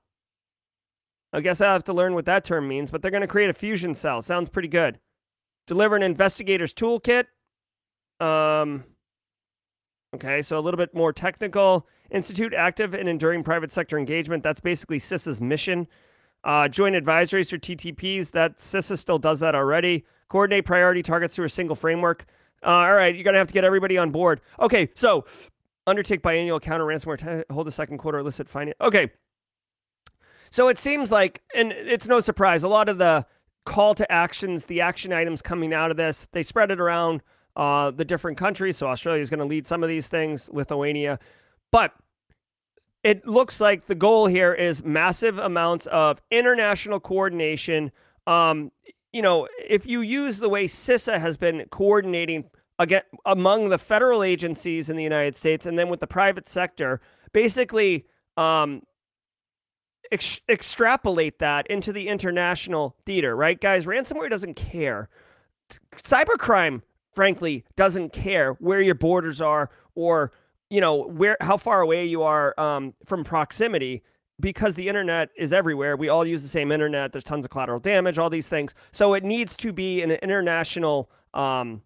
I 1.33 1.41
guess 1.41 1.63
I'll 1.63 1.73
have 1.73 1.85
to 1.85 1.95
learn 1.95 2.15
what 2.15 2.27
that 2.27 2.45
term 2.45 2.69
means, 2.69 2.91
but 2.91 3.01
they're 3.01 3.11
going 3.11 3.23
to 3.23 3.27
create 3.27 3.49
a 3.49 3.55
fusion 3.55 3.95
cell. 3.95 4.21
Sounds 4.21 4.51
pretty 4.51 4.69
good. 4.69 5.01
Deliver 5.67 5.97
an 5.97 6.03
investigator's 6.03 6.75
toolkit. 6.75 7.25
Um, 8.21 8.85
okay, 10.15 10.43
so 10.43 10.59
a 10.59 10.61
little 10.61 10.77
bit 10.77 10.95
more 10.95 11.13
technical. 11.15 11.89
Institute 12.11 12.53
active 12.53 12.93
and 12.93 13.09
enduring 13.09 13.43
private 13.43 13.73
sector 13.73 13.99
engagement. 13.99 14.43
That's 14.43 14.61
basically 14.61 14.99
CISA's 14.99 15.41
mission. 15.41 15.89
Uh, 16.45 16.69
joint 16.69 16.95
advisories 16.95 17.51
or 17.51 17.59
TTPs. 17.59 18.31
That 18.33 18.59
CISA 18.59 18.99
still 18.99 19.19
does 19.19 19.41
that 19.41 19.55
already. 19.55 20.05
Coordinate 20.29 20.67
priority 20.67 21.03
targets 21.03 21.35
through 21.35 21.47
a 21.47 21.51
single 21.51 21.77
framework. 21.77 22.27
Uh, 22.63 22.69
all 22.69 22.95
right, 22.95 23.15
you're 23.15 23.25
gonna 23.25 23.39
have 23.39 23.49
to 23.49 23.55
get 23.55 23.65
everybody 23.65 23.99
on 23.99 24.11
board. 24.11 24.41
Okay, 24.61 24.91
so 24.95 25.25
undertake 25.87 26.23
biannual 26.23 26.61
counter 26.61 26.85
ransomware. 26.85 27.19
T- 27.19 27.53
hold 27.53 27.69
a 27.69 27.73
second 27.73 27.99
quarter 27.99 28.19
illicit 28.19 28.49
finance. 28.49 28.77
Okay, 28.81 29.11
so 30.53 30.69
it 30.69 30.79
seems 30.79 31.11
like, 31.11 31.41
and 31.55 31.73
it's 31.73 32.07
no 32.07 32.21
surprise, 32.21 32.63
a 32.63 32.69
lot 32.69 32.91
of 32.91 32.99
the 32.99 33.27
call 33.65 33.95
to 33.95 34.13
actions, 34.13 34.67
the 34.67 34.83
action 34.83 35.13
items 35.13 35.41
coming 35.41 35.73
out 35.73 35.91
of 35.91 35.97
this, 35.97 36.29
they 36.33 36.43
spread 36.43 36.71
it 36.71 36.79
around 36.79 37.23
uh, 37.57 37.91
the 37.91 38.05
different 38.05 38.37
countries. 38.37 38.77
So 38.77 38.87
Australia 38.87 39.23
is 39.23 39.31
going 39.31 39.41
to 39.41 39.47
lead 39.47 39.67
some 39.67 39.83
of 39.83 39.89
these 39.89 40.09
things, 40.09 40.51
Lithuania, 40.53 41.19
but 41.71 41.95
it 43.03 43.27
looks 43.27 43.61
like 43.61 43.87
the 43.87 43.95
goal 43.95 44.27
here 44.27 44.53
is 44.53 44.85
massive 44.85 45.39
amounts 45.39 45.87
of 45.87 46.21
international 46.31 47.01
coordination. 47.01 47.91
Um, 48.27 48.71
you 49.13 49.23
know, 49.23 49.47
if 49.59 49.87
you 49.87 50.01
use 50.01 50.39
the 50.39 50.49
way 50.49 50.67
CISA 50.67 51.19
has 51.19 51.37
been 51.37 51.67
coordinating 51.71 52.45
again 52.79 53.03
among 53.27 53.69
the 53.69 53.79
federal 53.79 54.23
agencies 54.23 54.89
in 54.89 54.97
the 54.97 55.03
United 55.03 55.37
States 55.37 55.67
and 55.67 55.79
then 55.79 55.89
with 55.89 56.01
the 56.01 56.07
private 56.07 56.49
sector, 56.49 57.01
basically 57.33 58.07
um, 58.37 58.83
ex- 60.11 60.41
extrapolate 60.49 61.39
that 61.41 61.67
into 61.67 61.93
the 61.93 62.09
international 62.09 62.97
theater, 63.05 63.37
right, 63.37 63.61
guys? 63.61 63.85
Ransomware 63.87 64.31
doesn't 64.31 64.55
care. 64.55 65.09
Cybercrime, 65.97 66.83
frankly, 67.15 67.65
doesn't 67.77 68.13
care 68.13 68.55
where 68.55 68.81
your 68.81 68.95
borders 68.95 69.41
are 69.41 69.71
or 69.95 70.33
you 70.71 70.81
know 70.81 71.07
where 71.07 71.37
how 71.43 71.59
far 71.59 71.83
away 71.83 72.07
you 72.07 72.23
are 72.23 72.59
um, 72.59 72.95
from 73.05 73.25
proximity 73.25 74.03
because 74.43 74.75
the 74.75 74.87
internet 74.87 75.31
is 75.37 75.55
everywhere. 75.55 75.97
We 75.97 76.11
all 76.11 76.27
use 76.27 76.43
the 76.43 76.49
same 76.49 76.71
internet. 76.71 77.13
There's 77.13 77.25
tons 77.25 77.47
of 77.47 77.51
collateral 77.51 77.81
damage, 77.81 78.19
all 78.19 78.29
these 78.29 78.49
things. 78.49 78.75
So 78.91 79.15
it 79.15 79.25
needs 79.25 79.57
to 79.59 79.73
be 79.73 80.03
an 80.03 80.11
international 80.11 81.11
um, 81.33 81.81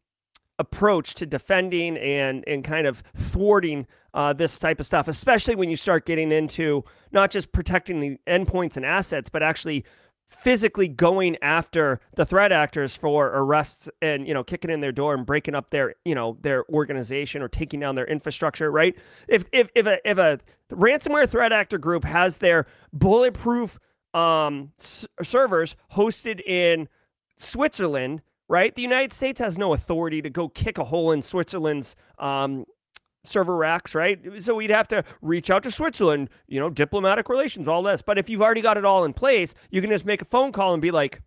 approach 0.58 1.14
to 1.14 1.26
defending 1.26 1.98
and 1.98 2.42
and 2.48 2.64
kind 2.64 2.86
of 2.86 3.04
thwarting 3.16 3.86
uh, 4.14 4.32
this 4.32 4.58
type 4.58 4.80
of 4.80 4.86
stuff, 4.86 5.06
especially 5.06 5.54
when 5.54 5.68
you 5.68 5.76
start 5.76 6.06
getting 6.06 6.32
into 6.32 6.82
not 7.12 7.30
just 7.30 7.52
protecting 7.52 8.00
the 8.00 8.18
endpoints 8.26 8.76
and 8.76 8.84
assets, 8.84 9.28
but 9.28 9.42
actually 9.42 9.84
physically 10.28 10.88
going 10.88 11.36
after 11.40 12.00
the 12.16 12.26
threat 12.26 12.52
actors 12.52 12.94
for 12.96 13.28
arrests 13.28 13.88
and 14.02 14.26
you 14.26 14.34
know 14.34 14.42
kicking 14.42 14.70
in 14.70 14.80
their 14.80 14.92
door 14.92 15.14
and 15.14 15.24
breaking 15.24 15.54
up 15.54 15.70
their 15.70 15.94
you 16.04 16.14
know 16.14 16.36
their 16.42 16.64
organization 16.70 17.42
or 17.42 17.48
taking 17.48 17.80
down 17.80 17.94
their 17.94 18.06
infrastructure 18.06 18.70
right? 18.70 18.96
If 19.28 19.46
if 19.52 19.68
if 19.74 19.86
a 19.86 19.98
if 20.08 20.18
a 20.18 20.40
ransomware 20.72 21.28
threat 21.28 21.52
actor 21.52 21.78
group 21.78 22.04
has 22.04 22.38
their 22.38 22.66
bulletproof 22.92 23.78
um 24.14 24.72
s- 24.80 25.06
servers 25.22 25.76
hosted 25.92 26.40
in 26.46 26.88
Switzerland 27.36 28.22
right? 28.48 28.74
The 28.76 28.82
United 28.82 29.12
States 29.12 29.40
has 29.40 29.58
no 29.58 29.74
authority 29.74 30.22
to 30.22 30.30
go 30.30 30.48
kick 30.48 30.78
a 30.78 30.84
hole 30.84 31.12
in 31.12 31.22
Switzerland's 31.22 31.96
um 32.18 32.64
server 33.28 33.56
racks, 33.56 33.94
right? 33.94 34.20
So 34.40 34.54
we'd 34.54 34.70
have 34.70 34.88
to 34.88 35.04
reach 35.22 35.50
out 35.50 35.62
to 35.64 35.70
Switzerland, 35.70 36.30
you 36.46 36.60
know, 36.60 36.70
diplomatic 36.70 37.28
relations, 37.28 37.68
all 37.68 37.82
this. 37.82 38.02
But 38.02 38.18
if 38.18 38.28
you've 38.28 38.42
already 38.42 38.60
got 38.60 38.76
it 38.76 38.84
all 38.84 39.04
in 39.04 39.12
place, 39.12 39.54
you 39.70 39.80
can 39.80 39.90
just 39.90 40.06
make 40.06 40.22
a 40.22 40.26
phone 40.26 40.52
call 40.52 40.72
and 40.72 40.82
be 40.82 40.90
like, 40.90 41.20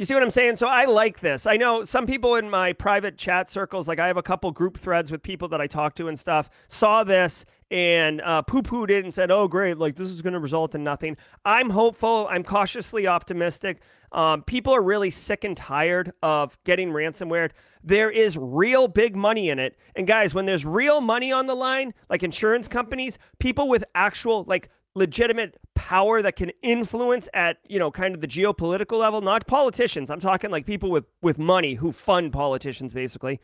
you 0.00 0.04
see 0.04 0.14
what 0.14 0.24
I'm 0.24 0.30
saying? 0.30 0.56
So 0.56 0.66
I 0.66 0.86
like 0.86 1.20
this. 1.20 1.46
I 1.46 1.56
know 1.56 1.84
some 1.84 2.04
people 2.04 2.34
in 2.34 2.50
my 2.50 2.72
private 2.72 3.16
chat 3.16 3.48
circles, 3.48 3.86
like 3.86 4.00
I 4.00 4.08
have 4.08 4.16
a 4.16 4.22
couple 4.22 4.50
group 4.50 4.76
threads 4.76 5.12
with 5.12 5.22
people 5.22 5.46
that 5.48 5.60
I 5.60 5.68
talk 5.68 5.94
to 5.96 6.08
and 6.08 6.18
stuff, 6.18 6.50
saw 6.66 7.04
this 7.04 7.44
and 7.70 8.20
uh, 8.22 8.42
poo 8.42 8.62
pooed 8.62 8.90
it 8.90 9.04
and 9.04 9.14
said, 9.14 9.30
oh, 9.30 9.46
great, 9.46 9.78
like 9.78 9.94
this 9.94 10.08
is 10.08 10.20
going 10.20 10.32
to 10.32 10.40
result 10.40 10.74
in 10.74 10.82
nothing. 10.82 11.16
I'm 11.44 11.70
hopeful. 11.70 12.26
I'm 12.28 12.42
cautiously 12.42 13.06
optimistic. 13.06 13.82
Um, 14.10 14.42
people 14.42 14.74
are 14.74 14.82
really 14.82 15.10
sick 15.10 15.44
and 15.44 15.56
tired 15.56 16.12
of 16.22 16.58
getting 16.64 16.90
ransomware. 16.90 17.50
There 17.84 18.10
is 18.10 18.36
real 18.36 18.88
big 18.88 19.14
money 19.14 19.50
in 19.50 19.58
it. 19.58 19.76
And 19.94 20.06
guys, 20.06 20.34
when 20.34 20.46
there's 20.46 20.64
real 20.64 21.00
money 21.00 21.30
on 21.30 21.46
the 21.46 21.54
line, 21.54 21.92
like 22.08 22.22
insurance 22.22 22.66
companies, 22.66 23.18
people 23.38 23.68
with 23.68 23.84
actual, 23.94 24.44
like, 24.48 24.70
legitimate 24.96 25.58
power 25.74 26.22
that 26.22 26.36
can 26.36 26.50
influence 26.62 27.28
at 27.34 27.58
you 27.68 27.80
know 27.80 27.90
kind 27.90 28.14
of 28.14 28.20
the 28.20 28.28
geopolitical 28.28 28.96
level 28.96 29.20
not 29.20 29.44
politicians 29.44 30.08
i'm 30.08 30.20
talking 30.20 30.52
like 30.52 30.64
people 30.64 30.88
with 30.88 31.04
with 31.20 31.36
money 31.36 31.74
who 31.74 31.90
fund 31.90 32.32
politicians 32.32 32.92
basically 32.92 33.40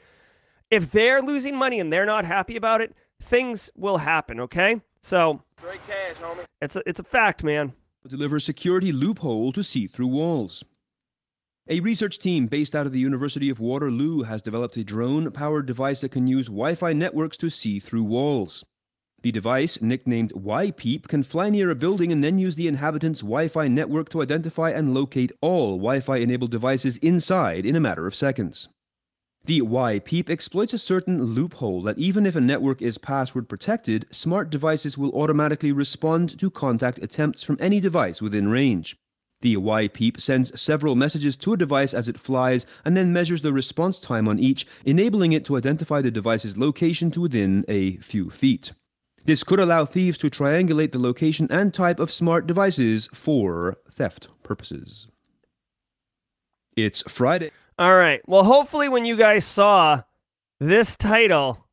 if 0.70 0.92
they're 0.92 1.20
losing 1.20 1.56
money 1.56 1.80
and 1.80 1.92
they're 1.92 2.06
not 2.06 2.24
happy 2.24 2.54
about 2.54 2.80
it 2.80 2.94
things 3.20 3.68
will 3.74 3.98
happen 3.98 4.38
okay 4.38 4.80
so 5.02 5.42
Straight 5.58 5.84
cash, 5.88 6.14
homie. 6.22 6.44
it's 6.62 6.76
a, 6.76 6.82
it's 6.86 7.00
a 7.00 7.04
fact 7.04 7.42
man 7.42 7.72
deliver 8.08 8.40
security 8.40 8.92
loophole 8.92 9.52
to 9.52 9.62
see 9.62 9.86
through 9.86 10.06
walls. 10.06 10.64
A 11.72 11.78
research 11.78 12.18
team 12.18 12.48
based 12.48 12.74
out 12.74 12.86
of 12.86 12.92
the 12.92 12.98
University 12.98 13.48
of 13.48 13.60
Waterloo 13.60 14.22
has 14.22 14.42
developed 14.42 14.76
a 14.76 14.82
drone 14.82 15.30
powered 15.30 15.66
device 15.66 16.00
that 16.00 16.10
can 16.10 16.26
use 16.26 16.48
Wi 16.48 16.74
Fi 16.74 16.92
networks 16.92 17.36
to 17.36 17.48
see 17.48 17.78
through 17.78 18.02
walls. 18.02 18.64
The 19.22 19.30
device, 19.30 19.80
nicknamed 19.80 20.30
Wi-Peep, 20.30 21.06
can 21.06 21.22
fly 21.22 21.48
near 21.48 21.70
a 21.70 21.76
building 21.76 22.10
and 22.10 22.24
then 22.24 22.40
use 22.40 22.56
the 22.56 22.66
inhabitants' 22.66 23.20
Wi 23.20 23.46
Fi 23.46 23.68
network 23.68 24.08
to 24.08 24.20
identify 24.20 24.70
and 24.70 24.92
locate 24.92 25.30
all 25.40 25.76
Wi 25.76 26.00
Fi 26.00 26.16
enabled 26.16 26.50
devices 26.50 26.96
inside 26.96 27.64
in 27.64 27.76
a 27.76 27.80
matter 27.80 28.04
of 28.08 28.16
seconds. 28.16 28.68
The 29.44 29.60
Wi-Peep 29.60 30.28
exploits 30.28 30.74
a 30.74 30.78
certain 30.78 31.22
loophole 31.22 31.82
that 31.82 31.98
even 31.98 32.26
if 32.26 32.34
a 32.34 32.40
network 32.40 32.82
is 32.82 32.98
password 32.98 33.48
protected, 33.48 34.06
smart 34.10 34.50
devices 34.50 34.98
will 34.98 35.12
automatically 35.12 35.70
respond 35.70 36.36
to 36.40 36.50
contact 36.50 36.98
attempts 36.98 37.44
from 37.44 37.58
any 37.60 37.78
device 37.78 38.20
within 38.20 38.48
range. 38.48 38.96
The 39.42 39.54
Wi-Peep 39.54 40.20
sends 40.20 40.60
several 40.60 40.94
messages 40.94 41.36
to 41.38 41.54
a 41.54 41.56
device 41.56 41.94
as 41.94 42.08
it 42.08 42.20
flies 42.20 42.66
and 42.84 42.94
then 42.96 43.12
measures 43.12 43.40
the 43.42 43.52
response 43.54 43.98
time 43.98 44.28
on 44.28 44.38
each, 44.38 44.66
enabling 44.84 45.32
it 45.32 45.44
to 45.46 45.56
identify 45.56 46.02
the 46.02 46.10
device's 46.10 46.58
location 46.58 47.10
to 47.12 47.22
within 47.22 47.64
a 47.66 47.96
few 47.98 48.28
feet. 48.30 48.72
This 49.24 49.42
could 49.44 49.60
allow 49.60 49.84
thieves 49.86 50.18
to 50.18 50.30
triangulate 50.30 50.92
the 50.92 50.98
location 50.98 51.46
and 51.50 51.72
type 51.72 52.00
of 52.00 52.12
smart 52.12 52.46
devices 52.46 53.08
for 53.14 53.76
theft 53.90 54.28
purposes. 54.42 55.08
It's 56.76 57.02
Friday. 57.08 57.50
all 57.78 57.96
right 57.96 58.20
well 58.26 58.44
hopefully 58.44 58.88
when 58.88 59.04
you 59.04 59.16
guys 59.16 59.44
saw 59.44 60.02
this 60.60 60.96
title 60.96 61.66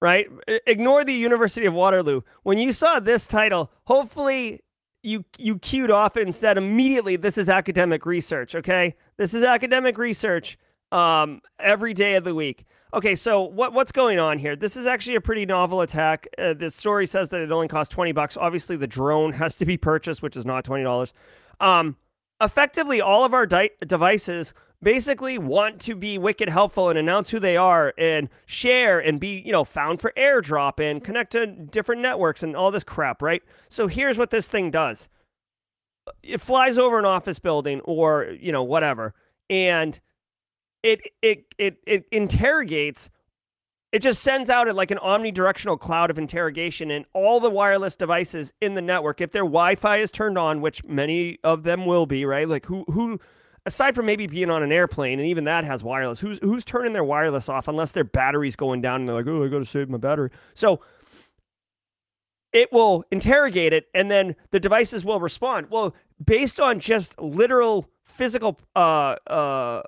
right 0.00 0.26
ignore 0.66 1.04
the 1.04 1.12
university 1.14 1.66
of 1.66 1.74
waterloo 1.74 2.20
when 2.42 2.58
you 2.58 2.72
saw 2.72 3.00
this 3.00 3.26
title 3.26 3.70
hopefully 3.86 4.60
you 5.04 5.24
you 5.38 5.58
queued 5.58 5.90
off 5.90 6.16
and 6.16 6.34
said 6.34 6.58
immediately 6.58 7.16
this 7.16 7.38
is 7.38 7.48
academic 7.48 8.06
research 8.06 8.54
okay? 8.54 8.94
This 9.16 9.34
is 9.34 9.44
academic 9.44 9.98
research 9.98 10.58
um, 10.92 11.40
every 11.58 11.94
day 11.94 12.14
of 12.14 12.24
the 12.24 12.34
week. 12.34 12.64
Okay 12.92 13.14
so 13.14 13.42
what 13.42 13.72
what's 13.72 13.92
going 13.92 14.18
on 14.18 14.38
here? 14.38 14.56
This 14.56 14.76
is 14.76 14.86
actually 14.86 15.16
a 15.16 15.20
pretty 15.20 15.46
novel 15.46 15.82
attack. 15.82 16.26
Uh, 16.38 16.54
the 16.54 16.70
story 16.70 17.06
says 17.06 17.28
that 17.30 17.40
it 17.40 17.52
only 17.52 17.68
costs 17.68 17.92
20 17.92 18.12
bucks. 18.12 18.36
Obviously 18.36 18.76
the 18.76 18.86
drone 18.86 19.32
has 19.32 19.56
to 19.56 19.66
be 19.66 19.76
purchased 19.76 20.22
which 20.22 20.36
is 20.36 20.46
not 20.46 20.64
$20 20.64 21.12
um, 21.60 21.96
effectively 22.40 23.00
all 23.00 23.24
of 23.24 23.34
our 23.34 23.46
di- 23.46 23.70
devices 23.86 24.54
basically 24.84 25.38
want 25.38 25.80
to 25.80 25.96
be 25.96 26.18
wicked 26.18 26.48
helpful 26.48 26.90
and 26.90 26.98
announce 26.98 27.30
who 27.30 27.40
they 27.40 27.56
are 27.56 27.92
and 27.98 28.28
share 28.46 29.00
and 29.00 29.18
be 29.18 29.42
you 29.44 29.50
know 29.50 29.64
found 29.64 30.00
for 30.00 30.12
airdrop 30.16 30.78
and 30.78 31.02
connect 31.02 31.32
to 31.32 31.46
different 31.46 32.00
networks 32.00 32.42
and 32.42 32.54
all 32.54 32.70
this 32.70 32.84
crap 32.84 33.20
right? 33.22 33.42
So 33.68 33.88
here's 33.88 34.18
what 34.18 34.30
this 34.30 34.46
thing 34.46 34.70
does. 34.70 35.08
It 36.22 36.40
flies 36.40 36.78
over 36.78 36.98
an 36.98 37.06
office 37.06 37.38
building 37.38 37.80
or 37.80 38.36
you 38.38 38.52
know 38.52 38.62
whatever 38.62 39.14
and 39.50 39.98
it 40.82 41.00
it 41.22 41.46
it 41.58 41.78
it 41.86 42.04
interrogates 42.12 43.10
it 43.94 44.02
just 44.02 44.22
sends 44.22 44.50
out 44.50 44.72
like 44.74 44.90
an 44.90 44.98
omnidirectional 44.98 45.78
cloud 45.78 46.10
of 46.10 46.18
interrogation 46.18 46.90
and 46.90 47.06
all 47.12 47.38
the 47.38 47.48
wireless 47.48 47.94
devices 47.94 48.52
in 48.60 48.74
the 48.74 48.82
network. 48.82 49.20
If 49.20 49.30
their 49.30 49.44
wi-fi 49.44 49.98
is 49.98 50.10
turned 50.10 50.36
on 50.36 50.60
which 50.60 50.82
many 50.84 51.38
of 51.44 51.62
them 51.62 51.86
will 51.86 52.04
be 52.04 52.24
right? 52.24 52.48
Like 52.48 52.66
who 52.66 52.84
who 52.90 53.20
aside 53.66 53.94
from 53.94 54.06
maybe 54.06 54.26
being 54.26 54.50
on 54.50 54.62
an 54.62 54.72
airplane, 54.72 55.18
and 55.18 55.28
even 55.28 55.44
that 55.44 55.64
has 55.64 55.82
wireless. 55.82 56.20
Who's 56.20 56.38
who's 56.38 56.64
turning 56.64 56.92
their 56.92 57.04
wireless 57.04 57.48
off 57.48 57.68
unless 57.68 57.92
their 57.92 58.04
battery's 58.04 58.56
going 58.56 58.80
down 58.80 59.00
and 59.00 59.08
they're 59.08 59.16
like, 59.16 59.26
oh, 59.26 59.44
I 59.44 59.48
got 59.48 59.58
to 59.58 59.64
save 59.64 59.88
my 59.88 59.98
battery. 59.98 60.30
So 60.54 60.80
it 62.52 62.72
will 62.72 63.04
interrogate 63.10 63.72
it, 63.72 63.86
and 63.94 64.10
then 64.10 64.36
the 64.50 64.60
devices 64.60 65.04
will 65.04 65.20
respond. 65.20 65.68
Well, 65.70 65.94
based 66.24 66.60
on 66.60 66.78
just 66.80 67.18
literal 67.20 67.88
physical 68.04 68.58
uh 68.76 69.16
uh 69.26 69.82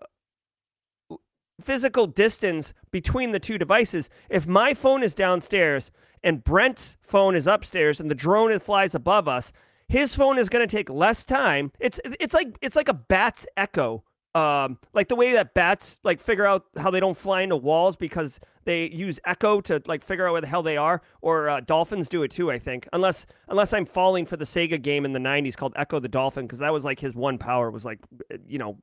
physical 1.60 2.06
distance 2.06 2.74
between 2.90 3.30
the 3.32 3.40
two 3.40 3.58
devices. 3.58 4.10
If 4.28 4.46
my 4.46 4.74
phone 4.74 5.02
is 5.02 5.14
downstairs 5.14 5.90
and 6.22 6.44
Brent's 6.44 6.96
phone 7.02 7.34
is 7.34 7.46
upstairs 7.46 8.00
and 8.00 8.10
the 8.10 8.14
drone 8.14 8.58
flies 8.58 8.94
above 8.94 9.28
us, 9.28 9.52
his 9.88 10.14
phone 10.14 10.38
is 10.38 10.48
going 10.48 10.66
to 10.66 10.76
take 10.76 10.90
less 10.90 11.24
time. 11.24 11.72
It's 11.78 12.00
it's 12.04 12.34
like 12.34 12.56
it's 12.60 12.76
like 12.76 12.88
a 12.88 12.94
bat's 12.94 13.46
echo. 13.56 14.04
Um, 14.34 14.78
like 14.92 15.08
the 15.08 15.16
way 15.16 15.32
that 15.32 15.54
bats 15.54 15.98
like 16.04 16.20
figure 16.20 16.44
out 16.44 16.66
how 16.76 16.90
they 16.90 17.00
don't 17.00 17.16
fly 17.16 17.40
into 17.40 17.56
walls 17.56 17.96
because 17.96 18.38
they 18.64 18.90
use 18.90 19.18
echo 19.24 19.62
to 19.62 19.80
like 19.86 20.04
figure 20.04 20.26
out 20.26 20.32
where 20.32 20.42
the 20.42 20.46
hell 20.46 20.62
they 20.62 20.76
are. 20.76 21.00
Or 21.22 21.48
uh, 21.48 21.60
dolphins 21.60 22.08
do 22.08 22.22
it 22.22 22.30
too, 22.30 22.50
I 22.50 22.58
think. 22.58 22.86
Unless 22.92 23.26
unless 23.48 23.72
I'm 23.72 23.86
falling 23.86 24.26
for 24.26 24.36
the 24.36 24.44
Sega 24.44 24.80
game 24.80 25.04
in 25.04 25.12
the 25.12 25.20
'90s 25.20 25.56
called 25.56 25.72
Ecco 25.76 26.00
the 26.00 26.08
Dolphin 26.08 26.46
because 26.46 26.58
that 26.58 26.72
was 26.72 26.84
like 26.84 27.00
his 27.00 27.14
one 27.14 27.38
power 27.38 27.70
was 27.70 27.84
like 27.84 28.00
you 28.46 28.58
know 28.58 28.76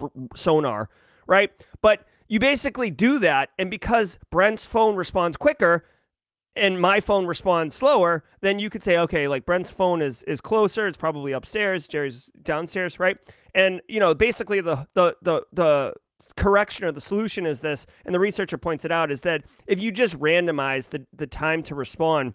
r- 0.00 0.10
sonar, 0.34 0.88
right? 1.26 1.52
But 1.82 2.06
you 2.28 2.40
basically 2.40 2.90
do 2.90 3.20
that, 3.20 3.50
and 3.58 3.70
because 3.70 4.18
Brent's 4.30 4.64
phone 4.64 4.96
responds 4.96 5.36
quicker, 5.36 5.84
and 6.56 6.80
my 6.80 7.00
phone 7.00 7.26
responds 7.26 7.74
slower, 7.74 8.24
then 8.40 8.58
you 8.58 8.70
could 8.70 8.82
say, 8.82 8.98
okay, 8.98 9.28
like 9.28 9.44
Brent's 9.46 9.70
phone 9.70 10.02
is 10.02 10.22
is 10.24 10.40
closer, 10.40 10.88
it's 10.88 10.96
probably 10.96 11.32
upstairs, 11.32 11.86
Jerry's 11.86 12.30
downstairs, 12.42 12.98
right? 12.98 13.18
And 13.54 13.80
you 13.88 14.00
know, 14.00 14.14
basically 14.14 14.60
the 14.60 14.86
the 14.94 15.16
the 15.22 15.44
the 15.52 15.94
correction 16.36 16.86
or 16.86 16.92
the 16.92 17.00
solution 17.00 17.46
is 17.46 17.60
this, 17.60 17.86
and 18.04 18.14
the 18.14 18.18
researcher 18.18 18.58
points 18.58 18.84
it 18.84 18.90
out, 18.90 19.10
is 19.10 19.20
that 19.22 19.44
if 19.66 19.80
you 19.80 19.92
just 19.92 20.18
randomize 20.18 20.88
the 20.88 21.04
the 21.14 21.26
time 21.26 21.62
to 21.64 21.74
respond 21.74 22.34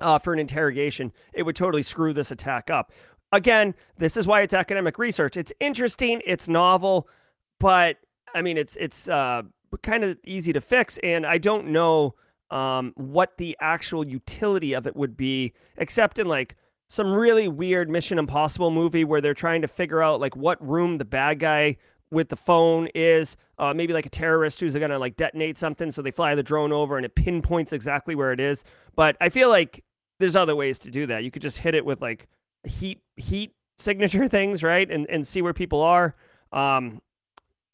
uh, 0.00 0.18
for 0.18 0.32
an 0.32 0.38
interrogation, 0.38 1.12
it 1.32 1.42
would 1.44 1.56
totally 1.56 1.82
screw 1.82 2.12
this 2.12 2.30
attack 2.30 2.70
up. 2.70 2.92
Again, 3.32 3.74
this 3.98 4.16
is 4.16 4.26
why 4.26 4.42
it's 4.42 4.54
academic 4.54 4.98
research. 4.98 5.36
It's 5.36 5.52
interesting, 5.60 6.22
it's 6.26 6.48
novel, 6.48 7.08
but 7.58 7.96
I 8.34 8.42
mean, 8.42 8.58
it's 8.58 8.76
it's 8.76 9.08
uh, 9.08 9.42
kind 9.82 10.04
of 10.04 10.18
easy 10.24 10.52
to 10.52 10.60
fix, 10.60 10.98
and 10.98 11.24
I 11.24 11.38
don't 11.38 11.68
know 11.68 12.14
um, 12.50 12.92
what 12.96 13.36
the 13.38 13.56
actual 13.60 14.06
utility 14.06 14.72
of 14.74 14.86
it 14.86 14.96
would 14.96 15.16
be, 15.16 15.52
except 15.78 16.18
in 16.18 16.26
like 16.26 16.56
some 16.88 17.12
really 17.12 17.48
weird 17.48 17.90
Mission 17.90 18.18
Impossible 18.18 18.70
movie 18.70 19.04
where 19.04 19.20
they're 19.20 19.34
trying 19.34 19.62
to 19.62 19.68
figure 19.68 20.02
out 20.02 20.20
like 20.20 20.36
what 20.36 20.64
room 20.66 20.98
the 20.98 21.04
bad 21.04 21.38
guy 21.38 21.76
with 22.10 22.28
the 22.28 22.36
phone 22.36 22.88
is. 22.94 23.36
Uh, 23.58 23.72
maybe 23.74 23.92
like 23.92 24.06
a 24.06 24.10
terrorist 24.10 24.60
who's 24.60 24.74
gonna 24.76 24.98
like 24.98 25.16
detonate 25.16 25.58
something, 25.58 25.90
so 25.90 26.02
they 26.02 26.10
fly 26.10 26.34
the 26.34 26.42
drone 26.42 26.72
over 26.72 26.96
and 26.96 27.06
it 27.06 27.14
pinpoints 27.14 27.72
exactly 27.72 28.14
where 28.14 28.32
it 28.32 28.40
is. 28.40 28.64
But 28.94 29.16
I 29.20 29.28
feel 29.28 29.48
like 29.48 29.82
there's 30.18 30.36
other 30.36 30.54
ways 30.54 30.78
to 30.80 30.90
do 30.90 31.06
that. 31.06 31.24
You 31.24 31.30
could 31.30 31.42
just 31.42 31.58
hit 31.58 31.74
it 31.74 31.84
with 31.84 32.00
like 32.00 32.28
heat 32.64 33.00
heat 33.16 33.52
signature 33.78 34.28
things, 34.28 34.62
right? 34.62 34.90
And 34.90 35.08
and 35.08 35.26
see 35.26 35.42
where 35.42 35.54
people 35.54 35.82
are. 35.82 36.14
Um, 36.52 37.00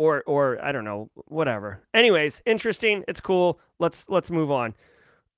or 0.03 0.23
or 0.27 0.63
I 0.65 0.73
don't 0.73 0.85
know, 0.85 1.11
whatever. 1.27 1.81
Anyways, 1.95 2.43
interesting. 2.45 3.05
It's 3.07 3.21
cool. 3.21 3.61
Let's 3.79 4.09
let's 4.09 4.31
move 4.31 4.51
on. 4.51 4.75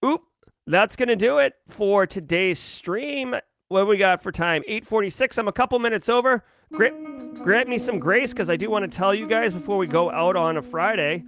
Oop, 0.05 0.23
that's 0.67 0.97
gonna 0.97 1.17
do 1.17 1.39
it 1.39 1.55
for 1.69 2.07
today's 2.07 2.59
stream. 2.59 3.37
What 3.69 3.87
we 3.87 3.97
got 3.97 4.23
for 4.23 4.33
time? 4.33 4.63
846. 4.67 5.39
I'm 5.39 5.49
a 5.49 5.53
couple 5.53 5.79
minutes 5.79 6.09
over. 6.09 6.45
Grant, 6.73 7.35
grant 7.43 7.69
me 7.69 7.79
some 7.79 7.99
grace 7.99 8.33
because 8.33 8.49
I 8.49 8.57
do 8.57 8.71
want 8.71 8.91
to 8.91 8.97
tell 8.97 9.15
you 9.15 9.27
guys 9.27 9.53
before 9.53 9.77
we 9.77 9.87
go 9.87 10.11
out 10.11 10.37
on 10.37 10.57
a 10.57 10.63
Friday. 10.63 11.25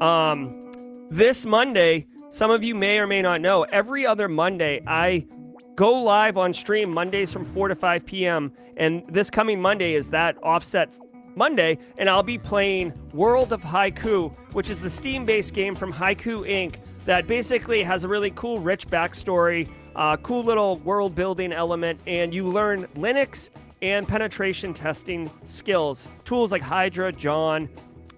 Um, 0.00 1.06
this 1.10 1.44
Monday, 1.46 2.06
some 2.28 2.50
of 2.50 2.62
you 2.62 2.74
may 2.74 2.98
or 2.98 3.06
may 3.06 3.22
not 3.22 3.40
know, 3.40 3.64
every 3.64 4.06
other 4.06 4.28
Monday, 4.28 4.82
I 4.86 5.26
go 5.74 5.92
live 5.92 6.36
on 6.36 6.52
stream 6.54 6.90
Mondays 6.92 7.32
from 7.32 7.44
4 7.44 7.68
to 7.68 7.74
5 7.74 8.06
p.m. 8.06 8.52
And 8.76 9.02
this 9.08 9.30
coming 9.30 9.60
Monday 9.60 9.94
is 9.94 10.08
that 10.10 10.36
offset 10.42 10.90
Monday, 11.34 11.78
and 11.98 12.08
I'll 12.08 12.22
be 12.22 12.38
playing 12.38 12.92
World 13.12 13.52
of 13.52 13.62
Haiku, 13.62 14.32
which 14.52 14.70
is 14.70 14.80
the 14.80 14.90
Steam 14.90 15.24
based 15.24 15.54
game 15.54 15.74
from 15.74 15.92
Haiku 15.92 16.40
Inc. 16.48 16.76
that 17.04 17.26
basically 17.26 17.82
has 17.82 18.04
a 18.04 18.08
really 18.08 18.30
cool, 18.32 18.58
rich 18.58 18.86
backstory, 18.88 19.68
uh, 19.96 20.16
cool 20.18 20.42
little 20.44 20.76
world 20.78 21.14
building 21.14 21.52
element, 21.52 22.00
and 22.06 22.32
you 22.32 22.46
learn 22.46 22.86
Linux 22.96 23.50
and 23.82 24.06
penetration 24.06 24.74
testing 24.74 25.30
skills. 25.44 26.08
Tools 26.24 26.52
like 26.52 26.62
Hydra, 26.62 27.12
John, 27.12 27.68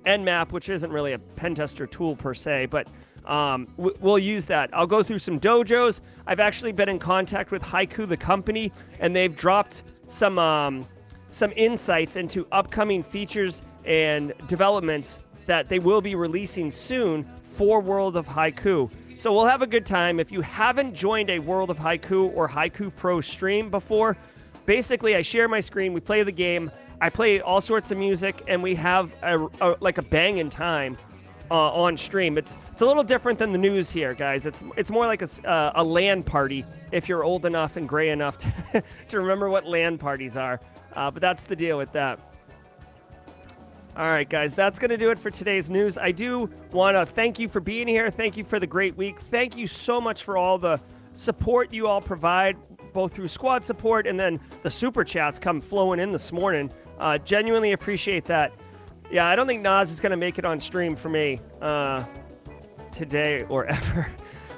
Nmap, 0.07 0.53
which 0.53 0.69
isn't 0.69 0.91
really 0.91 1.13
a 1.13 1.19
pen 1.19 1.55
tester 1.55 1.87
tool 1.87 2.17
per 2.17 2.35
se, 2.35 2.67
but 2.67 2.89
um, 3.25 3.69
we'll 3.77 4.19
use 4.19 4.47
that. 4.47 4.71
I'll 4.73 4.87
go 4.87 5.03
through 5.03 5.21
some 5.21 5.39
dojos. 5.39 6.01
I've 6.27 6.41
actually 6.41 6.73
been 6.73 6.89
in 6.89 6.99
contact 6.99 7.53
with 7.53 7.63
Haiku, 7.63 8.09
the 8.09 8.17
company, 8.17 8.73
and 8.99 9.15
they've 9.15 9.35
dropped 9.35 9.85
some 10.09 10.39
um, 10.39 10.87
some 11.33 11.53
insights 11.57 12.17
into 12.17 12.47
upcoming 12.53 13.03
features 13.03 13.63
and 13.85 14.33
developments 14.47 15.19
that 15.47 15.69
they 15.69 15.79
will 15.79 16.01
be 16.01 16.15
releasing 16.15 16.71
soon 16.71 17.29
for 17.55 17.81
World 17.81 18.17
of 18.17 18.29
Haiku. 18.29 18.91
So 19.19 19.33
we'll 19.33 19.47
have 19.47 19.63
a 19.63 19.67
good 19.67 19.87
time. 19.87 20.21
If 20.21 20.31
you 20.31 20.43
haven't 20.43 20.95
joined 20.95 21.31
a 21.31 21.39
World 21.39 21.71
of 21.71 21.79
Haiku 21.79 22.37
or 22.37 22.49
Haiku 22.49 22.95
Pro 22.95 23.21
stream 23.21 23.71
before, 23.71 24.17
basically 24.67 25.17
I 25.17 25.23
share 25.23 25.49
my 25.49 25.61
screen, 25.61 25.93
we 25.93 26.01
play 26.01 26.23
the 26.23 26.33
game, 26.33 26.71
I 27.01 27.09
play 27.09 27.41
all 27.41 27.61
sorts 27.61 27.91
of 27.91 27.99
music, 27.99 28.43
and 28.47 28.63
we 28.63 28.75
have 28.77 29.13
a, 29.23 29.49
a 29.61 29.77
like 29.81 29.99
a 29.99 30.03
banging 30.03 30.51
time 30.51 30.99
uh, 31.51 31.73
on 31.73 31.97
stream. 31.97 32.37
It's 32.37 32.57
it's 32.71 32.83
a 32.83 32.87
little 32.87 33.03
different 33.03 33.39
than 33.39 33.53
the 33.53 33.59
news 33.59 33.91
here, 33.91 34.15
guys. 34.15 34.47
It's 34.47 34.63
it's 34.77 34.91
more 34.91 35.07
like 35.07 35.23
a, 35.23 35.29
uh, 35.49 35.73
a 35.77 35.85
LAN 35.85 36.23
party 36.23 36.65
if 36.93 37.09
you're 37.09 37.25
old 37.25 37.47
enough 37.47 37.77
and 37.77 37.89
gray 37.89 38.11
enough 38.11 38.39
to, 38.73 38.83
to 39.09 39.19
remember 39.19 39.49
what 39.49 39.67
LAN 39.67 39.99
parties 39.99 40.37
are. 40.37 40.61
Uh, 40.95 41.11
but 41.11 41.21
that's 41.21 41.45
the 41.45 41.57
deal 41.57 41.79
with 41.79 41.93
that. 41.93 42.19
All 43.95 44.07
right, 44.07 44.29
guys, 44.29 44.55
that's 44.55 44.79
going 44.79 44.89
to 44.89 44.97
do 44.97 45.11
it 45.11 45.19
for 45.19 45.31
today's 45.31 45.69
news. 45.69 45.99
I 45.99 46.13
do 46.13 46.49
want 46.71 46.97
to 46.97 47.05
thank 47.05 47.39
you 47.39 47.47
for 47.47 47.61
being 47.61 47.87
here. 47.87 48.09
Thank 48.09 48.39
you 48.39 48.45
for 48.45 48.59
the 48.59 48.67
great 48.67 48.97
week. 48.97 49.21
Thank 49.21 49.55
you 49.55 49.67
so 49.67 50.01
much 50.01 50.25
for 50.25 50.39
all 50.39 50.57
the 50.57 50.81
support 51.13 51.75
you 51.75 51.87
all 51.87 52.01
provide, 52.01 52.57
both 52.95 53.15
through 53.15 53.29
squad 53.29 53.63
support 53.63 54.07
and 54.07 54.19
then 54.19 54.41
the 54.63 54.71
super 54.71 55.05
chats 55.05 55.39
come 55.39 55.61
flowing 55.61 56.01
in 56.01 56.11
this 56.11 56.33
morning. 56.33 56.73
Uh, 56.99 57.19
genuinely 57.19 57.73
appreciate 57.73 58.25
that. 58.25 58.53
Yeah, 59.11 59.27
I 59.27 59.37
don't 59.37 59.47
think 59.47 59.61
Nas 59.61 59.91
is 59.91 60.01
going 60.01 60.11
to 60.11 60.17
make 60.17 60.39
it 60.39 60.47
on 60.47 60.59
stream 60.59 60.97
for 60.97 61.11
me 61.11 61.39
uh, 61.61 62.03
today 62.93 63.43
or 63.51 63.67
ever. 63.67 64.09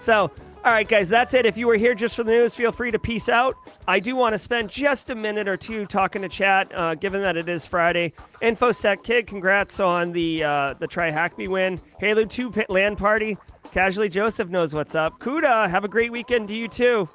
So, 0.00 0.30
all 0.64 0.72
right, 0.72 0.88
guys, 0.88 1.10
that's 1.10 1.34
it. 1.34 1.44
If 1.44 1.58
you 1.58 1.66
were 1.66 1.76
here 1.76 1.94
just 1.94 2.16
for 2.16 2.24
the 2.24 2.32
news, 2.32 2.54
feel 2.54 2.72
free 2.72 2.90
to 2.90 2.98
peace 2.98 3.28
out. 3.28 3.54
I 3.86 4.00
do 4.00 4.16
want 4.16 4.32
to 4.32 4.38
spend 4.38 4.70
just 4.70 5.10
a 5.10 5.14
minute 5.14 5.46
or 5.46 5.58
two 5.58 5.84
talking 5.84 6.22
to 6.22 6.28
chat, 6.28 6.72
uh, 6.74 6.94
given 6.94 7.20
that 7.20 7.36
it 7.36 7.50
is 7.50 7.66
Friday. 7.66 8.14
InfoSec 8.40 9.04
Kid, 9.04 9.26
congrats 9.26 9.78
on 9.78 10.10
the 10.10 10.42
uh, 10.42 10.74
the 10.78 10.86
Try 10.86 11.10
Hack 11.10 11.36
Me 11.36 11.48
win. 11.48 11.78
Halo 11.98 12.24
2 12.24 12.50
pit 12.50 12.70
LAN 12.70 12.96
party. 12.96 13.36
Casually 13.72 14.08
Joseph 14.08 14.48
knows 14.48 14.72
what's 14.72 14.94
up. 14.94 15.20
Kuda, 15.20 15.68
have 15.68 15.84
a 15.84 15.88
great 15.88 16.10
weekend 16.10 16.48
to 16.48 16.54
you 16.54 16.66
too. 16.66 17.10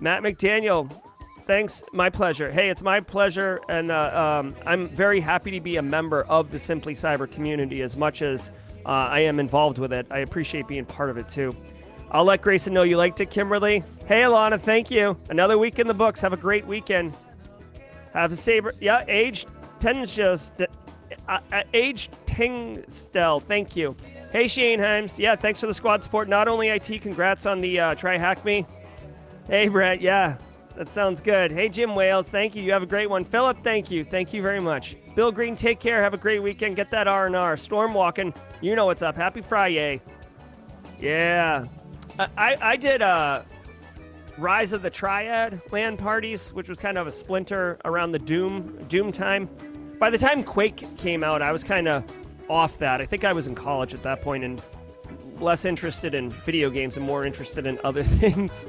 Matt 0.00 0.24
McDaniel, 0.24 0.90
thanks. 1.46 1.84
My 1.92 2.10
pleasure. 2.10 2.50
Hey, 2.50 2.70
it's 2.70 2.82
my 2.82 2.98
pleasure, 2.98 3.60
and 3.68 3.92
uh, 3.92 4.40
um, 4.40 4.56
I'm 4.66 4.88
very 4.88 5.20
happy 5.20 5.52
to 5.52 5.60
be 5.60 5.76
a 5.76 5.82
member 5.82 6.22
of 6.22 6.50
the 6.50 6.58
Simply 6.58 6.96
Cyber 6.96 7.30
community 7.30 7.82
as 7.82 7.96
much 7.96 8.20
as 8.20 8.50
uh, 8.84 8.88
I 8.88 9.20
am 9.20 9.38
involved 9.38 9.78
with 9.78 9.92
it. 9.92 10.08
I 10.10 10.18
appreciate 10.20 10.66
being 10.66 10.86
part 10.86 11.08
of 11.08 11.18
it 11.18 11.28
too. 11.28 11.54
I'll 12.12 12.24
let 12.24 12.42
Grayson 12.42 12.74
know 12.74 12.82
you 12.82 12.96
liked 12.96 13.20
it, 13.20 13.30
Kimberly. 13.30 13.84
Hey, 14.06 14.22
Alana, 14.22 14.60
thank 14.60 14.90
you. 14.90 15.16
Another 15.28 15.58
week 15.58 15.78
in 15.78 15.86
the 15.86 15.94
books. 15.94 16.20
Have 16.20 16.32
a 16.32 16.36
great 16.36 16.66
weekend. 16.66 17.14
Have 18.12 18.32
a 18.32 18.36
saber. 18.36 18.74
Yeah, 18.80 19.04
age 19.06 19.46
tens 19.78 20.14
just 20.14 20.52
uh, 21.28 21.38
uh, 21.52 21.62
age 21.72 22.10
Tingstel. 22.26 23.42
Thank 23.42 23.76
you. 23.76 23.96
Hey, 24.32 24.48
Shane 24.48 24.80
Himes. 24.80 25.18
Yeah, 25.18 25.36
thanks 25.36 25.60
for 25.60 25.66
the 25.66 25.74
squad 25.74 26.02
support. 26.02 26.28
Not 26.28 26.48
only 26.48 26.68
IT, 26.68 27.00
congrats 27.02 27.46
on 27.46 27.60
the 27.60 27.78
uh, 27.78 27.94
try 27.94 28.16
hack 28.16 28.44
me. 28.44 28.66
Hey, 29.46 29.68
Brett. 29.68 30.00
Yeah, 30.00 30.36
that 30.76 30.92
sounds 30.92 31.20
good. 31.20 31.52
Hey, 31.52 31.68
Jim 31.68 31.94
Wales. 31.94 32.26
Thank 32.26 32.56
you. 32.56 32.62
You 32.62 32.72
have 32.72 32.82
a 32.82 32.86
great 32.86 33.08
one. 33.08 33.24
Philip. 33.24 33.62
Thank 33.62 33.90
you. 33.90 34.04
Thank 34.04 34.32
you 34.32 34.42
very 34.42 34.60
much. 34.60 34.96
Bill 35.14 35.30
Green. 35.30 35.54
Take 35.54 35.78
care. 35.78 36.02
Have 36.02 36.14
a 36.14 36.18
great 36.18 36.42
weekend. 36.42 36.74
Get 36.74 36.90
that 36.90 37.06
R 37.06 37.26
and 37.26 37.36
R. 37.36 37.56
Storm 37.56 37.94
walking. 37.94 38.34
You 38.60 38.74
know 38.74 38.86
what's 38.86 39.02
up. 39.02 39.16
Happy 39.16 39.42
Friday. 39.42 40.00
Yeah. 41.00 41.66
I, 42.18 42.56
I, 42.60 42.76
did 42.76 43.02
uh, 43.02 43.42
Rise 44.38 44.72
of 44.72 44.82
the 44.82 44.90
Triad 44.90 45.60
LAN 45.70 45.96
parties, 45.96 46.52
which 46.52 46.68
was 46.68 46.78
kind 46.78 46.98
of 46.98 47.06
a 47.06 47.12
splinter 47.12 47.78
around 47.84 48.12
the 48.12 48.18
Doom 48.18 48.84
Doom 48.88 49.12
time. 49.12 49.48
By 49.98 50.10
the 50.10 50.18
time 50.18 50.42
Quake 50.42 50.84
came 50.96 51.22
out, 51.22 51.42
I 51.42 51.52
was 51.52 51.62
kind 51.62 51.88
of 51.88 52.04
off 52.48 52.78
that. 52.78 53.00
I 53.00 53.06
think 53.06 53.24
I 53.24 53.32
was 53.32 53.46
in 53.46 53.54
college 53.54 53.94
at 53.94 54.02
that 54.02 54.22
point 54.22 54.44
and 54.44 54.62
less 55.38 55.64
interested 55.64 56.14
in 56.14 56.30
video 56.30 56.70
games 56.70 56.96
and 56.96 57.06
more 57.06 57.24
interested 57.24 57.66
in 57.66 57.78
other 57.84 58.02
things. 58.20 58.64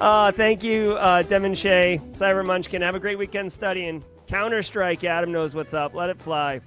uh, 0.00 0.32
thank 0.32 0.62
you, 0.62 0.92
uh, 0.92 1.22
Devin 1.22 1.54
Shea, 1.54 2.00
Cyber 2.12 2.44
Munchkin. 2.44 2.82
Have 2.82 2.94
a 2.96 3.00
great 3.00 3.18
weekend 3.18 3.52
studying. 3.52 4.04
Counter 4.26 4.62
Strike. 4.62 5.04
Adam 5.04 5.32
knows 5.32 5.54
what's 5.54 5.74
up. 5.74 5.94
Let 5.94 6.10
it 6.10 6.18
fly. 6.18 6.60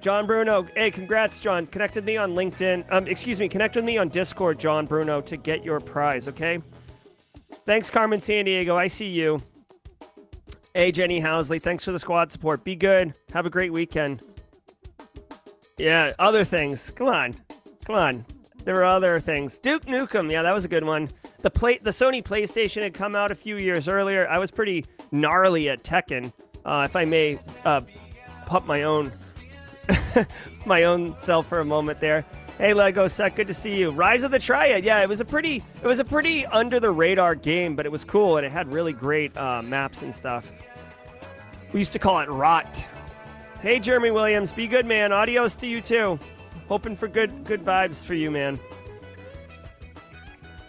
John 0.00 0.26
Bruno. 0.26 0.66
Hey, 0.74 0.90
congrats, 0.90 1.40
John. 1.40 1.66
Connected 1.66 2.04
me 2.04 2.16
on 2.16 2.34
LinkedIn. 2.34 2.84
Um, 2.90 3.06
excuse 3.06 3.40
me. 3.40 3.48
Connect 3.48 3.76
with 3.76 3.84
me 3.84 3.98
on 3.98 4.08
Discord, 4.08 4.58
John 4.58 4.86
Bruno, 4.86 5.20
to 5.22 5.36
get 5.36 5.64
your 5.64 5.80
prize. 5.80 6.28
Okay. 6.28 6.60
Thanks, 7.64 7.90
Carmen 7.90 8.20
Sandiego. 8.20 8.76
I 8.76 8.88
see 8.88 9.08
you. 9.08 9.40
Hey, 10.74 10.92
Jenny 10.92 11.20
Housley. 11.20 11.60
Thanks 11.60 11.84
for 11.84 11.92
the 11.92 11.98
squad 11.98 12.30
support. 12.30 12.62
Be 12.62 12.76
good. 12.76 13.14
Have 13.32 13.46
a 13.46 13.50
great 13.50 13.72
weekend. 13.72 14.22
Yeah, 15.78 16.12
other 16.18 16.44
things. 16.44 16.90
Come 16.90 17.08
on. 17.08 17.34
Come 17.84 17.96
on. 17.96 18.24
There 18.64 18.74
were 18.74 18.84
other 18.84 19.20
things. 19.20 19.58
Duke 19.58 19.86
Nukem. 19.86 20.30
Yeah, 20.30 20.42
that 20.42 20.52
was 20.52 20.64
a 20.64 20.68
good 20.68 20.84
one. 20.84 21.08
The 21.42 21.50
play, 21.50 21.78
the 21.78 21.90
Sony 21.90 22.22
PlayStation 22.22 22.82
had 22.82 22.94
come 22.94 23.14
out 23.14 23.30
a 23.30 23.34
few 23.34 23.58
years 23.58 23.88
earlier. 23.88 24.28
I 24.28 24.38
was 24.38 24.50
pretty 24.50 24.84
gnarly 25.12 25.68
at 25.68 25.82
Tekken, 25.82 26.32
uh, 26.64 26.86
if 26.88 26.96
I 26.96 27.04
may 27.04 27.38
uh, 27.64 27.82
pump 28.44 28.66
my 28.66 28.82
own 28.82 29.12
my 30.66 30.84
own 30.84 31.18
self 31.18 31.46
for 31.46 31.60
a 31.60 31.64
moment 31.64 32.00
there. 32.00 32.24
Hey 32.58 32.72
Lego 32.72 33.06
set, 33.06 33.36
good 33.36 33.46
to 33.48 33.54
see 33.54 33.76
you. 33.76 33.90
Rise 33.90 34.22
of 34.22 34.30
the 34.30 34.38
Triad, 34.38 34.84
yeah, 34.84 35.02
it 35.02 35.08
was 35.08 35.20
a 35.20 35.24
pretty 35.24 35.62
it 35.82 35.86
was 35.86 35.98
a 35.98 36.04
pretty 36.04 36.46
under 36.46 36.80
the 36.80 36.90
radar 36.90 37.34
game, 37.34 37.76
but 37.76 37.84
it 37.84 37.92
was 37.92 38.04
cool 38.04 38.38
and 38.38 38.46
it 38.46 38.50
had 38.50 38.72
really 38.72 38.92
great 38.92 39.36
uh, 39.36 39.60
maps 39.62 40.02
and 40.02 40.14
stuff. 40.14 40.50
We 41.72 41.80
used 41.80 41.92
to 41.92 41.98
call 41.98 42.20
it 42.20 42.28
Rot. 42.30 42.84
Hey 43.60 43.78
Jeremy 43.78 44.10
Williams, 44.10 44.52
be 44.52 44.66
good 44.66 44.86
man. 44.86 45.12
Adios 45.12 45.54
to 45.56 45.66
you 45.66 45.80
too. 45.80 46.18
Hoping 46.68 46.96
for 46.96 47.08
good 47.08 47.44
good 47.44 47.62
vibes 47.64 48.04
for 48.04 48.14
you, 48.14 48.30
man. 48.30 48.58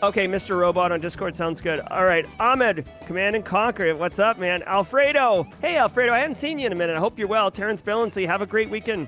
Okay, 0.03 0.27
Mr. 0.27 0.59
Robot 0.59 0.91
on 0.91 0.99
Discord 0.99 1.35
sounds 1.35 1.59
good. 1.59 1.79
All 1.79 2.05
right, 2.05 2.23
Ahmed, 2.39 2.87
Command 3.07 3.35
and 3.35 3.43
Conquer. 3.43 3.95
What's 3.95 4.19
up, 4.19 4.37
man? 4.37 4.61
Alfredo. 4.63 5.47
Hey, 5.59 5.77
Alfredo, 5.77 6.13
I 6.13 6.19
haven't 6.19 6.35
seen 6.35 6.59
you 6.59 6.67
in 6.67 6.71
a 6.71 6.75
minute. 6.75 6.95
I 6.95 6.99
hope 6.99 7.17
you're 7.17 7.27
well. 7.27 7.49
Terrence 7.49 7.81
Billingsley, 7.81 8.27
have 8.27 8.41
a 8.43 8.45
great 8.45 8.69
weekend. 8.69 9.07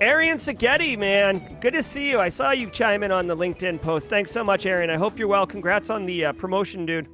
Arian 0.00 0.36
Sagetti, 0.36 0.98
man, 0.98 1.40
good 1.60 1.72
to 1.72 1.82
see 1.82 2.10
you. 2.10 2.20
I 2.20 2.28
saw 2.28 2.50
you 2.50 2.68
chime 2.68 3.02
in 3.02 3.10
on 3.10 3.26
the 3.26 3.36
LinkedIn 3.36 3.80
post. 3.80 4.10
Thanks 4.10 4.30
so 4.30 4.44
much, 4.44 4.66
Arian. 4.66 4.90
I 4.90 4.96
hope 4.96 5.18
you're 5.18 5.26
well. 5.26 5.46
Congrats 5.46 5.88
on 5.88 6.04
the 6.04 6.26
uh, 6.26 6.32
promotion, 6.34 6.84
dude. 6.84 7.08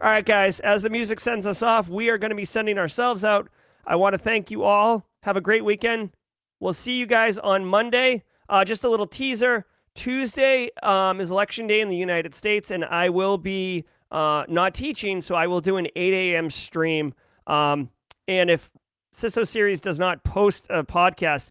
All 0.00 0.10
right, 0.10 0.26
guys, 0.26 0.58
as 0.60 0.82
the 0.82 0.90
music 0.90 1.20
sends 1.20 1.46
us 1.46 1.62
off, 1.62 1.88
we 1.88 2.08
are 2.08 2.18
going 2.18 2.30
to 2.30 2.36
be 2.36 2.44
sending 2.44 2.78
ourselves 2.78 3.24
out. 3.24 3.48
I 3.86 3.94
want 3.94 4.14
to 4.14 4.18
thank 4.18 4.50
you 4.50 4.64
all. 4.64 5.06
Have 5.22 5.36
a 5.36 5.40
great 5.40 5.64
weekend. 5.64 6.10
We'll 6.58 6.72
see 6.72 6.98
you 6.98 7.06
guys 7.06 7.38
on 7.38 7.64
Monday. 7.64 8.24
Uh, 8.48 8.64
just 8.64 8.82
a 8.82 8.88
little 8.88 9.06
teaser. 9.06 9.64
Tuesday 9.94 10.70
um, 10.82 11.20
is 11.20 11.30
election 11.30 11.68
day 11.68 11.80
in 11.80 11.88
the 11.88 11.96
United 11.96 12.34
States, 12.34 12.72
and 12.72 12.84
I 12.86 13.08
will 13.08 13.38
be 13.38 13.84
uh, 14.10 14.44
not 14.48 14.74
teaching, 14.74 15.22
so 15.22 15.36
I 15.36 15.46
will 15.46 15.60
do 15.60 15.76
an 15.76 15.86
8 15.94 16.12
a.m. 16.12 16.50
stream. 16.50 17.14
Um, 17.46 17.90
and 18.26 18.50
if 18.50 18.68
CISO 19.14 19.46
Series 19.46 19.80
does 19.80 20.00
not 20.00 20.24
post 20.24 20.66
a 20.70 20.82
podcast, 20.82 21.50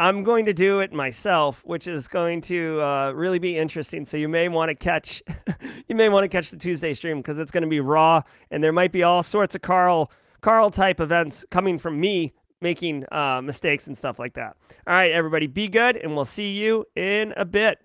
I'm 0.00 0.22
going 0.22 0.44
to 0.44 0.54
do 0.54 0.78
it 0.78 0.92
myself, 0.92 1.60
which 1.64 1.88
is 1.88 2.06
going 2.06 2.40
to 2.42 2.80
uh, 2.80 3.12
really 3.12 3.40
be 3.40 3.58
interesting. 3.58 4.04
So 4.04 4.16
you 4.16 4.28
may 4.28 4.48
want 4.48 4.68
to 4.68 4.74
catch, 4.76 5.22
you 5.88 5.96
may 5.96 6.08
want 6.08 6.22
to 6.22 6.28
catch 6.28 6.50
the 6.50 6.56
Tuesday 6.56 6.94
stream 6.94 7.18
because 7.18 7.38
it's 7.38 7.50
going 7.50 7.64
to 7.64 7.68
be 7.68 7.80
raw, 7.80 8.22
and 8.52 8.62
there 8.62 8.72
might 8.72 8.92
be 8.92 9.02
all 9.02 9.22
sorts 9.22 9.54
of 9.54 9.62
Carl 9.62 10.12
Carl 10.40 10.70
type 10.70 11.00
events 11.00 11.44
coming 11.50 11.78
from 11.78 11.98
me 11.98 12.32
making 12.60 13.04
uh, 13.12 13.40
mistakes 13.42 13.86
and 13.86 13.96
stuff 13.96 14.18
like 14.18 14.34
that. 14.34 14.56
All 14.86 14.94
right, 14.94 15.10
everybody, 15.10 15.46
be 15.46 15.68
good, 15.68 15.96
and 15.96 16.14
we'll 16.14 16.24
see 16.24 16.52
you 16.52 16.84
in 16.96 17.32
a 17.36 17.44
bit. 17.44 17.80